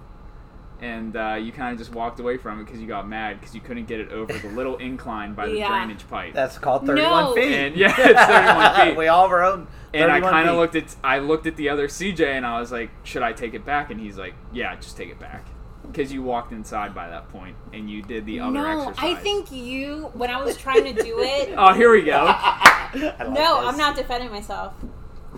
And 0.81 1.17
uh, 1.17 1.39
you 1.41 1.51
kind 1.53 1.73
of 1.73 1.79
just 1.79 1.95
walked 1.95 2.21
away 2.21 2.37
from 2.37 2.61
it 2.61 2.65
because 2.65 2.81
you 2.81 2.87
got 2.87 3.09
mad 3.09 3.41
because 3.41 3.55
you 3.55 3.61
couldn't 3.61 3.87
get 3.87 4.01
it 4.01 4.11
over 4.11 4.33
the 4.37 4.49
little 4.49 4.77
incline 4.79 5.33
by 5.33 5.47
the 5.47 5.57
Yeah. 5.59 5.69
drainage 5.69 6.07
pipe. 6.09 6.35
That's 6.35 6.59
called 6.59 6.85
31 6.85 7.25
No. 7.25 7.35
feet. 7.35 7.53
and 7.55 7.77
yeah, 7.77 7.95
it's 7.97 8.21
31 8.21 8.75
feet. 8.89 8.97
we 8.97 9.07
all 9.09 9.23
have 9.23 9.31
our 9.33 9.45
own. 9.45 9.69
And 9.95 10.11
I 10.11 10.17
31 10.17 10.33
kind 10.33 10.49
of 10.49 10.55
feet. 10.55 10.59
looked 10.61 10.75
at 10.77 10.97
I 11.05 11.19
looked 11.21 11.47
at 11.47 11.57
the 11.57 11.69
other 11.71 11.87
CJ 11.89 12.27
and 12.27 12.45
I 12.45 12.61
was 12.61 12.71
like, 12.73 12.91
should 13.05 13.23
I 13.23 13.33
take 13.33 13.55
it 13.55 13.65
back? 13.65 13.91
And 13.91 14.01
he's 14.01 14.19
like, 14.19 14.35
yeah, 14.53 14.75
just 14.77 14.97
take 14.97 15.09
it 15.11 15.19
back 15.21 15.47
because 15.87 16.13
you 16.13 16.23
walked 16.23 16.53
inside 16.53 16.95
by 16.95 17.09
that 17.09 17.29
point 17.31 17.57
and 17.73 17.89
you 17.89 18.03
did 18.03 18.27
the 18.27 18.41
other 18.41 18.53
no, 18.53 18.89
exercise. 18.89 19.17
I 19.17 19.21
think 19.21 19.53
you. 19.53 20.11
When 20.15 20.29
I 20.29 20.43
was 20.43 20.57
trying 20.57 20.85
to 20.85 21.03
do 21.03 21.21
it, 21.21 21.55
Oh, 21.57 21.73
here 21.73 21.91
we 21.93 22.03
go. 22.03 22.27
I 22.27 22.91
like 22.93 23.19
no, 23.21 23.33
this. 23.33 23.39
I'm 23.73 23.79
not 23.79 23.97
defending 23.97 24.31
myself 24.31 24.75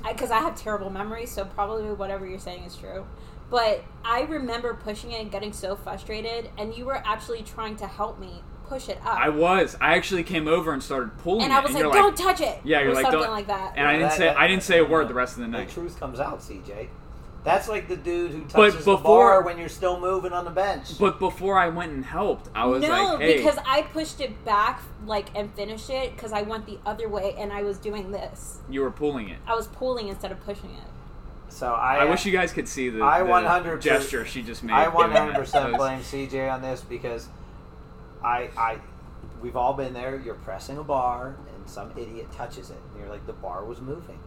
because 0.02 0.30
I, 0.30 0.38
have 0.40 0.54
terrible 0.56 0.90
memory. 0.90 1.26
So 1.26 1.44
probably 1.44 1.84
whatever 1.92 2.26
you're 2.26 2.38
saying 2.38 2.64
is 2.64 2.76
true. 2.76 3.06
But 3.50 3.84
I 4.04 4.22
remember 4.22 4.74
pushing 4.74 5.12
it 5.12 5.20
and 5.20 5.30
getting 5.30 5.52
so 5.52 5.76
frustrated, 5.76 6.50
and 6.58 6.76
you 6.76 6.84
were 6.84 7.00
actually 7.06 7.42
trying 7.42 7.76
to 7.76 7.86
help 7.86 8.18
me 8.18 8.42
push 8.68 8.88
it 8.88 8.98
up. 9.04 9.18
I 9.18 9.28
was. 9.28 9.76
I 9.80 9.94
actually 9.94 10.24
came 10.24 10.48
over 10.48 10.72
and 10.72 10.82
started 10.82 11.16
pulling 11.18 11.42
it. 11.42 11.44
and 11.44 11.52
it. 11.52 11.56
I 11.56 11.60
was 11.60 11.74
and 11.74 11.84
like, 11.84 11.92
"Don't 11.92 12.16
touch 12.16 12.40
it." 12.40 12.58
Yeah, 12.64 12.80
you're 12.80 12.90
or 12.90 12.94
like, 12.94 13.02
something 13.04 13.20
"Don't-" 13.20 13.30
like 13.30 13.46
that. 13.46 13.74
And 13.76 13.86
I 13.86 13.92
didn't 13.92 14.08
That- 14.08 14.16
say 14.18 14.24
that- 14.26 14.36
I 14.36 14.48
didn't 14.48 14.64
say 14.64 14.78
a 14.78 14.84
word 14.84 15.06
the 15.08 15.14
rest 15.14 15.34
of 15.36 15.42
the 15.42 15.46
night. 15.48 15.58
The 15.58 15.64
night. 15.66 15.72
truth 15.88 16.00
comes 16.00 16.18
out, 16.18 16.40
CJ. 16.40 16.88
That's 17.46 17.68
like 17.68 17.86
the 17.86 17.96
dude 17.96 18.32
who 18.32 18.40
But 18.40 18.50
touches 18.70 18.84
the 18.84 18.96
before- 18.96 19.28
bar 19.30 19.42
when 19.42 19.56
you're 19.56 19.68
still 19.68 20.00
moving 20.00 20.32
on 20.32 20.44
the 20.44 20.50
bench. 20.50 20.98
But 20.98 21.20
before 21.20 21.56
I 21.56 21.68
went 21.68 21.92
and 21.92 22.04
helped, 22.04 22.48
I 22.56 22.66
was 22.66 22.82
no, 22.82 22.88
like, 22.88 23.20
hey, 23.20 23.36
because 23.36 23.56
I 23.64 23.82
pushed 23.82 24.20
it 24.20 24.44
back, 24.44 24.82
like, 25.06 25.28
and 25.36 25.54
finished 25.54 25.88
it 25.88 26.16
because 26.16 26.32
I 26.32 26.42
went 26.42 26.66
the 26.66 26.80
other 26.84 27.08
way, 27.08 27.36
and 27.38 27.52
I 27.52 27.62
was 27.62 27.78
doing 27.78 28.10
this. 28.10 28.58
you 28.68 28.80
were 28.80 28.90
pulling 28.90 29.28
it. 29.28 29.38
I 29.46 29.54
was 29.54 29.68
pulling 29.68 30.08
instead 30.08 30.32
of 30.32 30.44
pushing 30.44 30.70
it. 30.70 30.88
so 31.48 31.72
I, 31.72 31.98
I 31.98 32.04
wish 32.06 32.26
you 32.26 32.32
guys 32.32 32.52
could 32.52 32.66
see 32.66 32.88
the, 32.88 33.00
I 33.04 33.22
the 33.22 33.28
100% 33.28 33.80
gesture 33.80 34.26
she 34.26 34.42
just 34.42 34.64
made. 34.64 34.72
I 34.72 34.86
100% 34.86 35.76
blame 35.76 36.00
CJ 36.00 36.52
on 36.52 36.62
this 36.62 36.80
because 36.80 37.28
I, 38.24 38.50
I, 38.58 38.78
we've 39.40 39.54
all 39.54 39.72
been 39.74 39.92
there. 39.94 40.18
You're 40.18 40.34
pressing 40.34 40.78
a 40.78 40.82
bar 40.82 41.36
and 41.54 41.70
some 41.70 41.92
idiot 41.96 42.26
touches 42.32 42.70
it, 42.70 42.78
and 42.90 43.00
you're 43.00 43.08
like, 43.08 43.24
the 43.28 43.34
bar 43.34 43.64
was 43.64 43.80
moving. 43.80 44.18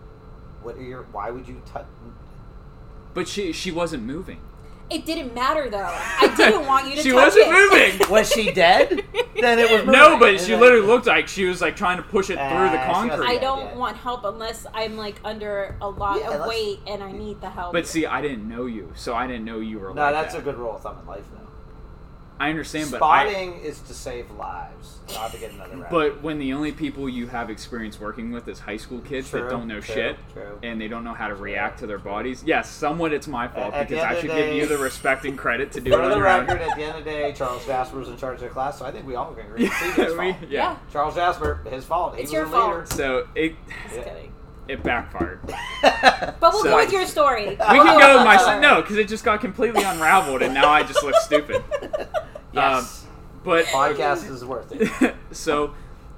What 0.64 0.78
are 0.78 0.82
your? 0.82 1.04
Why 1.12 1.32
would 1.32 1.50
you 1.50 1.62
touch? 1.66 1.86
But 3.14 3.28
she 3.28 3.52
she 3.52 3.72
wasn't 3.72 4.04
moving. 4.04 4.40
It 4.90 5.06
didn't 5.06 5.36
matter 5.36 5.70
though. 5.70 5.78
I 5.88 6.34
didn't 6.36 6.66
want 6.66 6.88
you 6.88 6.96
to. 6.96 7.02
She 7.04 7.12
touch 7.12 7.36
wasn't 7.36 7.48
it. 7.48 8.00
moving. 8.00 8.10
Was 8.16 8.32
she 8.32 8.52
dead? 8.52 9.04
then 9.40 9.60
it 9.60 9.70
was 9.70 9.82
moving. 9.86 9.92
No, 9.92 10.18
but 10.18 10.40
she 10.40 10.56
literally 10.56 10.86
looked 10.86 11.06
like 11.06 11.28
she 11.28 11.46
was 11.46 11.62
like 11.62 11.76
trying 11.76 11.98
to 11.98 12.04
push 12.04 12.30
it 12.32 12.34
through 12.38 12.70
the 12.72 12.80
Ah, 12.80 12.88
she 12.88 12.94
concrete. 12.94 13.10
wasn't- 13.12 13.30
I 13.30 13.34
Yeah, 13.34 13.40
don't 13.40 13.66
yeah. 13.68 13.76
want 13.76 13.98
help 13.98 14.24
unless 14.26 14.66
I'm 14.74 14.98
like 14.98 15.16
under 15.24 15.76
a 15.80 15.88
lot 15.90 16.20
Yeah, 16.20 16.32
of 16.32 16.40
let's- 16.42 16.50
weight 16.50 16.80
and 16.88 17.04
I 17.04 17.12
need 17.12 17.40
the 17.40 17.50
help. 17.52 17.72
But 17.74 17.86
see, 17.88 18.06
I 18.08 18.20
didn't 18.22 18.50
know 18.50 18.66
you, 18.66 18.92
so 18.96 19.14
I 19.14 19.28
didn't 19.28 19.46
know 19.46 19.60
you 19.60 19.78
were. 19.80 19.94
No, 19.94 20.02
like 20.02 20.14
that's 20.14 20.34
that. 20.34 20.40
a 20.42 20.44
good 20.44 20.58
rule 20.58 20.76
of 20.76 20.82
thumb 20.82 20.98
in 21.02 21.08
life, 21.08 21.24
though. 21.32 21.48
I 22.42 22.50
understand, 22.50 22.90
but 22.92 23.02
I, 23.04 23.26
Spotting 23.30 23.60
is 23.60 23.80
to 23.82 23.94
save 23.94 24.32
lives, 24.32 25.00
not 25.14 25.32
to 25.34 25.38
get 25.38 25.52
another 25.52 25.76
round. 25.76 25.88
but 25.92 26.24
when 26.24 26.40
the 26.40 26.54
only 26.54 26.72
people 26.72 27.10
you 27.10 27.28
have 27.28 27.50
experience 27.50 28.00
working 28.00 28.32
with 28.32 28.48
is 28.48 28.60
high 28.60 28.78
school 28.78 29.00
kids 29.02 29.30
that 29.32 29.50
don't 29.50 29.68
know 29.68 29.82
true, 29.82 29.94
shit 29.96 30.18
true. 30.32 30.58
and 30.64 30.80
they 30.80 30.88
don't 30.88 31.04
know 31.04 31.14
how 31.14 31.28
to 31.28 31.36
react 31.36 31.80
to 31.80 31.88
their 31.88 31.98
bodies, 31.98 32.42
yes, 32.46 32.70
somewhat 32.70 33.12
it's 33.12 33.28
my 33.28 33.50
fault 33.50 33.74
At 33.74 33.90
because 33.90 34.04
end 34.06 34.16
I 34.16 34.22
should 34.22 34.30
the 34.30 34.36
give 34.36 34.56
you 34.56 34.68
the 34.68 34.78
respect 34.78 35.26
and 35.26 35.38
credit 35.38 35.74
to 35.74 35.82
do 35.82 35.92
it 35.92 36.00
on 36.00 36.12
the 36.12 36.16
your 36.16 36.30
own. 36.30 36.46
record, 36.46 36.62
at 36.62 36.78
the 36.78 36.84
end 36.84 36.98
of 36.98 37.04
the 37.04 37.12
day, 37.12 37.34
Charles 37.34 37.66
Jasper 37.66 37.98
was 37.98 38.08
in 38.08 38.16
charge 38.16 38.36
of 38.36 38.42
the 38.44 38.48
class, 38.50 38.80
so 38.80 38.86
I 38.86 38.92
think 38.92 39.06
we 39.06 39.16
all 39.16 39.34
can 39.34 39.46
agree. 39.46 39.66
It's 39.70 39.76
CJ's 39.76 40.18
We- 40.18 40.32
fault. 40.32 40.50
yeah. 40.50 40.78
Charles 40.94 41.16
Jasper, 41.16 41.60
his 41.70 41.84
fault. 41.84 42.16
He 42.16 42.22
It's 42.22 42.30
was 42.32 42.34
your 42.34 42.46
the 42.48 42.58
leader. 42.58 42.86
So 42.86 43.28
it 43.36 43.56
Just 43.84 43.96
Yeah. 43.98 44.04
kidding. 44.04 44.32
it 44.70 44.82
backfired. 44.84 45.40
But 45.82 46.54
we'll 46.54 46.64
So- 46.64 46.70
go 46.70 46.76
with 46.78 46.94
your 46.94 47.06
story. 47.06 47.50
We 47.50 47.56
can 47.56 48.00
go 48.00 48.18
with 48.18 48.26
my 48.26 48.60
no, 48.62 48.82
because 48.82 48.96
it 48.98 49.08
just 49.10 49.26
got 49.26 49.42
completely 49.42 49.84
unraveled, 49.84 50.42
and 50.42 50.54
now 50.54 50.70
I 50.70 50.84
just 50.84 51.04
look 51.04 51.16
stupid. 51.16 51.62
Yes. 52.54 53.06
But 53.44 53.66
Podcast 53.66 54.30
is 54.30 54.44
worth 54.44 54.72
it. 54.72 55.16
so, 55.32 55.74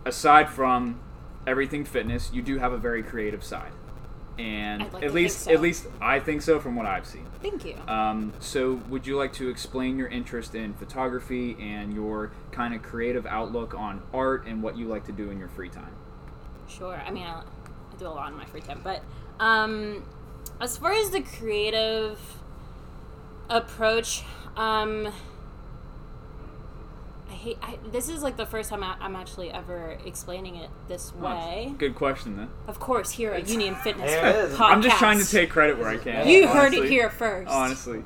aside 0.05 0.49
from 0.49 0.99
everything 1.45 1.85
fitness, 1.85 2.31
you 2.33 2.41
do 2.41 2.57
have 2.57 2.73
a 2.73 2.77
very 2.77 3.03
creative 3.03 3.43
side, 3.43 3.71
and 4.39 4.91
like 4.93 5.03
at 5.03 5.13
least 5.13 5.41
so. 5.41 5.51
at 5.51 5.61
least 5.61 5.87
I 6.01 6.19
think 6.19 6.41
so 6.41 6.59
from 6.59 6.75
what 6.75 6.85
I've 6.85 7.05
seen. 7.05 7.27
Thank 7.41 7.65
you. 7.65 7.75
Um, 7.87 8.33
so, 8.39 8.81
would 8.89 9.05
you 9.05 9.17
like 9.17 9.33
to 9.33 9.49
explain 9.49 9.97
your 9.97 10.07
interest 10.07 10.55
in 10.55 10.73
photography 10.73 11.55
and 11.59 11.93
your 11.93 12.31
kind 12.51 12.73
of 12.73 12.81
creative 12.81 13.25
outlook 13.25 13.75
on 13.75 14.01
art 14.13 14.45
and 14.47 14.63
what 14.63 14.77
you 14.77 14.87
like 14.87 15.05
to 15.05 15.11
do 15.11 15.29
in 15.29 15.37
your 15.37 15.49
free 15.49 15.69
time? 15.69 15.95
Sure. 16.67 17.01
I 17.05 17.11
mean, 17.11 17.23
I, 17.23 17.41
I 17.41 17.97
do 17.99 18.07
a 18.07 18.09
lot 18.09 18.31
in 18.31 18.37
my 18.37 18.45
free 18.45 18.61
time, 18.61 18.81
but 18.83 19.03
um, 19.39 20.03
as 20.59 20.77
far 20.77 20.93
as 20.93 21.09
the 21.09 21.21
creative 21.21 22.19
approach, 23.49 24.23
um, 24.55 25.11
I 27.31 27.33
hate. 27.33 27.57
I, 27.61 27.77
this 27.91 28.09
is 28.09 28.21
like 28.23 28.35
the 28.35 28.45
first 28.45 28.69
time 28.69 28.83
I, 28.83 28.95
I'm 28.99 29.15
actually 29.15 29.49
ever 29.51 29.97
explaining 30.05 30.57
it 30.57 30.69
this 30.89 31.13
Well, 31.15 31.33
way. 31.35 31.73
Good 31.77 31.95
question 31.95 32.35
then. 32.35 32.49
Of 32.67 32.79
course, 32.79 33.11
here 33.11 33.31
at 33.31 33.47
Union 33.47 33.75
Fitness 33.83 34.11
There 34.11 34.27
it 34.27 34.35
is. 34.51 34.57
podcast. 34.57 34.69
I'm 34.71 34.81
just 34.81 34.97
trying 34.97 35.19
to 35.19 35.25
take 35.25 35.49
credit 35.49 35.77
where 35.79 35.87
I 35.87 35.97
can. 35.97 36.27
You 36.27 36.47
heard 36.47 36.73
it 36.73 36.89
here 36.89 37.09
first. 37.09 37.49
Honestly. 37.49 38.03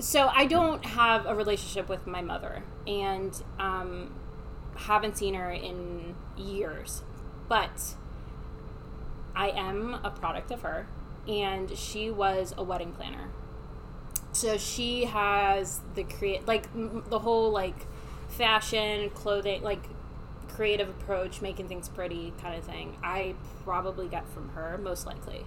So 0.00 0.28
I 0.34 0.46
don't 0.46 0.84
have 0.84 1.26
a 1.26 1.34
relationship 1.34 1.88
with 1.88 2.06
my 2.08 2.22
mother, 2.22 2.64
and 2.88 3.40
um, 3.60 4.12
haven't 4.74 5.16
seen 5.16 5.34
her 5.34 5.50
in 5.52 6.16
years. 6.36 7.02
But 7.48 7.94
I 9.36 9.50
am 9.50 9.94
a 10.02 10.10
product 10.10 10.50
of 10.50 10.62
her, 10.62 10.88
and 11.28 11.76
she 11.78 12.10
was 12.10 12.52
a 12.58 12.64
wedding 12.64 12.92
planner. 12.92 13.28
So 14.32 14.56
she 14.56 15.04
has 15.04 15.82
the 15.94 16.02
create 16.04 16.48
like 16.48 16.66
m- 16.74 17.04
the 17.08 17.18
whole 17.20 17.50
like 17.52 17.86
fashion, 18.32 19.10
clothing, 19.10 19.62
like 19.62 19.82
creative 20.48 20.88
approach, 20.88 21.40
making 21.40 21.68
things 21.68 21.88
pretty 21.88 22.32
kind 22.40 22.56
of 22.56 22.64
thing. 22.64 22.96
I 23.02 23.34
probably 23.64 24.08
get 24.08 24.28
from 24.28 24.50
her 24.50 24.78
most 24.78 25.06
likely. 25.06 25.46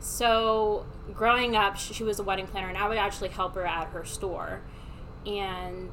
So 0.00 0.86
growing 1.14 1.56
up, 1.56 1.76
she 1.76 2.04
was 2.04 2.18
a 2.18 2.22
wedding 2.22 2.46
planner, 2.46 2.68
and 2.68 2.78
I 2.78 2.88
would 2.88 2.98
actually 2.98 3.30
help 3.30 3.54
her 3.54 3.66
at 3.66 3.88
her 3.88 4.04
store, 4.04 4.60
and 5.26 5.90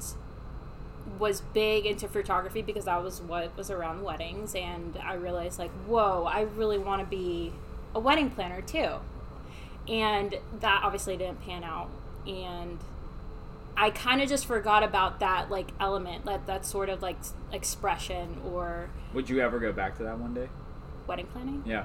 was 1.18 1.40
big 1.40 1.86
into 1.86 2.08
photography 2.08 2.62
because 2.62 2.84
that 2.84 3.02
was 3.02 3.20
what 3.20 3.56
was 3.56 3.70
around 3.70 4.02
weddings. 4.02 4.54
And 4.54 4.96
I 5.02 5.14
realized, 5.14 5.58
like, 5.58 5.72
whoa, 5.86 6.24
I 6.24 6.42
really 6.42 6.78
want 6.78 7.02
to 7.02 7.06
be 7.06 7.52
a 7.94 8.00
wedding 8.00 8.30
planner 8.30 8.62
too. 8.62 8.94
And 9.88 10.36
that 10.60 10.80
obviously 10.84 11.16
didn't 11.16 11.44
pan 11.44 11.64
out, 11.64 11.90
and 12.26 12.78
I 13.76 13.90
kind 13.90 14.22
of 14.22 14.28
just 14.28 14.46
forgot 14.46 14.82
about 14.82 15.20
that 15.20 15.50
like 15.50 15.68
element, 15.78 16.24
that 16.24 16.46
that 16.46 16.64
sort 16.64 16.88
of 16.88 17.02
like 17.02 17.16
expression 17.52 18.40
or 18.52 18.90
Would 19.12 19.28
you 19.28 19.40
ever 19.40 19.58
go 19.58 19.72
back 19.72 19.96
to 19.98 20.02
that 20.04 20.18
one 20.18 20.34
day? 20.34 20.48
wedding 21.06 21.26
planning. 21.26 21.62
Yeah. 21.66 21.84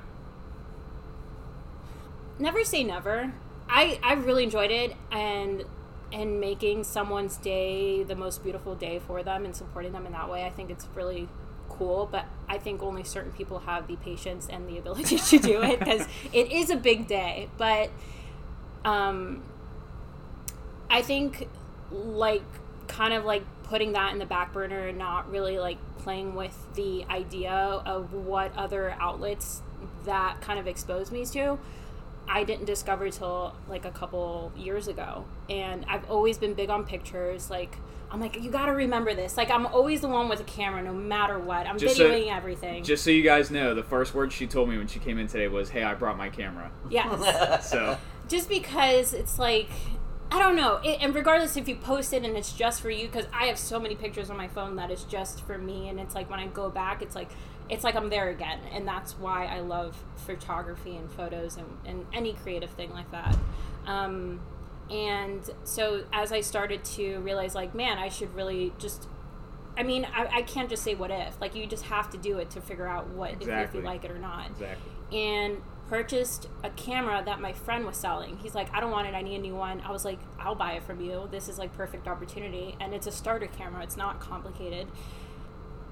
never 2.39 2.63
say 2.63 2.83
never. 2.83 3.33
I 3.69 3.99
I 4.03 4.13
really 4.13 4.43
enjoyed 4.43 4.71
it 4.71 4.95
and 5.11 5.63
and 6.11 6.39
making 6.41 6.83
someone's 6.83 7.37
day 7.37 8.03
the 8.03 8.15
most 8.15 8.43
beautiful 8.43 8.75
day 8.75 8.99
for 8.99 9.23
them 9.23 9.45
and 9.45 9.55
supporting 9.55 9.91
them 9.93 10.05
in 10.05 10.11
that 10.11 10.29
way. 10.29 10.45
I 10.45 10.49
think 10.49 10.69
it's 10.69 10.87
really 10.95 11.29
cool, 11.69 12.07
but 12.11 12.25
I 12.49 12.57
think 12.57 12.81
only 12.83 13.03
certain 13.03 13.31
people 13.31 13.59
have 13.59 13.87
the 13.87 13.95
patience 13.95 14.47
and 14.49 14.67
the 14.67 14.77
ability 14.77 15.17
to 15.17 15.39
do 15.39 15.61
it 15.61 15.79
because 15.79 16.05
it 16.33 16.51
is 16.51 16.69
a 16.69 16.75
big 16.75 17.07
day. 17.07 17.49
But 17.57 17.91
um, 18.83 19.43
I 20.89 21.01
think 21.01 21.47
like 21.91 22.43
kind 22.87 23.13
of 23.13 23.25
like 23.25 23.43
putting 23.63 23.93
that 23.93 24.11
in 24.13 24.19
the 24.19 24.25
back 24.25 24.53
burner 24.53 24.87
and 24.87 24.97
not 24.97 25.29
really 25.31 25.59
like 25.59 25.77
playing 25.99 26.35
with 26.35 26.55
the 26.75 27.05
idea 27.09 27.51
of 27.51 28.13
what 28.13 28.55
other 28.55 28.95
outlets 28.99 29.61
that 30.05 30.41
kind 30.41 30.59
of 30.59 30.67
exposed 30.67 31.11
me 31.11 31.25
to 31.25 31.57
I 32.27 32.43
didn't 32.43 32.65
discover 32.65 33.09
till 33.09 33.53
like 33.67 33.85
a 33.85 33.91
couple 33.91 34.51
years 34.55 34.87
ago. 34.87 35.25
And 35.49 35.85
I've 35.89 36.09
always 36.09 36.37
been 36.37 36.53
big 36.53 36.69
on 36.69 36.85
pictures. 36.85 37.49
Like, 37.49 37.75
I'm 38.09 38.21
like, 38.21 38.41
you 38.41 38.49
gotta 38.49 38.73
remember 38.73 39.13
this. 39.13 39.37
Like, 39.37 39.49
I'm 39.49 39.65
always 39.65 40.01
the 40.01 40.07
one 40.07 40.29
with 40.29 40.39
a 40.39 40.45
camera 40.45 40.81
no 40.81 40.93
matter 40.93 41.39
what. 41.39 41.67
I'm 41.67 41.77
Just 41.77 41.97
so- 41.97 42.09
videoing 42.09 42.33
everything. 42.33 42.83
Just 42.83 43.03
so 43.03 43.09
you 43.09 43.23
guys 43.23 43.51
know, 43.51 43.73
the 43.73 43.83
first 43.83 44.13
word 44.13 44.31
she 44.31 44.47
told 44.47 44.69
me 44.69 44.77
when 44.77 44.87
she 44.87 44.99
came 44.99 45.17
in 45.17 45.27
today 45.27 45.47
was, 45.47 45.69
"Hey, 45.69 45.83
I 45.83 45.93
brought 45.93 46.17
my 46.17 46.29
camera." 46.29 46.71
yes. 46.89 47.65
So 47.69 47.97
just 48.29 48.47
because 48.47 49.13
it's 49.13 49.37
like, 49.39 49.69
I 50.31 50.39
don't 50.39 50.55
know. 50.55 50.77
It, 50.77 51.01
and 51.01 51.13
regardless 51.13 51.57
if 51.57 51.67
you 51.67 51.75
post 51.75 52.13
it 52.13 52.23
and 52.23 52.37
it's 52.37 52.53
just 52.53 52.81
for 52.81 52.89
you, 52.89 53.07
because 53.07 53.25
I 53.33 53.45
have 53.47 53.57
so 53.57 53.79
many 53.79 53.95
pictures 53.95 54.29
on 54.29 54.37
my 54.37 54.47
phone 54.47 54.77
that 54.77 54.89
is 54.89 55.03
just 55.03 55.45
for 55.45 55.57
me. 55.57 55.89
And 55.89 55.99
it's 55.99 56.15
like 56.15 56.29
when 56.29 56.39
I 56.39 56.47
go 56.47 56.69
back, 56.69 57.01
it's 57.01 57.15
like, 57.15 57.29
it's 57.69 57.83
like 57.83 57.95
I'm 57.95 58.09
there 58.09 58.29
again. 58.29 58.59
And 58.71 58.87
that's 58.87 59.13
why 59.19 59.45
I 59.45 59.59
love 59.59 60.01
photography 60.15 60.95
and 60.95 61.11
photos 61.11 61.57
and, 61.57 61.67
and 61.85 62.05
any 62.13 62.33
creative 62.33 62.69
thing 62.71 62.91
like 62.91 63.11
that. 63.11 63.37
Um, 63.85 64.39
and 64.89 65.49
so 65.65 66.05
as 66.13 66.31
I 66.31 66.41
started 66.41 66.83
to 66.85 67.19
realize, 67.19 67.53
like, 67.53 67.75
man, 67.75 67.97
I 67.97 68.09
should 68.09 68.33
really 68.33 68.73
just. 68.77 69.07
I 69.77 69.83
mean, 69.83 70.05
I, 70.13 70.27
I 70.27 70.41
can't 70.41 70.69
just 70.69 70.83
say 70.83 70.95
what 70.95 71.11
if. 71.11 71.39
Like, 71.39 71.55
you 71.55 71.65
just 71.65 71.85
have 71.85 72.09
to 72.11 72.17
do 72.17 72.39
it 72.39 72.51
to 72.51 72.61
figure 72.61 72.87
out 72.87 73.07
what 73.07 73.31
if, 73.41 73.47
if 73.47 73.73
you 73.73 73.81
like 73.81 74.03
it 74.03 74.11
or 74.11 74.19
not 74.19 74.49
exactly. 74.49 74.91
and 75.13 75.61
purchased 75.91 76.47
a 76.63 76.69
camera 76.69 77.21
that 77.25 77.41
my 77.41 77.51
friend 77.51 77.85
was 77.85 77.97
selling. 77.97 78.37
He's 78.37 78.55
like, 78.55 78.73
I 78.73 78.79
don't 78.79 78.91
want 78.91 79.09
it, 79.09 79.13
I 79.13 79.21
need 79.21 79.35
a 79.35 79.41
new 79.41 79.55
one. 79.55 79.81
I 79.81 79.91
was 79.91 80.05
like, 80.05 80.19
I'll 80.39 80.55
buy 80.55 80.71
it 80.75 80.83
from 80.83 81.01
you. 81.01 81.27
This 81.29 81.49
is 81.49 81.59
like 81.59 81.75
perfect 81.75 82.07
opportunity. 82.07 82.77
And 82.79 82.93
it's 82.93 83.07
a 83.07 83.11
starter 83.11 83.47
camera, 83.47 83.83
it's 83.83 83.97
not 83.97 84.21
complicated. 84.21 84.87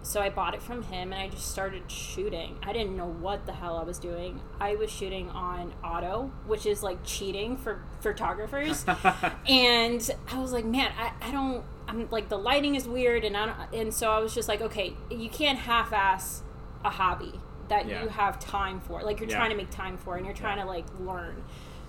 So 0.02 0.22
I 0.22 0.30
bought 0.30 0.54
it 0.54 0.62
from 0.62 0.84
him 0.84 1.12
and 1.12 1.22
I 1.22 1.28
just 1.28 1.52
started 1.52 1.92
shooting. 1.92 2.58
I 2.64 2.72
didn't 2.72 2.96
know 2.96 3.08
what 3.10 3.46
the 3.46 3.52
hell 3.52 3.78
I 3.78 3.84
was 3.84 4.00
doing. 4.00 4.40
I 4.58 4.76
was 4.76 4.90
shooting 4.90 5.30
on 5.32 5.74
auto, 5.84 6.32
which 6.48 6.66
is 6.66 6.82
like 6.82 7.04
cheating 7.04 7.58
for 7.58 7.84
photographers. 8.00 8.86
and 9.50 10.10
I 10.32 10.40
was 10.40 10.54
like, 10.54 10.64
man, 10.64 10.94
I, 10.98 11.12
I 11.22 11.32
don't 11.34 11.66
I'm 11.90 12.08
like 12.10 12.30
the 12.30 12.38
lighting 12.38 12.76
is 12.76 12.88
weird 12.88 13.26
and 13.26 13.36
I 13.36 13.48
don't, 13.48 13.74
and 13.74 13.94
so 13.94 14.12
I 14.12 14.20
was 14.20 14.34
just 14.34 14.48
like, 14.48 14.62
okay, 14.62 14.94
you 15.12 15.30
can't 15.30 15.60
half 15.60 15.92
ass 15.92 16.42
a 16.86 16.90
hobby 16.90 17.42
that 17.70 17.86
Yeah. 17.88 18.04
you 18.04 18.10
have 18.10 18.40
time 18.40 18.80
for. 18.82 19.02
Like 19.02 19.20
you're 19.20 19.30
Yeah. 19.30 19.38
trying 19.38 19.52
to 19.52 19.56
make 19.58 19.70
time 19.72 19.98
for 19.98 20.18
and 20.18 20.26
you're 20.26 20.36
trying 20.36 20.58
to 20.60 20.66
like 20.66 20.86
learn. 21.00 21.44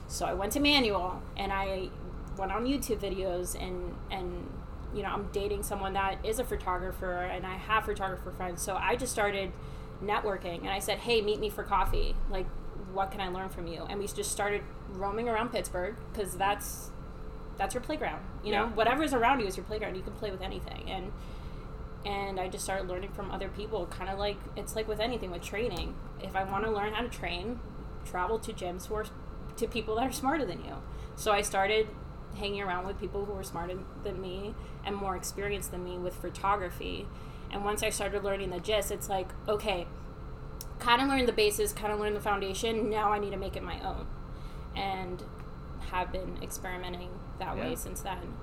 So 0.09 0.27
I 0.27 0.35
went 0.35 0.53
to 0.53 0.61
manual 0.61 1.21
and 1.37 1.53
I 1.53 1.89
went 2.37 2.53
on 2.53 2.65
YouTube 2.67 2.99
videos 2.99 3.61
and 3.61 3.95
and 4.11 4.49
you 4.95 5.03
know, 5.05 5.11
I'm 5.11 5.29
dating 5.33 5.63
someone 5.63 5.93
that 5.93 6.19
is 6.25 6.39
a 6.41 6.45
photographer 6.45 7.13
and 7.23 7.47
I 7.47 7.55
have 7.57 7.85
photographer 7.85 8.31
friends. 8.33 8.61
So 8.63 8.77
I 8.77 8.97
just 8.97 9.13
started 9.13 9.53
networking 10.03 10.61
and 10.61 10.71
I 10.71 10.79
said, 10.81 10.99
"Hey, 10.99 11.21
meet 11.21 11.39
me 11.41 11.49
for 11.51 11.63
coffee. 11.63 12.15
Like 12.31 12.47
what 12.93 13.11
can 13.13 13.21
I 13.21 13.29
learn 13.29 13.49
from 13.51 13.67
you?" 13.69 13.85
And 13.89 14.01
we 14.01 14.07
just 14.09 14.33
started 14.33 14.63
roaming 14.95 15.29
around 15.29 15.51
Pittsburgh 15.53 15.95
cuz 16.15 16.35
that's 16.35 16.91
that's 17.57 17.75
your 17.75 17.83
playground. 17.83 18.25
You 18.43 18.53
know, 18.53 18.65
Yeah. 18.65 18.71
whatever's 18.71 19.13
around 19.13 19.41
you 19.41 19.47
is 19.47 19.57
your 19.57 19.65
playground. 19.65 19.95
You 19.95 20.03
can 20.03 20.15
play 20.15 20.31
with 20.31 20.41
anything. 20.43 20.91
And 20.91 21.13
and 22.05 22.41
I 22.41 22.49
just 22.49 22.65
started 22.65 22.89
learning 22.89 23.13
from 23.13 23.31
other 23.31 23.49
people, 23.49 23.87
kind 23.87 24.11
of 24.11 24.19
like 24.19 24.37
it's 24.57 24.75
like 24.75 24.89
with 24.89 25.01
anything 25.01 25.31
with 25.31 25.43
training. 25.43 25.95
If 26.23 26.35
I 26.35 26.45
want 26.45 26.65
to 26.65 26.71
learn 26.71 26.95
how 26.95 27.03
to 27.03 27.09
train, 27.09 27.61
travel 28.05 28.39
to 28.39 28.53
gyms 28.53 28.87
who 28.87 28.95
are 28.95 29.05
to 29.57 29.67
people 29.69 29.97
that 29.97 30.09
are 30.09 30.13
smarter 30.13 30.45
than 30.47 30.65
you. 30.65 30.77
So 31.17 31.33
I 31.33 31.43
started 31.43 31.89
hanging 32.37 32.63
around 32.63 32.87
with 32.87 32.99
people 32.99 33.25
who 33.25 33.33
were 33.33 33.43
smarter 33.43 33.79
than 34.05 34.21
me 34.21 34.55
and 34.85 34.97
more 34.97 35.17
experienced 35.17 35.71
than 35.71 35.85
me 35.85 35.99
with 35.99 36.15
photography. 36.15 37.07
And 37.51 37.65
once 37.65 37.83
I 37.83 37.91
started 37.91 38.23
learning 38.25 38.51
the 38.51 38.61
gist, 38.61 38.91
it's 38.91 39.09
like, 39.09 39.29
okay, 39.49 39.87
kind 40.79 41.03
of 41.03 41.09
learned 41.09 41.29
the 41.29 41.33
basis, 41.33 41.73
kind 41.73 41.93
of 41.93 41.99
learned 41.99 42.17
the 42.17 42.21
foundation. 42.21 42.89
Now 42.89 43.13
I 43.13 43.19
need 43.19 43.31
to 43.33 43.37
make 43.37 43.57
it 43.57 43.63
my 43.63 43.81
own. 43.81 44.07
And 44.75 45.23
have 45.91 46.13
been 46.13 46.39
experimenting 46.43 47.11
that 47.39 47.57
Yeah. 47.57 47.65
way 47.65 47.75
since 47.75 48.01
then. 48.01 48.35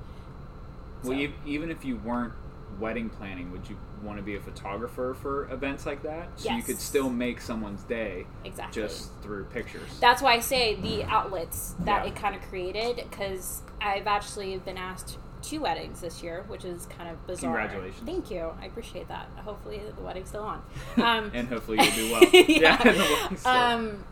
Well, 1.03 1.17
So- 1.17 1.33
even 1.45 1.71
if 1.71 1.85
you 1.85 1.95
weren't 1.97 2.33
wedding 2.79 3.09
planning, 3.09 3.51
would 3.51 3.69
you 3.69 3.77
want 4.03 4.17
to 4.17 4.23
be 4.23 4.35
a 4.35 4.39
photographer 4.39 5.15
for 5.21 5.49
events 5.51 5.85
like 5.85 6.03
that? 6.03 6.29
So 6.35 6.51
you 6.53 6.61
could 6.63 6.79
still 6.79 7.09
make 7.09 7.41
someone's 7.41 7.83
day 7.83 8.25
Exactly. 8.45 8.81
just 8.83 9.11
through 9.21 9.45
pictures. 9.45 9.99
That's 9.99 10.21
why 10.21 10.33
I 10.33 10.39
say 10.39 10.75
the 10.75 11.03
outlets 11.05 11.75
that 11.79 12.03
Yeah. 12.05 12.11
it 12.11 12.15
kind 12.15 12.35
of 12.35 12.41
created 12.43 12.97
because 13.09 13.61
I've 13.81 14.07
actually 14.07 14.57
been 14.57 14.77
asked 14.77 15.17
two 15.41 15.61
weddings 15.61 16.01
this 16.01 16.21
year, 16.23 16.43
which 16.47 16.65
is 16.65 16.85
kind 16.87 17.09
of 17.09 17.25
bizarre. 17.27 17.53
Congratulations. 17.57 18.05
Thank 18.05 18.29
you. 18.31 18.51
I 18.61 18.65
appreciate 18.65 19.07
that. 19.07 19.27
Hopefully 19.37 19.81
the 19.95 20.01
wedding's 20.01 20.29
still 20.29 20.43
on. 20.43 20.61
Um, 20.97 21.31
and 21.33 21.47
hopefully 21.47 21.77
you'll 21.81 21.95
do 21.95 22.11
well. 22.11 22.23
yeah. 22.47 22.81
and 22.85 22.95
the 22.97 23.03
wedding's 23.03 23.39
still- 23.39 23.51
um, 23.51 24.03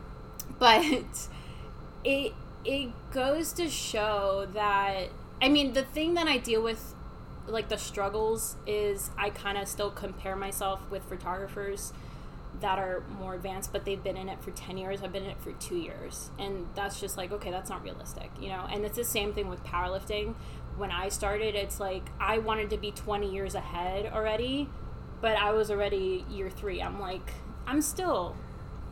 but 0.60 0.84
it 2.04 2.34
it 2.64 2.92
goes 3.12 3.52
to 3.54 3.70
show 3.70 4.48
that 4.54 5.10
I 5.42 5.50
mean 5.50 5.74
the 5.74 5.84
thing 5.84 6.14
that 6.16 6.28
I 6.28 6.38
deal 6.38 6.62
with 6.64 6.95
like 7.48 7.70
the 7.70 7.78
struggles 7.78 8.56
is 8.66 9.12
I 9.18 9.30
kind 9.30 9.58
of 9.58 9.68
still 9.68 9.92
compare 9.92 10.36
myself 10.36 10.82
with 10.90 11.04
photographers 11.04 11.94
that 12.62 12.80
are 12.80 13.04
more 13.20 13.36
advanced 13.36 13.74
but 13.74 13.86
they've 13.86 14.04
been 14.04 14.18
in 14.18 14.30
it 14.30 14.42
for 14.42 14.52
10 14.52 14.78
years 14.78 15.04
I've 15.04 15.12
been 15.12 15.24
in 15.24 15.32
it 15.32 15.42
for 15.42 15.52
2 15.52 15.76
years. 15.76 16.30
And 16.40 16.68
that's 16.76 17.00
just 17.00 17.18
like 17.18 17.32
okay 17.32 17.52
that's 17.52 17.70
not 17.70 17.84
realistic 17.84 18.32
you 18.40 18.50
know? 18.50 18.68
And 18.72 18.86
it's 18.86 18.96
the 18.96 19.04
same 19.04 19.34
thing 19.34 19.50
with 19.50 19.64
powerlifting. 19.64 20.36
When 20.78 20.92
I 20.92 21.10
started 21.10 21.56
it's 21.56 21.80
like 21.80 22.10
I 22.20 22.38
wanted 22.38 22.70
to 22.72 22.78
be 22.78 22.92
20 22.92 23.32
years 23.32 23.56
ahead 23.56 24.12
already 24.12 24.70
but 25.22 25.38
I 25.38 25.52
was 25.52 25.70
already 25.70 26.26
year 26.30 26.50
3 26.50 26.82
I'm 26.82 27.00
like 27.00 27.32
I'm 27.68 27.82
still 27.82 28.36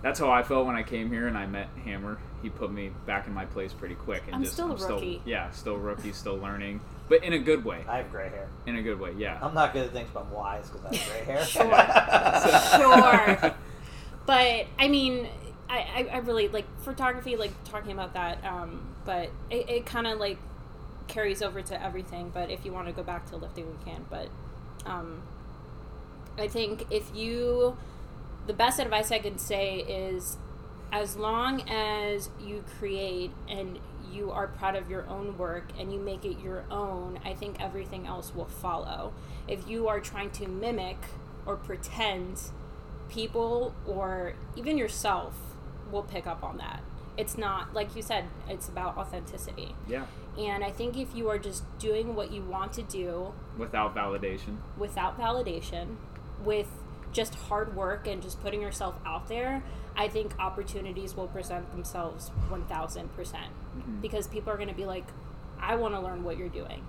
That's 0.01 0.19
how 0.19 0.31
I 0.31 0.43
felt 0.43 0.65
when 0.65 0.75
I 0.75 0.83
came 0.83 1.09
here 1.09 1.27
and 1.27 1.37
I 1.37 1.45
met 1.45 1.69
Hammer. 1.85 2.19
He 2.43 2.49
put 2.49 2.71
me 2.71 2.91
back 3.07 3.25
in 3.25 3.33
my 3.33 3.45
place 3.45 3.73
pretty 3.73 3.95
quick. 3.95 4.21
And 4.27 4.35
I'm 4.35 4.41
just, 4.43 4.53
still 4.53 4.71
a 4.71 4.75
I'm 4.75 4.81
rookie. 4.81 5.21
yeah, 5.25 5.49
still 5.51 5.77
rookie, 5.77 6.11
still 6.11 6.37
learning, 6.37 6.81
but 7.09 7.23
in 7.23 7.33
a 7.33 7.39
good 7.39 7.65
way. 7.65 7.83
I 7.89 7.97
have 7.97 8.11
gray 8.11 8.29
hair. 8.29 8.47
In 8.67 8.75
a 8.75 8.81
good 8.83 8.99
way, 8.99 9.13
yeah. 9.17 9.39
I'm 9.41 9.55
not 9.55 9.73
good 9.73 9.85
at 9.87 9.93
things, 9.93 10.09
but 10.13 10.25
I'm 10.25 10.31
wise 10.31 10.69
because 10.69 10.85
I 10.85 10.95
have 10.95 11.07
gray 11.09 11.23
hair. 11.33 11.45
sure. 12.77 13.39
Sure. 13.41 13.55
But 14.25 14.67
I 14.77 14.87
mean, 14.87 15.27
I, 15.69 15.77
I, 15.77 16.07
I 16.13 16.17
really 16.17 16.47
like 16.49 16.65
photography, 16.81 17.35
like 17.35 17.51
talking 17.63 17.91
about 17.91 18.13
that. 18.13 18.43
Um, 18.45 18.93
but 19.05 19.31
it, 19.49 19.69
it 19.69 19.85
kind 19.85 20.05
of 20.07 20.19
like 20.19 20.37
carries 21.07 21.41
over 21.41 21.61
to 21.61 21.83
everything. 21.83 22.31
But 22.33 22.49
if 22.51 22.65
you 22.65 22.71
want 22.71 22.87
to 22.87 22.93
go 22.93 23.03
back 23.03 23.25
to 23.31 23.37
lifting, 23.37 23.65
we 23.67 23.83
can. 23.83 24.05
But 24.09 24.29
Um, 24.85 25.21
I 26.37 26.47
think 26.47 26.87
if 26.89 27.13
you, 27.15 27.77
the 28.47 28.53
best 28.53 28.79
advice 28.79 29.11
I 29.11 29.19
can 29.19 29.37
say 29.37 29.77
is 29.79 30.37
as 30.93 31.17
long 31.17 31.67
as 31.67 32.29
you 32.39 32.63
create 32.77 33.31
and 33.49 33.79
you 34.11 34.29
are 34.29 34.47
proud 34.47 34.75
of 34.75 34.91
your 34.91 35.07
own 35.09 35.35
work 35.39 35.69
and 35.79 35.91
you 35.91 35.99
make 35.99 36.23
it 36.23 36.39
your 36.39 36.63
own, 36.69 37.19
I 37.25 37.33
think 37.33 37.59
everything 37.59 38.05
else 38.05 38.33
will 38.35 38.45
follow. 38.45 39.11
If 39.47 39.67
you 39.67 39.87
are 39.87 39.99
trying 39.99 40.29
to 40.31 40.47
mimic 40.47 40.97
or 41.47 41.55
pretend, 41.55 42.39
people 43.09 43.73
or 43.87 44.33
even 44.55 44.77
yourself 44.77 45.33
will 45.91 46.03
pick 46.03 46.27
up 46.27 46.43
on 46.43 46.57
that. 46.57 46.81
It's 47.17 47.37
not, 47.39 47.73
like 47.73 47.95
you 47.95 48.03
said, 48.03 48.25
it's 48.47 48.67
about 48.69 48.95
authenticity. 48.95 49.75
Yeah. 49.87 50.05
And 50.37 50.63
I 50.63 50.69
think 50.71 50.95
if 50.97 51.15
you 51.15 51.27
are 51.29 51.39
just 51.39 51.63
doing 51.79 52.15
what 52.15 52.31
you 52.31 52.43
want 52.43 52.71
to 52.73 52.83
do 52.83 53.33
Without 53.57 53.95
validation. 53.95 54.57
without 54.77 55.19
validation, 55.19 55.95
with 56.43 56.67
just 57.11 57.35
hard 57.35 57.75
work 57.75 58.07
and 58.07 58.21
just 58.21 58.41
putting 58.41 58.61
yourself 58.61 58.95
out 59.05 59.27
there, 59.27 59.63
I 59.95 60.07
think 60.07 60.33
opportunities 60.39 61.15
will 61.15 61.27
present 61.27 61.71
themselves 61.71 62.31
1000%. 62.49 63.15
percent 63.15 63.51
Because 64.01 64.27
people 64.27 64.51
are 64.51 64.57
going 64.57 64.69
to 64.69 64.75
be 64.75 64.85
like, 64.85 65.05
I 65.59 65.75
want 65.75 65.93
to 65.93 65.99
learn 65.99 66.23
what 66.23 66.37
you're 66.37 66.49
doing. 66.49 66.83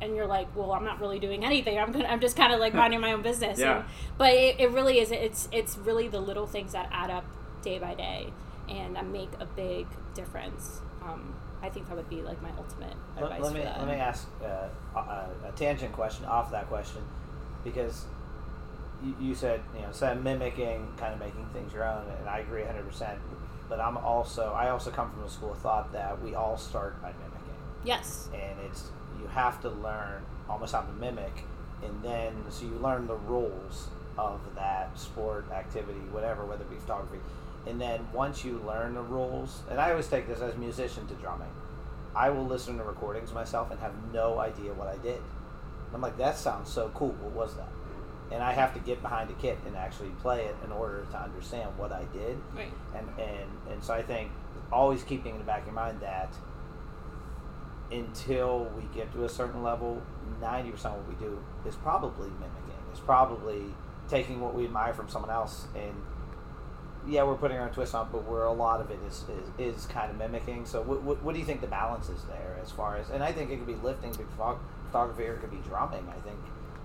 And 0.00 0.16
you're 0.16 0.26
like, 0.26 0.54
well, 0.56 0.72
I'm 0.72 0.84
not 0.84 1.00
really 1.00 1.18
doing 1.18 1.44
anything. 1.44 1.78
I'm 1.78 1.92
gonna, 1.92 2.06
I'm 2.06 2.20
just 2.20 2.36
kind 2.36 2.52
of 2.52 2.60
like 2.60 2.74
minding 2.74 3.00
my 3.00 3.12
own 3.12 3.22
business. 3.22 3.58
Yeah. 3.58 3.78
And, 3.78 3.84
but 4.18 4.32
it, 4.32 4.60
it 4.60 4.70
really 4.72 4.98
is. 4.98 5.12
It's 5.12 5.48
it's 5.52 5.78
really 5.78 6.08
the 6.08 6.20
little 6.20 6.46
things 6.46 6.72
that 6.72 6.88
add 6.92 7.10
up 7.10 7.24
day 7.62 7.78
by 7.78 7.94
day, 7.94 8.32
and 8.68 8.98
make 9.12 9.30
a 9.38 9.46
big 9.46 9.86
difference. 10.14 10.80
Um, 11.02 11.34
I 11.62 11.70
think 11.70 11.88
that 11.88 11.96
would 11.96 12.10
be 12.10 12.22
like 12.22 12.42
my 12.42 12.50
ultimate 12.58 12.92
advice 13.16 13.40
Let, 13.40 13.40
let 13.40 13.52
for 13.52 13.58
me 13.58 13.64
let 13.64 13.86
me 13.86 13.94
ask 13.94 14.28
uh, 14.44 14.68
a, 14.98 15.48
a 15.48 15.52
tangent 15.56 15.92
question 15.92 16.26
off 16.26 16.50
that 16.50 16.66
question, 16.68 17.00
because 17.62 18.04
you, 19.02 19.16
you 19.20 19.34
said 19.34 19.60
you 19.74 19.82
know 19.82 19.88
instead 19.88 20.16
of 20.16 20.22
mimicking, 20.22 20.88
kind 20.96 21.14
of 21.14 21.20
making 21.20 21.46
things 21.52 21.72
your 21.72 21.84
own, 21.84 22.04
and 22.18 22.28
I 22.28 22.38
agree 22.40 22.64
hundred 22.64 22.86
percent. 22.86 23.18
But 23.68 23.80
I'm 23.80 23.96
also 23.96 24.52
I 24.52 24.70
also 24.70 24.90
come 24.90 25.10
from 25.10 25.24
a 25.24 25.30
school 25.30 25.52
of 25.52 25.58
thought 25.58 25.92
that 25.92 26.20
we 26.22 26.34
all 26.34 26.56
start 26.56 27.00
by 27.02 27.12
mimicking, 27.12 27.54
yes. 27.84 28.28
and 28.34 28.60
it's 28.66 28.90
you 29.20 29.26
have 29.28 29.60
to 29.62 29.70
learn 29.70 30.22
almost 30.48 30.74
how 30.74 30.82
to 30.82 30.92
mimic, 30.92 31.44
and 31.82 32.02
then 32.02 32.32
so 32.50 32.66
you 32.66 32.74
learn 32.74 33.06
the 33.06 33.16
rules 33.16 33.88
of 34.18 34.40
that 34.54 34.96
sport 34.98 35.50
activity, 35.50 36.00
whatever, 36.12 36.44
whether 36.44 36.62
it 36.62 36.70
be 36.70 36.76
photography, 36.76 37.18
and 37.66 37.80
then 37.80 38.06
once 38.12 38.44
you 38.44 38.62
learn 38.66 38.94
the 38.94 39.02
rules, 39.02 39.62
and 39.70 39.80
I 39.80 39.90
always 39.90 40.08
take 40.08 40.28
this 40.28 40.40
as 40.40 40.54
a 40.54 40.58
musician 40.58 41.06
to 41.08 41.14
drumming. 41.14 41.50
I 42.16 42.30
will 42.30 42.46
listen 42.46 42.78
to 42.78 42.84
recordings 42.84 43.32
myself 43.32 43.72
and 43.72 43.80
have 43.80 43.92
no 44.12 44.38
idea 44.38 44.72
what 44.72 44.86
I 44.86 44.96
did. 44.98 45.20
I'm 45.92 46.00
like, 46.00 46.16
that 46.18 46.36
sounds 46.36 46.70
so 46.70 46.90
cool. 46.94 47.10
What 47.20 47.32
was 47.32 47.56
that? 47.56 47.68
And 48.34 48.42
I 48.42 48.52
have 48.52 48.74
to 48.74 48.80
get 48.80 49.00
behind 49.00 49.30
a 49.30 49.34
kit 49.34 49.58
and 49.66 49.76
actually 49.76 50.10
play 50.20 50.46
it 50.46 50.56
in 50.64 50.72
order 50.72 51.06
to 51.12 51.22
understand 51.22 51.70
what 51.78 51.92
I 51.92 52.04
did. 52.12 52.36
Right. 52.54 52.72
And 52.94 53.08
and 53.18 53.50
and 53.70 53.82
so 53.82 53.94
I 53.94 54.02
think 54.02 54.30
always 54.72 55.04
keeping 55.04 55.32
in 55.32 55.38
the 55.38 55.44
back 55.44 55.60
of 55.60 55.66
your 55.66 55.74
mind 55.74 56.00
that 56.00 56.34
until 57.92 58.70
we 58.76 58.82
get 58.94 59.12
to 59.12 59.24
a 59.24 59.28
certain 59.28 59.62
level, 59.62 60.02
ninety 60.40 60.70
percent 60.70 60.96
of 60.96 61.06
what 61.06 61.18
we 61.18 61.24
do 61.24 61.38
is 61.66 61.76
probably 61.76 62.28
mimicking. 62.28 62.82
It's 62.90 63.00
probably 63.00 63.62
taking 64.08 64.40
what 64.40 64.54
we 64.54 64.64
admire 64.64 64.92
from 64.92 65.08
someone 65.08 65.30
else 65.30 65.66
and 65.74 65.94
yeah, 67.06 67.22
we're 67.22 67.34
putting 67.34 67.58
our 67.58 67.68
twist 67.68 67.94
on, 67.94 68.08
but 68.10 68.24
we're 68.24 68.44
a 68.44 68.52
lot 68.52 68.80
of 68.80 68.90
it 68.90 68.98
is 69.06 69.24
is, 69.58 69.76
is 69.76 69.86
kind 69.86 70.10
of 70.10 70.16
mimicking. 70.16 70.64
So, 70.64 70.82
what, 70.82 71.02
what, 71.02 71.22
what 71.22 71.34
do 71.34 71.38
you 71.38 71.44
think 71.44 71.60
the 71.60 71.66
balance 71.66 72.08
is 72.08 72.22
there 72.24 72.58
as 72.62 72.70
far 72.70 72.96
as? 72.96 73.10
And 73.10 73.22
I 73.22 73.32
think 73.32 73.50
it 73.50 73.58
could 73.58 73.66
be 73.66 73.74
lifting, 73.74 74.10
could 74.10 74.26
be 74.26 74.44
photography, 74.86 75.24
or 75.24 75.34
it 75.34 75.40
could 75.40 75.50
be 75.50 75.60
drumming. 75.68 76.06
I 76.08 76.20
think 76.20 76.38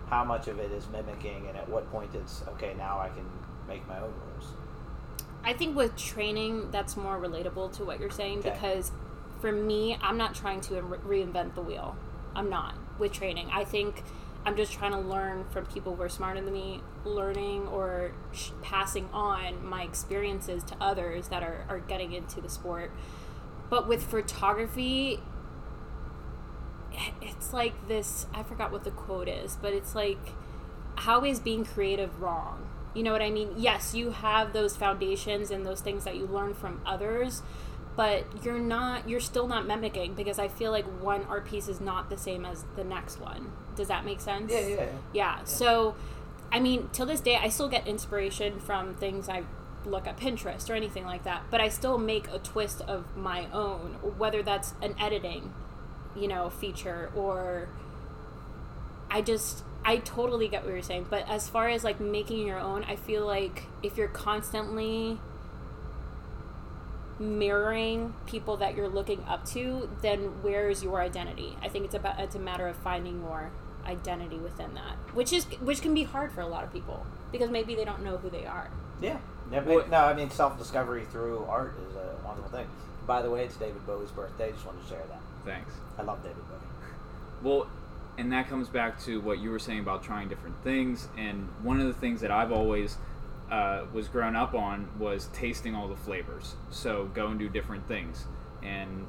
how 0.09 0.23
much 0.23 0.47
of 0.47 0.59
it 0.59 0.71
is 0.71 0.87
mimicking, 0.91 1.47
and 1.47 1.57
at 1.57 1.69
what 1.69 1.89
point 1.91 2.13
it's 2.15 2.43
okay. 2.49 2.73
Now 2.77 2.99
I 2.99 3.09
can 3.09 3.25
make 3.67 3.87
my 3.87 3.97
own 3.99 4.13
rules. 4.33 4.51
I 5.43 5.53
think 5.53 5.75
with 5.75 5.95
training, 5.95 6.71
that's 6.71 6.97
more 6.97 7.17
relatable 7.19 7.71
to 7.77 7.85
what 7.85 7.99
you're 7.99 8.09
saying 8.09 8.39
Okay. 8.39 8.49
because 8.51 8.91
for 9.39 9.51
me, 9.51 9.97
I'm 10.01 10.17
not 10.17 10.35
trying 10.35 10.61
to 10.61 10.81
re- 10.81 11.23
reinvent 11.23 11.55
the 11.55 11.61
wheel. 11.61 11.95
I'm 12.35 12.49
not 12.49 12.75
with 12.97 13.13
training. 13.13 13.49
I 13.53 13.63
think 13.63 14.03
I'm 14.45 14.55
just 14.57 14.73
trying 14.73 14.91
to 14.91 14.99
learn 14.99 15.45
from 15.51 15.65
people 15.65 15.95
who 15.95 16.01
are 16.01 16.09
smarter 16.09 16.41
than 16.41 16.53
me, 16.53 16.81
learning 17.05 17.67
or 17.67 18.11
sh- 18.33 18.49
passing 18.61 19.07
on 19.13 19.65
my 19.65 19.83
experiences 19.83 20.63
to 20.65 20.75
others 20.81 21.29
that 21.29 21.43
are, 21.43 21.65
are 21.69 21.79
getting 21.79 22.13
into 22.13 22.41
the 22.41 22.49
sport. 22.49 22.91
But 23.69 23.87
with 23.87 24.03
photography, 24.03 25.19
it's 27.21 27.53
like 27.53 27.87
this 27.87 28.25
I 28.33 28.43
forgot 28.43 28.71
what 28.71 28.83
the 28.83 28.91
quote 28.91 29.27
is, 29.27 29.57
but 29.61 29.73
it's 29.73 29.95
like 29.95 30.19
how 30.95 31.23
is 31.23 31.39
being 31.39 31.63
creative 31.65 32.21
wrong? 32.21 32.67
You 32.93 33.03
know 33.03 33.11
what 33.11 33.21
I 33.21 33.29
mean? 33.29 33.53
Yes, 33.55 33.93
you 33.93 34.11
have 34.11 34.51
those 34.51 34.75
foundations 34.75 35.51
and 35.51 35.65
those 35.65 35.81
things 35.81 36.03
that 36.03 36.15
you 36.15 36.25
learn 36.25 36.53
from 36.53 36.81
others, 36.85 37.43
but 37.95 38.25
you're 38.43 38.59
not 38.59 39.07
you're 39.07 39.19
still 39.19 39.47
not 39.47 39.65
mimicking 39.67 40.15
because 40.15 40.39
I 40.39 40.47
feel 40.47 40.71
like 40.71 40.85
one 41.01 41.23
art 41.25 41.45
piece 41.45 41.67
is 41.67 41.79
not 41.79 42.09
the 42.09 42.17
same 42.17 42.45
as 42.45 42.65
the 42.75 42.83
next 42.83 43.19
one. 43.19 43.51
Does 43.75 43.87
that 43.87 44.03
make 44.03 44.19
sense? 44.19 44.51
Yeah, 44.51 44.59
yeah, 44.59 44.75
yeah. 44.75 44.85
Yeah. 45.13 45.43
So, 45.43 45.95
I 46.51 46.59
mean, 46.59 46.89
till 46.91 47.05
this 47.05 47.21
day, 47.21 47.37
I 47.37 47.49
still 47.49 47.69
get 47.69 47.87
inspiration 47.87 48.59
from 48.59 48.93
things 48.95 49.29
I 49.29 49.43
look 49.85 50.07
at 50.07 50.17
Pinterest 50.17 50.69
or 50.69 50.73
anything 50.73 51.05
like 51.05 51.23
that, 51.23 51.43
but 51.49 51.61
I 51.61 51.69
still 51.69 51.97
make 51.97 52.27
a 52.27 52.39
twist 52.39 52.81
of 52.81 53.15
my 53.15 53.47
own, 53.51 53.97
whether 54.17 54.43
that's 54.43 54.73
an 54.81 54.95
editing, 54.99 55.53
you 56.19 56.27
know, 56.27 56.49
feature 56.49 57.09
or 57.15 57.69
I 59.11 59.21
just 59.21 59.63
I 59.85 59.97
totally 59.97 60.47
get 60.49 60.63
what 60.63 60.73
you're 60.73 60.81
saying, 60.81 61.07
but 61.09 61.27
as 61.29 61.47
far 61.49 61.69
as 61.69 61.83
like 61.83 61.99
making 61.99 62.45
your 62.45 62.59
own, 62.59 62.83
I 62.83 62.95
feel 62.95 63.25
like 63.25 63.63
if 63.81 63.97
you're 63.97 64.07
constantly 64.09 65.19
mirroring 67.19 68.13
people 68.25 68.57
that 68.57 68.75
you're 68.75 68.87
looking 68.89 69.23
up 69.27 69.45
to, 69.45 69.89
then 70.01 70.19
where 70.41 70.69
is 70.69 70.83
your 70.83 71.01
identity? 71.01 71.55
I 71.61 71.67
think 71.69 71.85
it's 71.85 71.95
about 71.95 72.19
it's 72.19 72.35
a 72.35 72.39
matter 72.39 72.67
of 72.67 72.75
finding 72.77 73.21
your 73.21 73.51
identity 73.85 74.37
within 74.37 74.73
that, 74.75 74.95
which 75.13 75.33
is 75.33 75.45
which 75.61 75.81
can 75.81 75.93
be 75.93 76.03
hard 76.03 76.31
for 76.31 76.41
a 76.41 76.47
lot 76.47 76.63
of 76.63 76.71
people 76.71 77.05
because 77.31 77.49
maybe 77.49 77.75
they 77.75 77.85
don't 77.85 78.03
know 78.03 78.17
who 78.17 78.29
they 78.29 78.45
are. 78.45 78.69
Yeah. 79.01 79.17
Yeah, 79.51 79.61
but- 79.61 79.75
Well- 79.75 79.87
no, 79.89 79.97
I 79.97 80.13
mean 80.13 80.29
self 80.29 80.57
discovery 80.57 81.05
through 81.11 81.45
art 81.49 81.75
is 81.89 81.95
a 81.95 82.15
wonderful 82.25 82.51
thing. 82.51 82.67
By 83.07 83.21
the 83.23 83.31
way, 83.31 83.45
it's 83.45 83.55
David 83.57 83.85
Bowie's 83.87 84.11
birthday. 84.11 84.51
Just 84.51 84.65
wanted 84.65 84.83
to 84.83 84.87
share 84.89 85.03
that. 85.09 85.21
Thanks. 85.45 85.73
I 85.97 86.03
love 86.03 86.21
David 86.23 86.37
Bowie. 86.47 86.57
Well, 87.41 87.67
and 88.17 88.31
that 88.33 88.49
comes 88.49 88.67
back 88.67 89.01
to 89.03 89.21
what 89.21 89.39
you 89.39 89.49
were 89.49 89.59
saying 89.59 89.79
about 89.79 90.03
trying 90.03 90.27
different 90.27 90.61
things. 90.63 91.07
And 91.17 91.47
one 91.63 91.79
of 91.79 91.87
the 91.87 91.93
things 91.93 92.21
that 92.21 92.31
I've 92.31 92.51
always 92.51 92.97
uh, 93.49 93.85
was 93.93 94.07
grown 94.07 94.35
up 94.35 94.53
on 94.53 94.89
was 94.99 95.29
tasting 95.33 95.75
all 95.75 95.87
the 95.87 95.95
flavors. 95.95 96.55
So 96.69 97.09
go 97.13 97.27
and 97.27 97.39
do 97.39 97.49
different 97.49 97.87
things, 97.87 98.25
and 98.61 99.07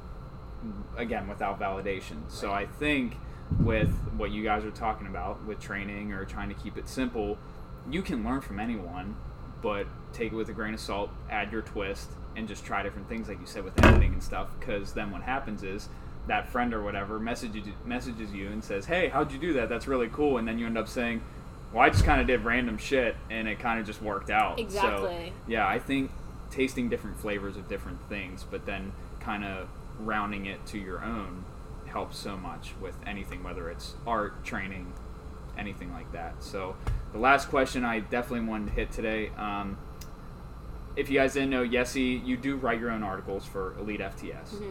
again 0.97 1.27
without 1.27 1.59
validation. 1.59 2.17
So 2.29 2.51
I 2.51 2.65
think 2.65 3.17
with 3.59 3.89
what 4.15 4.31
you 4.31 4.43
guys 4.43 4.63
are 4.63 4.71
talking 4.71 5.07
about 5.07 5.45
with 5.45 5.59
training 5.59 6.13
or 6.13 6.25
trying 6.25 6.49
to 6.49 6.55
keep 6.55 6.77
it 6.77 6.87
simple, 6.87 7.37
you 7.89 8.01
can 8.01 8.23
learn 8.23 8.41
from 8.41 8.59
anyone, 8.59 9.15
but 9.61 9.87
take 10.13 10.31
it 10.31 10.35
with 10.35 10.49
a 10.49 10.53
grain 10.53 10.73
of 10.73 10.79
salt. 10.79 11.09
Add 11.29 11.51
your 11.51 11.61
twist 11.61 12.09
and 12.35 12.47
just 12.47 12.65
try 12.65 12.81
different 12.81 13.09
things, 13.09 13.27
like 13.27 13.39
you 13.39 13.45
said 13.45 13.63
with 13.63 13.83
editing 13.83 14.13
and 14.13 14.23
stuff. 14.23 14.47
Because 14.59 14.93
then 14.93 15.11
what 15.11 15.21
happens 15.21 15.63
is 15.63 15.89
that 16.27 16.49
friend 16.49 16.73
or 16.73 16.83
whatever 16.83 17.19
messages 17.19 17.65
messages 17.85 18.31
you 18.33 18.49
and 18.49 18.63
says, 18.63 18.85
"Hey, 18.85 19.09
how'd 19.09 19.31
you 19.31 19.39
do 19.39 19.53
that? 19.53 19.69
That's 19.69 19.87
really 19.87 20.07
cool." 20.09 20.37
And 20.37 20.47
then 20.47 20.57
you 20.59 20.65
end 20.65 20.77
up 20.77 20.87
saying, 20.87 21.21
"Well, 21.73 21.83
I 21.83 21.89
just 21.89 22.05
kind 22.05 22.21
of 22.21 22.27
did 22.27 22.43
random 22.45 22.77
shit, 22.77 23.15
and 23.29 23.47
it 23.47 23.59
kind 23.59 23.79
of 23.79 23.85
just 23.85 24.01
worked 24.01 24.29
out." 24.29 24.57
So, 24.57 24.63
Exactly. 24.63 25.33
yeah, 25.47 25.67
I 25.67 25.79
think 25.79 26.11
tasting 26.49 26.89
different 26.89 27.17
flavors 27.17 27.57
of 27.57 27.67
different 27.67 28.01
things, 28.09 28.45
but 28.49 28.65
then 28.65 28.91
kind 29.19 29.43
of 29.43 29.67
rounding 29.99 30.45
it 30.45 30.65
to 30.67 30.77
your 30.77 31.03
own 31.03 31.45
helps 31.85 32.17
so 32.17 32.37
much 32.37 32.73
with 32.81 32.95
anything, 33.05 33.43
whether 33.43 33.69
it's 33.69 33.95
art, 34.07 34.43
training, 34.43 34.93
anything 35.57 35.91
like 35.91 36.11
that. 36.13 36.41
So, 36.43 36.75
the 37.11 37.19
last 37.19 37.49
question 37.49 37.83
I 37.83 37.99
definitely 37.99 38.47
wanted 38.47 38.67
to 38.67 38.73
hit 38.73 38.91
today. 38.91 39.29
Um, 39.37 39.77
if 40.95 41.09
you 41.09 41.17
guys 41.19 41.33
didn't 41.33 41.49
know, 41.49 41.65
Yessie, 41.65 42.25
you 42.25 42.35
do 42.37 42.57
write 42.57 42.79
your 42.79 42.91
own 42.91 43.03
articles 43.03 43.45
for 43.45 43.75
Elite 43.79 44.01
FTS. 44.01 44.61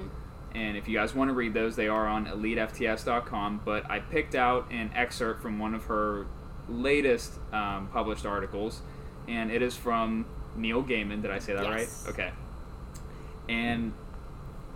And 0.54 0.76
if 0.76 0.88
you 0.88 0.96
guys 0.98 1.14
want 1.14 1.28
to 1.30 1.34
read 1.34 1.54
those, 1.54 1.76
they 1.76 1.88
are 1.88 2.06
on 2.06 2.26
elitefts.com. 2.26 3.60
But 3.64 3.88
I 3.90 4.00
picked 4.00 4.34
out 4.34 4.70
an 4.70 4.90
excerpt 4.94 5.42
from 5.42 5.58
one 5.58 5.74
of 5.74 5.84
her 5.84 6.26
latest 6.68 7.32
um, 7.52 7.88
published 7.92 8.26
articles, 8.26 8.82
and 9.28 9.50
it 9.50 9.62
is 9.62 9.76
from 9.76 10.26
Neil 10.56 10.82
Gaiman. 10.82 11.22
Did 11.22 11.30
I 11.30 11.38
say 11.38 11.54
that 11.54 11.64
Yes. 11.64 12.04
right? 12.06 12.12
Okay. 12.12 12.30
And 13.48 13.92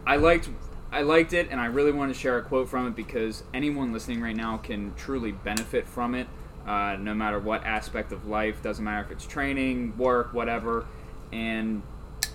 I 0.07 0.16
liked 0.16 0.49
I 0.93 1.03
liked 1.03 1.33
it, 1.33 1.49
and 1.51 1.61
I 1.61 1.66
really 1.66 1.91
want 1.91 2.14
to 2.14 2.18
share 2.18 2.39
a 2.39 2.43
quote 2.43 2.68
from 2.68 2.87
it 2.87 2.95
because 2.95 3.43
anyone 3.53 3.93
listening 3.93 4.20
right 4.20 4.37
now 4.37 4.59
can 4.59 4.95
truly 4.95 5.33
benefit 5.33 5.89
from 5.89 6.14
it, 6.14 6.29
uh, 6.68 6.97
no 7.01 7.14
matter 7.14 7.41
what 7.41 7.64
aspect 7.64 8.12
of 8.12 8.27
life. 8.29 8.62
Doesn't 8.62 8.85
matter 8.85 9.05
if 9.05 9.11
it's 9.11 9.27
training, 9.27 9.97
work, 9.99 10.33
whatever. 10.33 10.87
And 11.33 11.83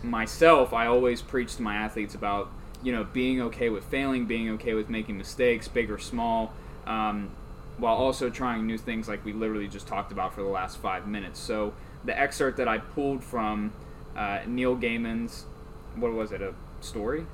myself, 0.04 0.74
I 0.74 0.88
always 0.88 1.22
preach 1.22 1.56
to 1.56 1.62
my 1.62 1.76
athletes 1.76 2.16
about 2.16 2.52
you 2.84 2.92
know 2.92 3.04
being 3.04 3.42
okay 3.42 3.70
with 3.70 3.86
failing, 3.86 4.26
being 4.26 4.50
okay 4.52 4.74
with 4.74 4.90
making 4.90 5.18
mistakes, 5.18 5.68
big 5.68 5.90
or 5.92 5.98
small. 5.98 6.54
Um, 6.86 7.32
while 7.80 7.96
also 7.96 8.30
trying 8.30 8.68
new 8.68 8.78
things 8.78 9.08
like 9.08 9.24
we 9.24 9.34
literally 9.34 9.68
just 9.68 9.88
talked 9.88 10.12
about 10.12 10.34
for 10.34 10.42
the 10.42 10.50
last 10.50 10.78
five 10.78 11.08
minutes. 11.08 11.40
So 11.40 11.74
the 12.04 12.18
excerpt 12.18 12.58
that 12.58 12.68
I 12.68 12.78
pulled 12.78 13.24
from 13.24 13.74
uh, 14.16 14.40
Neil 14.46 14.76
Gaiman's, 14.76 15.46
what 15.96 16.12
was 16.12 16.32
it, 16.32 16.42
a 16.42 16.54
story 16.82 17.26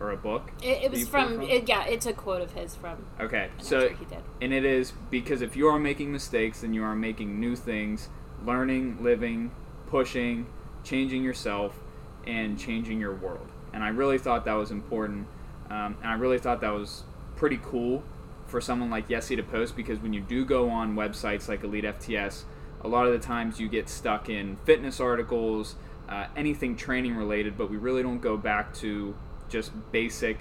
or 0.00 0.10
a 0.10 0.16
book? 0.16 0.50
It, 0.62 0.84
it 0.84 0.90
was 0.90 1.08
pulled 1.08 1.26
from, 1.28 1.42
it, 1.42 1.68
yeah, 1.68 1.84
it's 1.84 2.06
a 2.06 2.12
quote 2.12 2.42
of 2.42 2.52
his 2.52 2.74
from. 2.74 3.06
Okay, 3.18 3.48
so 3.58 3.88
he 3.88 4.04
did. 4.04 4.18
and 4.40 4.52
it 4.52 4.64
is 4.64 4.92
because 5.10 5.40
if 5.40 5.56
you 5.56 5.68
are 5.68 5.78
making 5.78 6.12
mistakes, 6.12 6.60
then 6.60 6.74
you 6.74 6.84
are 6.84 6.94
making 6.94 7.40
new 7.40 7.56
things, 7.56 8.08
learning, 8.44 9.02
living, 9.02 9.52
pushing, 9.86 10.46
changing 10.82 11.22
yourself, 11.22 11.80
and 12.26 12.58
changing 12.58 13.00
your 13.00 13.14
world. 13.14 13.48
And 13.74 13.84
I 13.84 13.88
really 13.88 14.18
thought 14.18 14.44
that 14.44 14.54
was 14.54 14.70
important, 14.70 15.26
um, 15.68 15.96
and 16.00 16.06
I 16.06 16.14
really 16.14 16.38
thought 16.38 16.60
that 16.60 16.72
was 16.72 17.02
pretty 17.36 17.58
cool 17.62 18.04
for 18.46 18.60
someone 18.60 18.88
like 18.88 19.08
Yessie 19.08 19.36
to 19.36 19.42
post 19.42 19.74
because 19.74 19.98
when 19.98 20.12
you 20.12 20.20
do 20.20 20.44
go 20.44 20.70
on 20.70 20.94
websites 20.94 21.48
like 21.48 21.64
Elite 21.64 21.84
FTS, 21.84 22.44
a 22.82 22.88
lot 22.88 23.06
of 23.06 23.12
the 23.12 23.18
times 23.18 23.58
you 23.58 23.68
get 23.68 23.88
stuck 23.88 24.28
in 24.30 24.56
fitness 24.64 25.00
articles, 25.00 25.74
uh, 26.08 26.26
anything 26.36 26.76
training 26.76 27.16
related, 27.16 27.58
but 27.58 27.68
we 27.68 27.76
really 27.76 28.02
don't 28.02 28.20
go 28.20 28.36
back 28.36 28.72
to 28.74 29.16
just 29.48 29.72
basic 29.90 30.38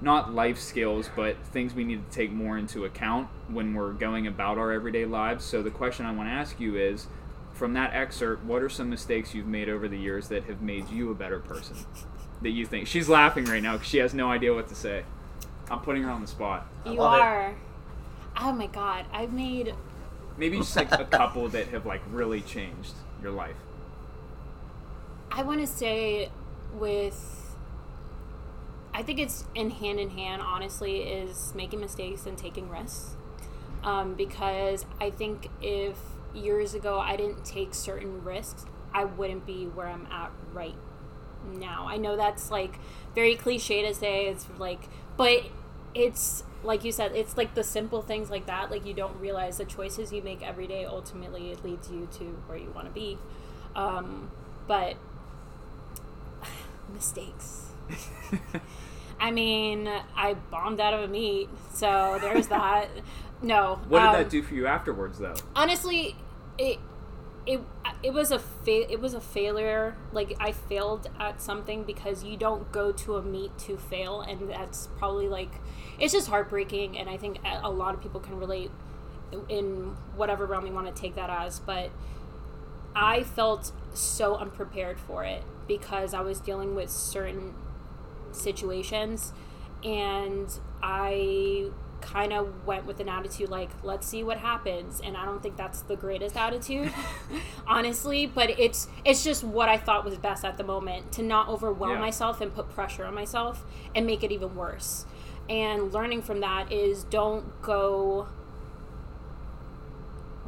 not 0.00 0.34
life 0.34 0.58
skills, 0.58 1.08
but 1.16 1.36
things 1.46 1.72
we 1.72 1.84
need 1.84 2.04
to 2.08 2.14
take 2.14 2.30
more 2.30 2.58
into 2.58 2.84
account 2.84 3.28
when 3.48 3.72
we're 3.72 3.92
going 3.92 4.26
about 4.26 4.58
our 4.58 4.72
everyday 4.72 5.06
lives. 5.06 5.44
So, 5.44 5.62
the 5.62 5.70
question 5.70 6.04
I 6.04 6.12
want 6.12 6.28
to 6.28 6.32
ask 6.32 6.60
you 6.60 6.76
is 6.76 7.06
from 7.54 7.72
that 7.74 7.94
excerpt, 7.94 8.44
what 8.44 8.62
are 8.62 8.68
some 8.68 8.90
mistakes 8.90 9.34
you've 9.34 9.46
made 9.46 9.68
over 9.68 9.88
the 9.88 9.98
years 9.98 10.28
that 10.28 10.44
have 10.44 10.60
made 10.60 10.90
you 10.90 11.10
a 11.10 11.14
better 11.14 11.38
person? 11.38 11.76
That 12.42 12.50
you 12.50 12.66
think? 12.66 12.86
She's 12.88 13.08
laughing 13.08 13.44
right 13.46 13.62
now 13.62 13.72
because 13.74 13.88
she 13.88 13.98
has 13.98 14.12
no 14.12 14.30
idea 14.30 14.52
what 14.52 14.68
to 14.68 14.74
say. 14.74 15.04
I'm 15.70 15.80
putting 15.80 16.02
her 16.02 16.10
on 16.10 16.20
the 16.20 16.26
spot. 16.26 16.66
I 16.84 16.90
You 16.90 16.98
love 16.98 17.14
it. 17.14 17.22
are. 17.22 17.54
Oh 18.40 18.52
my 18.52 18.66
god, 18.66 19.06
I've 19.12 19.32
made. 19.32 19.74
Maybe 20.36 20.58
just 20.58 20.76
like 20.76 20.92
a 20.92 21.04
couple 21.10 21.48
that 21.50 21.68
have 21.68 21.86
like 21.86 22.02
really 22.10 22.40
changed 22.40 22.92
your 23.22 23.30
life. 23.32 23.56
I 25.30 25.42
want 25.42 25.60
to 25.60 25.66
say 25.66 26.30
with. 26.74 27.40
I 28.92 29.02
think 29.02 29.18
it's 29.18 29.44
in 29.54 29.70
hand 29.70 29.98
in 29.98 30.10
hand, 30.10 30.40
honestly, 30.42 31.02
is 31.02 31.52
making 31.56 31.80
mistakes 31.80 32.26
and 32.26 32.38
taking 32.38 32.68
risks. 32.68 33.16
Um, 33.82 34.14
because 34.14 34.86
I 35.00 35.10
think 35.10 35.48
if 35.60 35.96
years 36.34 36.74
ago 36.74 36.98
I 36.98 37.16
didn't 37.16 37.44
take 37.44 37.74
certain 37.74 38.22
risks, 38.24 38.66
I 38.92 39.04
wouldn't 39.04 39.46
be 39.46 39.66
where 39.66 39.88
I'm 39.88 40.06
at 40.10 40.30
right 40.52 40.76
now. 41.52 41.86
I 41.88 41.96
know 41.96 42.16
that's 42.16 42.50
like 42.50 42.78
very 43.14 43.36
cliche 43.36 43.86
to 43.86 43.94
say, 43.94 44.26
it's 44.26 44.46
like, 44.58 44.88
but 45.16 45.42
it's 45.94 46.44
like 46.62 46.84
you 46.84 46.92
said, 46.92 47.12
it's 47.14 47.36
like 47.36 47.54
the 47.54 47.64
simple 47.64 48.02
things 48.02 48.30
like 48.30 48.46
that. 48.46 48.70
Like 48.70 48.86
you 48.86 48.94
don't 48.94 49.18
realize 49.20 49.58
the 49.58 49.64
choices 49.64 50.12
you 50.12 50.22
make 50.22 50.42
every 50.42 50.66
day 50.66 50.84
ultimately 50.84 51.50
it 51.50 51.64
leads 51.64 51.90
you 51.90 52.08
to 52.18 52.24
where 52.46 52.58
you 52.58 52.70
want 52.74 52.86
to 52.86 52.92
be. 52.92 53.18
Um, 53.76 54.30
but 54.66 54.96
mistakes. 56.92 57.72
I 59.20 59.30
mean, 59.30 59.88
I 60.16 60.34
bombed 60.34 60.80
out 60.80 60.94
of 60.94 61.00
a 61.02 61.08
meet, 61.08 61.48
so 61.72 62.18
there's 62.20 62.48
that. 62.48 62.88
No. 63.42 63.78
what 63.88 64.00
did 64.00 64.06
um, 64.06 64.14
that 64.14 64.30
do 64.30 64.42
for 64.42 64.54
you 64.54 64.66
afterwards, 64.66 65.18
though? 65.18 65.34
honestly 65.54 66.16
it 66.58 66.78
it 67.46 67.60
it 68.02 68.12
was 68.12 68.30
a 68.30 68.38
fa- 68.38 68.90
it 68.92 69.00
was 69.00 69.14
a 69.14 69.20
failure. 69.20 69.96
Like 70.12 70.36
i 70.40 70.52
failed 70.52 71.08
at 71.20 71.42
something 71.42 71.84
because 71.84 72.24
you 72.24 72.36
don't 72.36 72.70
go 72.72 72.92
to 72.92 73.16
a 73.16 73.22
meet 73.22 73.56
to 73.60 73.76
fail 73.76 74.20
and 74.22 74.50
that's 74.50 74.88
probably 74.98 75.28
like 75.28 75.60
it's 75.98 76.12
just 76.12 76.28
heartbreaking 76.28 76.98
and 76.98 77.08
i 77.08 77.16
think 77.16 77.38
a 77.62 77.70
lot 77.70 77.94
of 77.94 78.00
people 78.02 78.20
can 78.20 78.38
relate 78.38 78.70
in 79.48 79.96
whatever 80.16 80.46
realm 80.46 80.66
you 80.66 80.72
want 80.72 80.86
to 80.94 81.00
take 81.00 81.14
that 81.16 81.30
as 81.30 81.60
but 81.60 81.90
i 82.94 83.22
felt 83.22 83.72
so 83.92 84.36
unprepared 84.36 84.98
for 84.98 85.24
it 85.24 85.42
because 85.66 86.14
i 86.14 86.20
was 86.20 86.40
dealing 86.40 86.74
with 86.74 86.90
certain 86.90 87.54
situations 88.32 89.32
and 89.84 90.60
i 90.82 91.68
kind 92.04 92.32
of 92.32 92.66
went 92.66 92.84
with 92.84 93.00
an 93.00 93.08
attitude 93.08 93.48
like 93.48 93.70
let's 93.82 94.06
see 94.06 94.22
what 94.22 94.36
happens 94.36 95.00
and 95.02 95.16
i 95.16 95.24
don't 95.24 95.42
think 95.42 95.56
that's 95.56 95.80
the 95.82 95.96
greatest 95.96 96.36
attitude 96.36 96.92
honestly 97.66 98.26
but 98.26 98.50
it's 98.58 98.88
it's 99.04 99.24
just 99.24 99.42
what 99.42 99.68
i 99.70 99.76
thought 99.78 100.04
was 100.04 100.18
best 100.18 100.44
at 100.44 100.58
the 100.58 100.64
moment 100.64 101.10
to 101.10 101.22
not 101.22 101.48
overwhelm 101.48 101.92
Yeah. 101.92 101.98
myself 102.00 102.40
and 102.42 102.54
put 102.54 102.68
pressure 102.68 103.04
on 103.06 103.14
myself 103.14 103.64
and 103.94 104.04
make 104.04 104.22
it 104.22 104.30
even 104.30 104.54
worse 104.54 105.06
and 105.48 105.92
learning 105.94 106.20
from 106.22 106.40
that 106.40 106.70
is 106.70 107.04
don't 107.04 107.62
go 107.62 108.28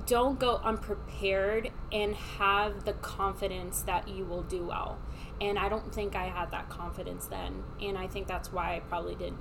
don't 0.07 0.39
go 0.39 0.61
unprepared 0.63 1.71
and 1.91 2.15
have 2.15 2.85
the 2.85 2.93
confidence 2.93 3.83
that 3.83 4.07
you 4.07 4.25
will 4.25 4.43
do 4.43 4.65
well. 4.65 4.99
And 5.41 5.59
I 5.59 5.69
don't 5.69 5.93
think 5.93 6.15
I 6.15 6.27
had 6.27 6.53
that 6.53 6.69
confidence 6.69 7.27
then. 7.27 7.65
And 7.83 7.99
I 7.99 8.07
think 8.07 8.29
that's 8.29 8.53
why 8.53 8.77
I 8.77 8.81
probably 8.81 9.17
didn't. 9.17 9.39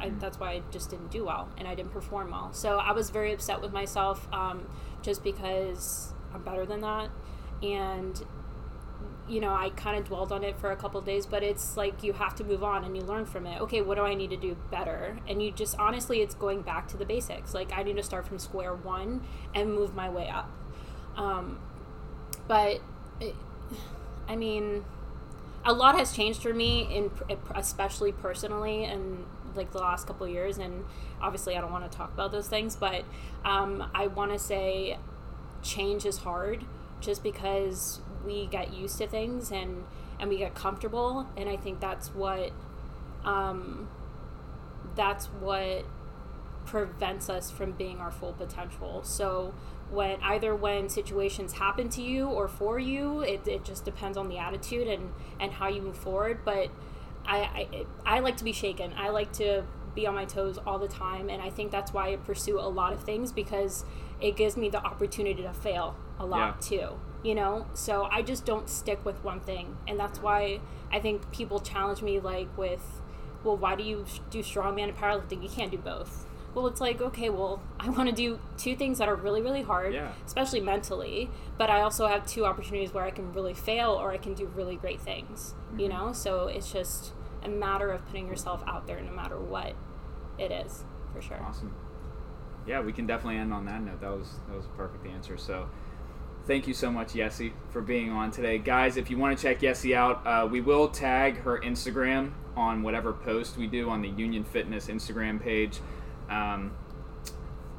I, 0.00 0.10
that's 0.10 0.38
why 0.38 0.50
I 0.52 0.62
just 0.70 0.90
didn't 0.90 1.10
do 1.10 1.24
well 1.24 1.48
and 1.56 1.68
I 1.68 1.74
didn't 1.74 1.92
perform 1.92 2.30
well. 2.30 2.52
So 2.52 2.78
I 2.78 2.92
was 2.92 3.10
very 3.10 3.32
upset 3.32 3.60
with 3.60 3.72
myself 3.72 4.26
um, 4.32 4.66
just 5.02 5.22
because 5.22 6.12
I'm 6.34 6.42
better 6.42 6.66
than 6.66 6.80
that. 6.80 7.10
And 7.62 8.20
you 9.28 9.40
know, 9.40 9.54
I 9.54 9.70
kind 9.70 9.96
of 9.96 10.04
dwelled 10.04 10.32
on 10.32 10.42
it 10.42 10.58
for 10.58 10.72
a 10.72 10.76
couple 10.76 11.00
days, 11.00 11.26
but 11.26 11.42
it's 11.42 11.76
like 11.76 12.02
you 12.02 12.12
have 12.12 12.34
to 12.36 12.44
move 12.44 12.64
on 12.64 12.84
and 12.84 12.96
you 12.96 13.02
learn 13.02 13.24
from 13.24 13.46
it. 13.46 13.60
Okay, 13.62 13.80
what 13.80 13.94
do 13.94 14.02
I 14.02 14.14
need 14.14 14.30
to 14.30 14.36
do 14.36 14.56
better? 14.70 15.18
And 15.28 15.42
you 15.42 15.52
just 15.52 15.78
honestly, 15.78 16.20
it's 16.20 16.34
going 16.34 16.62
back 16.62 16.88
to 16.88 16.96
the 16.96 17.04
basics. 17.04 17.54
Like 17.54 17.72
I 17.72 17.82
need 17.82 17.96
to 17.96 18.02
start 18.02 18.26
from 18.26 18.38
square 18.38 18.74
one 18.74 19.22
and 19.54 19.72
move 19.72 19.94
my 19.94 20.10
way 20.10 20.28
up. 20.28 20.50
Um, 21.16 21.60
but 22.48 22.80
it, 23.20 23.34
I 24.28 24.36
mean, 24.36 24.84
a 25.64 25.72
lot 25.72 25.98
has 25.98 26.14
changed 26.14 26.42
for 26.42 26.52
me, 26.52 26.94
in 26.94 27.10
especially 27.54 28.12
personally, 28.12 28.84
and 28.84 29.24
like 29.56 29.72
the 29.72 29.78
last 29.78 30.06
couple 30.06 30.26
years. 30.28 30.58
And 30.58 30.84
obviously, 31.20 31.56
I 31.56 31.60
don't 31.60 31.72
want 31.72 31.90
to 31.90 31.96
talk 31.96 32.12
about 32.12 32.32
those 32.32 32.48
things, 32.48 32.76
but 32.76 33.04
um, 33.44 33.90
I 33.94 34.06
want 34.06 34.32
to 34.32 34.38
say 34.38 34.98
change 35.62 36.04
is 36.04 36.18
hard 36.18 36.64
just 37.00 37.22
because 37.22 38.00
we 38.24 38.46
get 38.46 38.72
used 38.72 38.98
to 38.98 39.06
things 39.06 39.50
and 39.50 39.84
and 40.18 40.30
we 40.30 40.38
get 40.38 40.54
comfortable 40.54 41.26
and 41.36 41.48
i 41.48 41.56
think 41.56 41.80
that's 41.80 42.08
what 42.14 42.52
um 43.24 43.88
that's 44.94 45.26
what 45.26 45.84
prevents 46.66 47.28
us 47.28 47.50
from 47.50 47.72
being 47.72 47.98
our 47.98 48.10
full 48.10 48.32
potential 48.32 49.02
so 49.02 49.52
when 49.90 50.20
either 50.22 50.54
when 50.54 50.88
situations 50.88 51.54
happen 51.54 51.88
to 51.88 52.00
you 52.02 52.26
or 52.26 52.46
for 52.46 52.78
you 52.78 53.20
it, 53.20 53.46
it 53.46 53.64
just 53.64 53.84
depends 53.84 54.16
on 54.16 54.28
the 54.28 54.38
attitude 54.38 54.86
and 54.86 55.12
and 55.40 55.52
how 55.52 55.68
you 55.68 55.82
move 55.82 55.96
forward 55.96 56.38
but 56.44 56.68
I, 57.26 57.38
I 58.04 58.16
i 58.16 58.18
like 58.20 58.36
to 58.38 58.44
be 58.44 58.52
shaken. 58.52 58.94
I 58.96 59.10
like 59.10 59.32
to 59.34 59.64
be 59.94 60.06
on 60.06 60.14
my 60.14 60.24
toes 60.24 60.58
all 60.66 60.78
the 60.78 60.88
time 60.88 61.28
and 61.28 61.42
i 61.42 61.50
think 61.50 61.70
that's 61.70 61.92
why 61.92 62.12
i 62.12 62.16
pursue 62.16 62.58
a 62.58 62.68
lot 62.68 62.92
of 62.92 63.02
things 63.02 63.32
because 63.32 63.84
it 64.20 64.36
gives 64.36 64.56
me 64.56 64.68
the 64.68 64.82
opportunity 64.82 65.42
to 65.42 65.52
fail 65.52 65.96
a 66.18 66.26
lot 66.26 66.60
too 66.60 66.98
you 67.22 67.36
know? 67.36 67.66
So 67.74 68.08
i 68.10 68.22
just 68.22 68.44
don't 68.44 68.68
stick 68.68 69.04
with 69.04 69.22
one 69.22 69.40
thing 69.40 69.76
and 69.86 69.98
that's 69.98 70.20
why 70.20 70.60
i 70.90 70.98
think 70.98 71.30
people 71.30 71.60
challenge 71.60 72.02
me 72.02 72.20
like 72.20 72.56
with 72.58 73.00
well 73.44 73.56
why 73.56 73.74
do 73.76 73.84
you 73.84 74.04
do 74.30 74.40
strongman 74.40 74.88
and 74.88 74.96
powerlifting? 74.96 75.42
You 75.42 75.48
can't 75.48 75.70
do 75.70 75.78
both 75.78 76.26
well 76.54 76.66
it's 76.66 76.80
like 76.80 77.00
okay 77.00 77.28
well 77.30 77.62
i 77.80 77.88
want 77.88 78.08
to 78.08 78.14
do 78.14 78.38
two 78.58 78.76
things 78.76 78.98
that 78.98 79.08
are 79.08 79.14
really 79.16 79.40
really 79.42 79.62
hard 79.62 79.94
Yeah. 79.94 80.12
especially 80.26 80.60
mentally 80.60 81.30
but 81.58 81.70
i 81.70 81.80
also 81.80 82.06
have 82.06 82.26
two 82.26 82.44
opportunities 82.44 82.92
where 82.92 83.04
i 83.04 83.10
can 83.10 83.32
really 83.32 83.54
fail 83.54 83.90
or 83.92 84.10
i 84.12 84.18
can 84.18 84.34
do 84.34 84.46
really 84.54 84.76
great 84.76 85.00
things 85.00 85.54
you 85.76 85.88
Mm-hmm. 85.88 85.96
know 86.06 86.12
so 86.12 86.46
it's 86.48 86.70
just 86.72 87.12
a 87.42 87.48
matter 87.48 87.90
of 87.90 88.04
putting 88.06 88.28
yourself 88.28 88.62
out 88.66 88.86
there 88.86 89.00
no 89.00 89.12
matter 89.12 89.38
what 89.38 89.74
it 90.38 90.50
is 90.52 90.84
for 91.12 91.20
sure 91.22 91.40
Awesome. 91.42 91.74
Yeah, 92.66 92.80
we 92.80 92.92
can 92.92 93.06
definitely 93.08 93.38
end 93.40 93.52
on 93.52 93.64
that 93.66 93.82
note. 93.82 94.00
That 94.00 94.12
was 94.16 94.28
that 94.48 94.56
was 94.56 94.66
a 94.66 94.76
perfect 94.76 95.04
answer. 95.04 95.36
So, 95.36 95.68
thank 96.46 96.68
you 96.68 96.74
so 96.74 96.92
much, 96.92 97.08
Yessie, 97.12 97.52
for 97.70 97.80
being 97.80 98.10
on 98.12 98.30
today, 98.30 98.58
guys. 98.58 98.96
If 98.96 99.10
you 99.10 99.18
want 99.18 99.36
to 99.36 99.42
check 99.42 99.60
Yessie 99.62 99.96
out, 99.96 100.24
uh, 100.24 100.46
we 100.48 100.60
will 100.60 100.86
tag 100.88 101.38
her 101.42 101.58
Instagram 101.60 102.30
on 102.56 102.84
whatever 102.84 103.12
post 103.12 103.56
we 103.56 103.66
do 103.66 103.90
on 103.90 104.00
the 104.00 104.10
Union 104.10 104.44
Fitness 104.44 104.86
Instagram 104.86 105.42
page. 105.42 105.80
Um, 106.30 106.72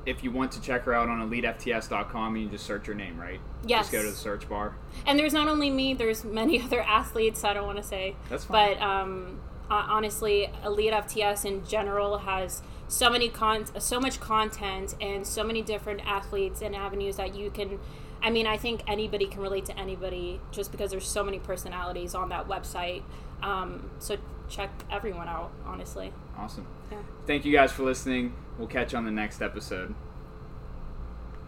if 0.06 0.24
you 0.24 0.32
want 0.32 0.52
to 0.52 0.62
check 0.62 0.84
her 0.84 0.94
out 0.94 1.08
on 1.08 1.30
EliteFTS.com, 1.30 2.36
you 2.36 2.44
can 2.44 2.52
just 2.52 2.66
search 2.66 2.88
her 2.88 2.94
name, 2.94 3.18
right? 3.18 3.40
Yes. 3.66 3.84
Just 3.86 3.92
go 3.94 4.02
to 4.04 4.10
the 4.10 4.16
search 4.16 4.50
bar. 4.50 4.76
and 5.08 5.18
there's 5.18 5.34
not 5.34 5.48
only 5.48 5.70
me 5.70 5.94
there's 5.94 6.24
many 6.26 6.62
other 6.66 6.82
athletes 6.82 7.44
i 7.46 7.54
don't 7.54 7.66
want 7.66 7.78
to 7.78 7.84
say 7.84 8.16
That's 8.30 8.44
fine. 8.44 8.76
but 8.76 8.82
um, 8.84 9.40
honestly 9.70 10.50
elite 10.66 10.92
fts 10.94 11.46
in 11.46 11.66
general 11.66 12.18
has 12.20 12.62
so 12.90 13.10
many 13.10 13.30
con 13.30 13.66
so 13.80 14.00
much 14.02 14.20
content 14.20 14.96
and 15.02 15.26
so 15.26 15.44
many 15.44 15.62
different 15.62 16.02
athletes 16.06 16.62
and 16.62 16.76
avenues 16.76 17.16
that 17.16 17.34
you 17.36 17.50
can 17.50 17.80
i 18.22 18.30
mean 18.30 18.46
i 18.46 18.58
think 18.58 18.82
anybody 18.88 19.26
can 19.26 19.40
relate 19.42 19.66
to 19.66 19.80
anybody 19.80 20.42
just 20.52 20.70
because 20.72 20.92
there's 20.92 21.08
so 21.08 21.24
many 21.24 21.40
personalities 21.40 22.14
on 22.14 22.28
that 22.30 22.48
website 22.48 23.02
um, 23.42 23.90
so 24.00 24.18
check 24.56 24.70
everyone 24.92 25.28
out 25.28 25.52
honestly 25.66 26.14
Awesome. 26.38 26.68
Yeah. 26.92 26.98
Thank 27.28 27.46
you 27.46 27.52
guys 27.52 27.72
for 27.72 27.84
listening. 27.84 28.34
We'll 28.58 28.68
catch 28.68 28.92
you 28.94 28.98
on 28.98 29.06
the 29.06 29.12
next 29.12 29.42
episode. 29.42 29.94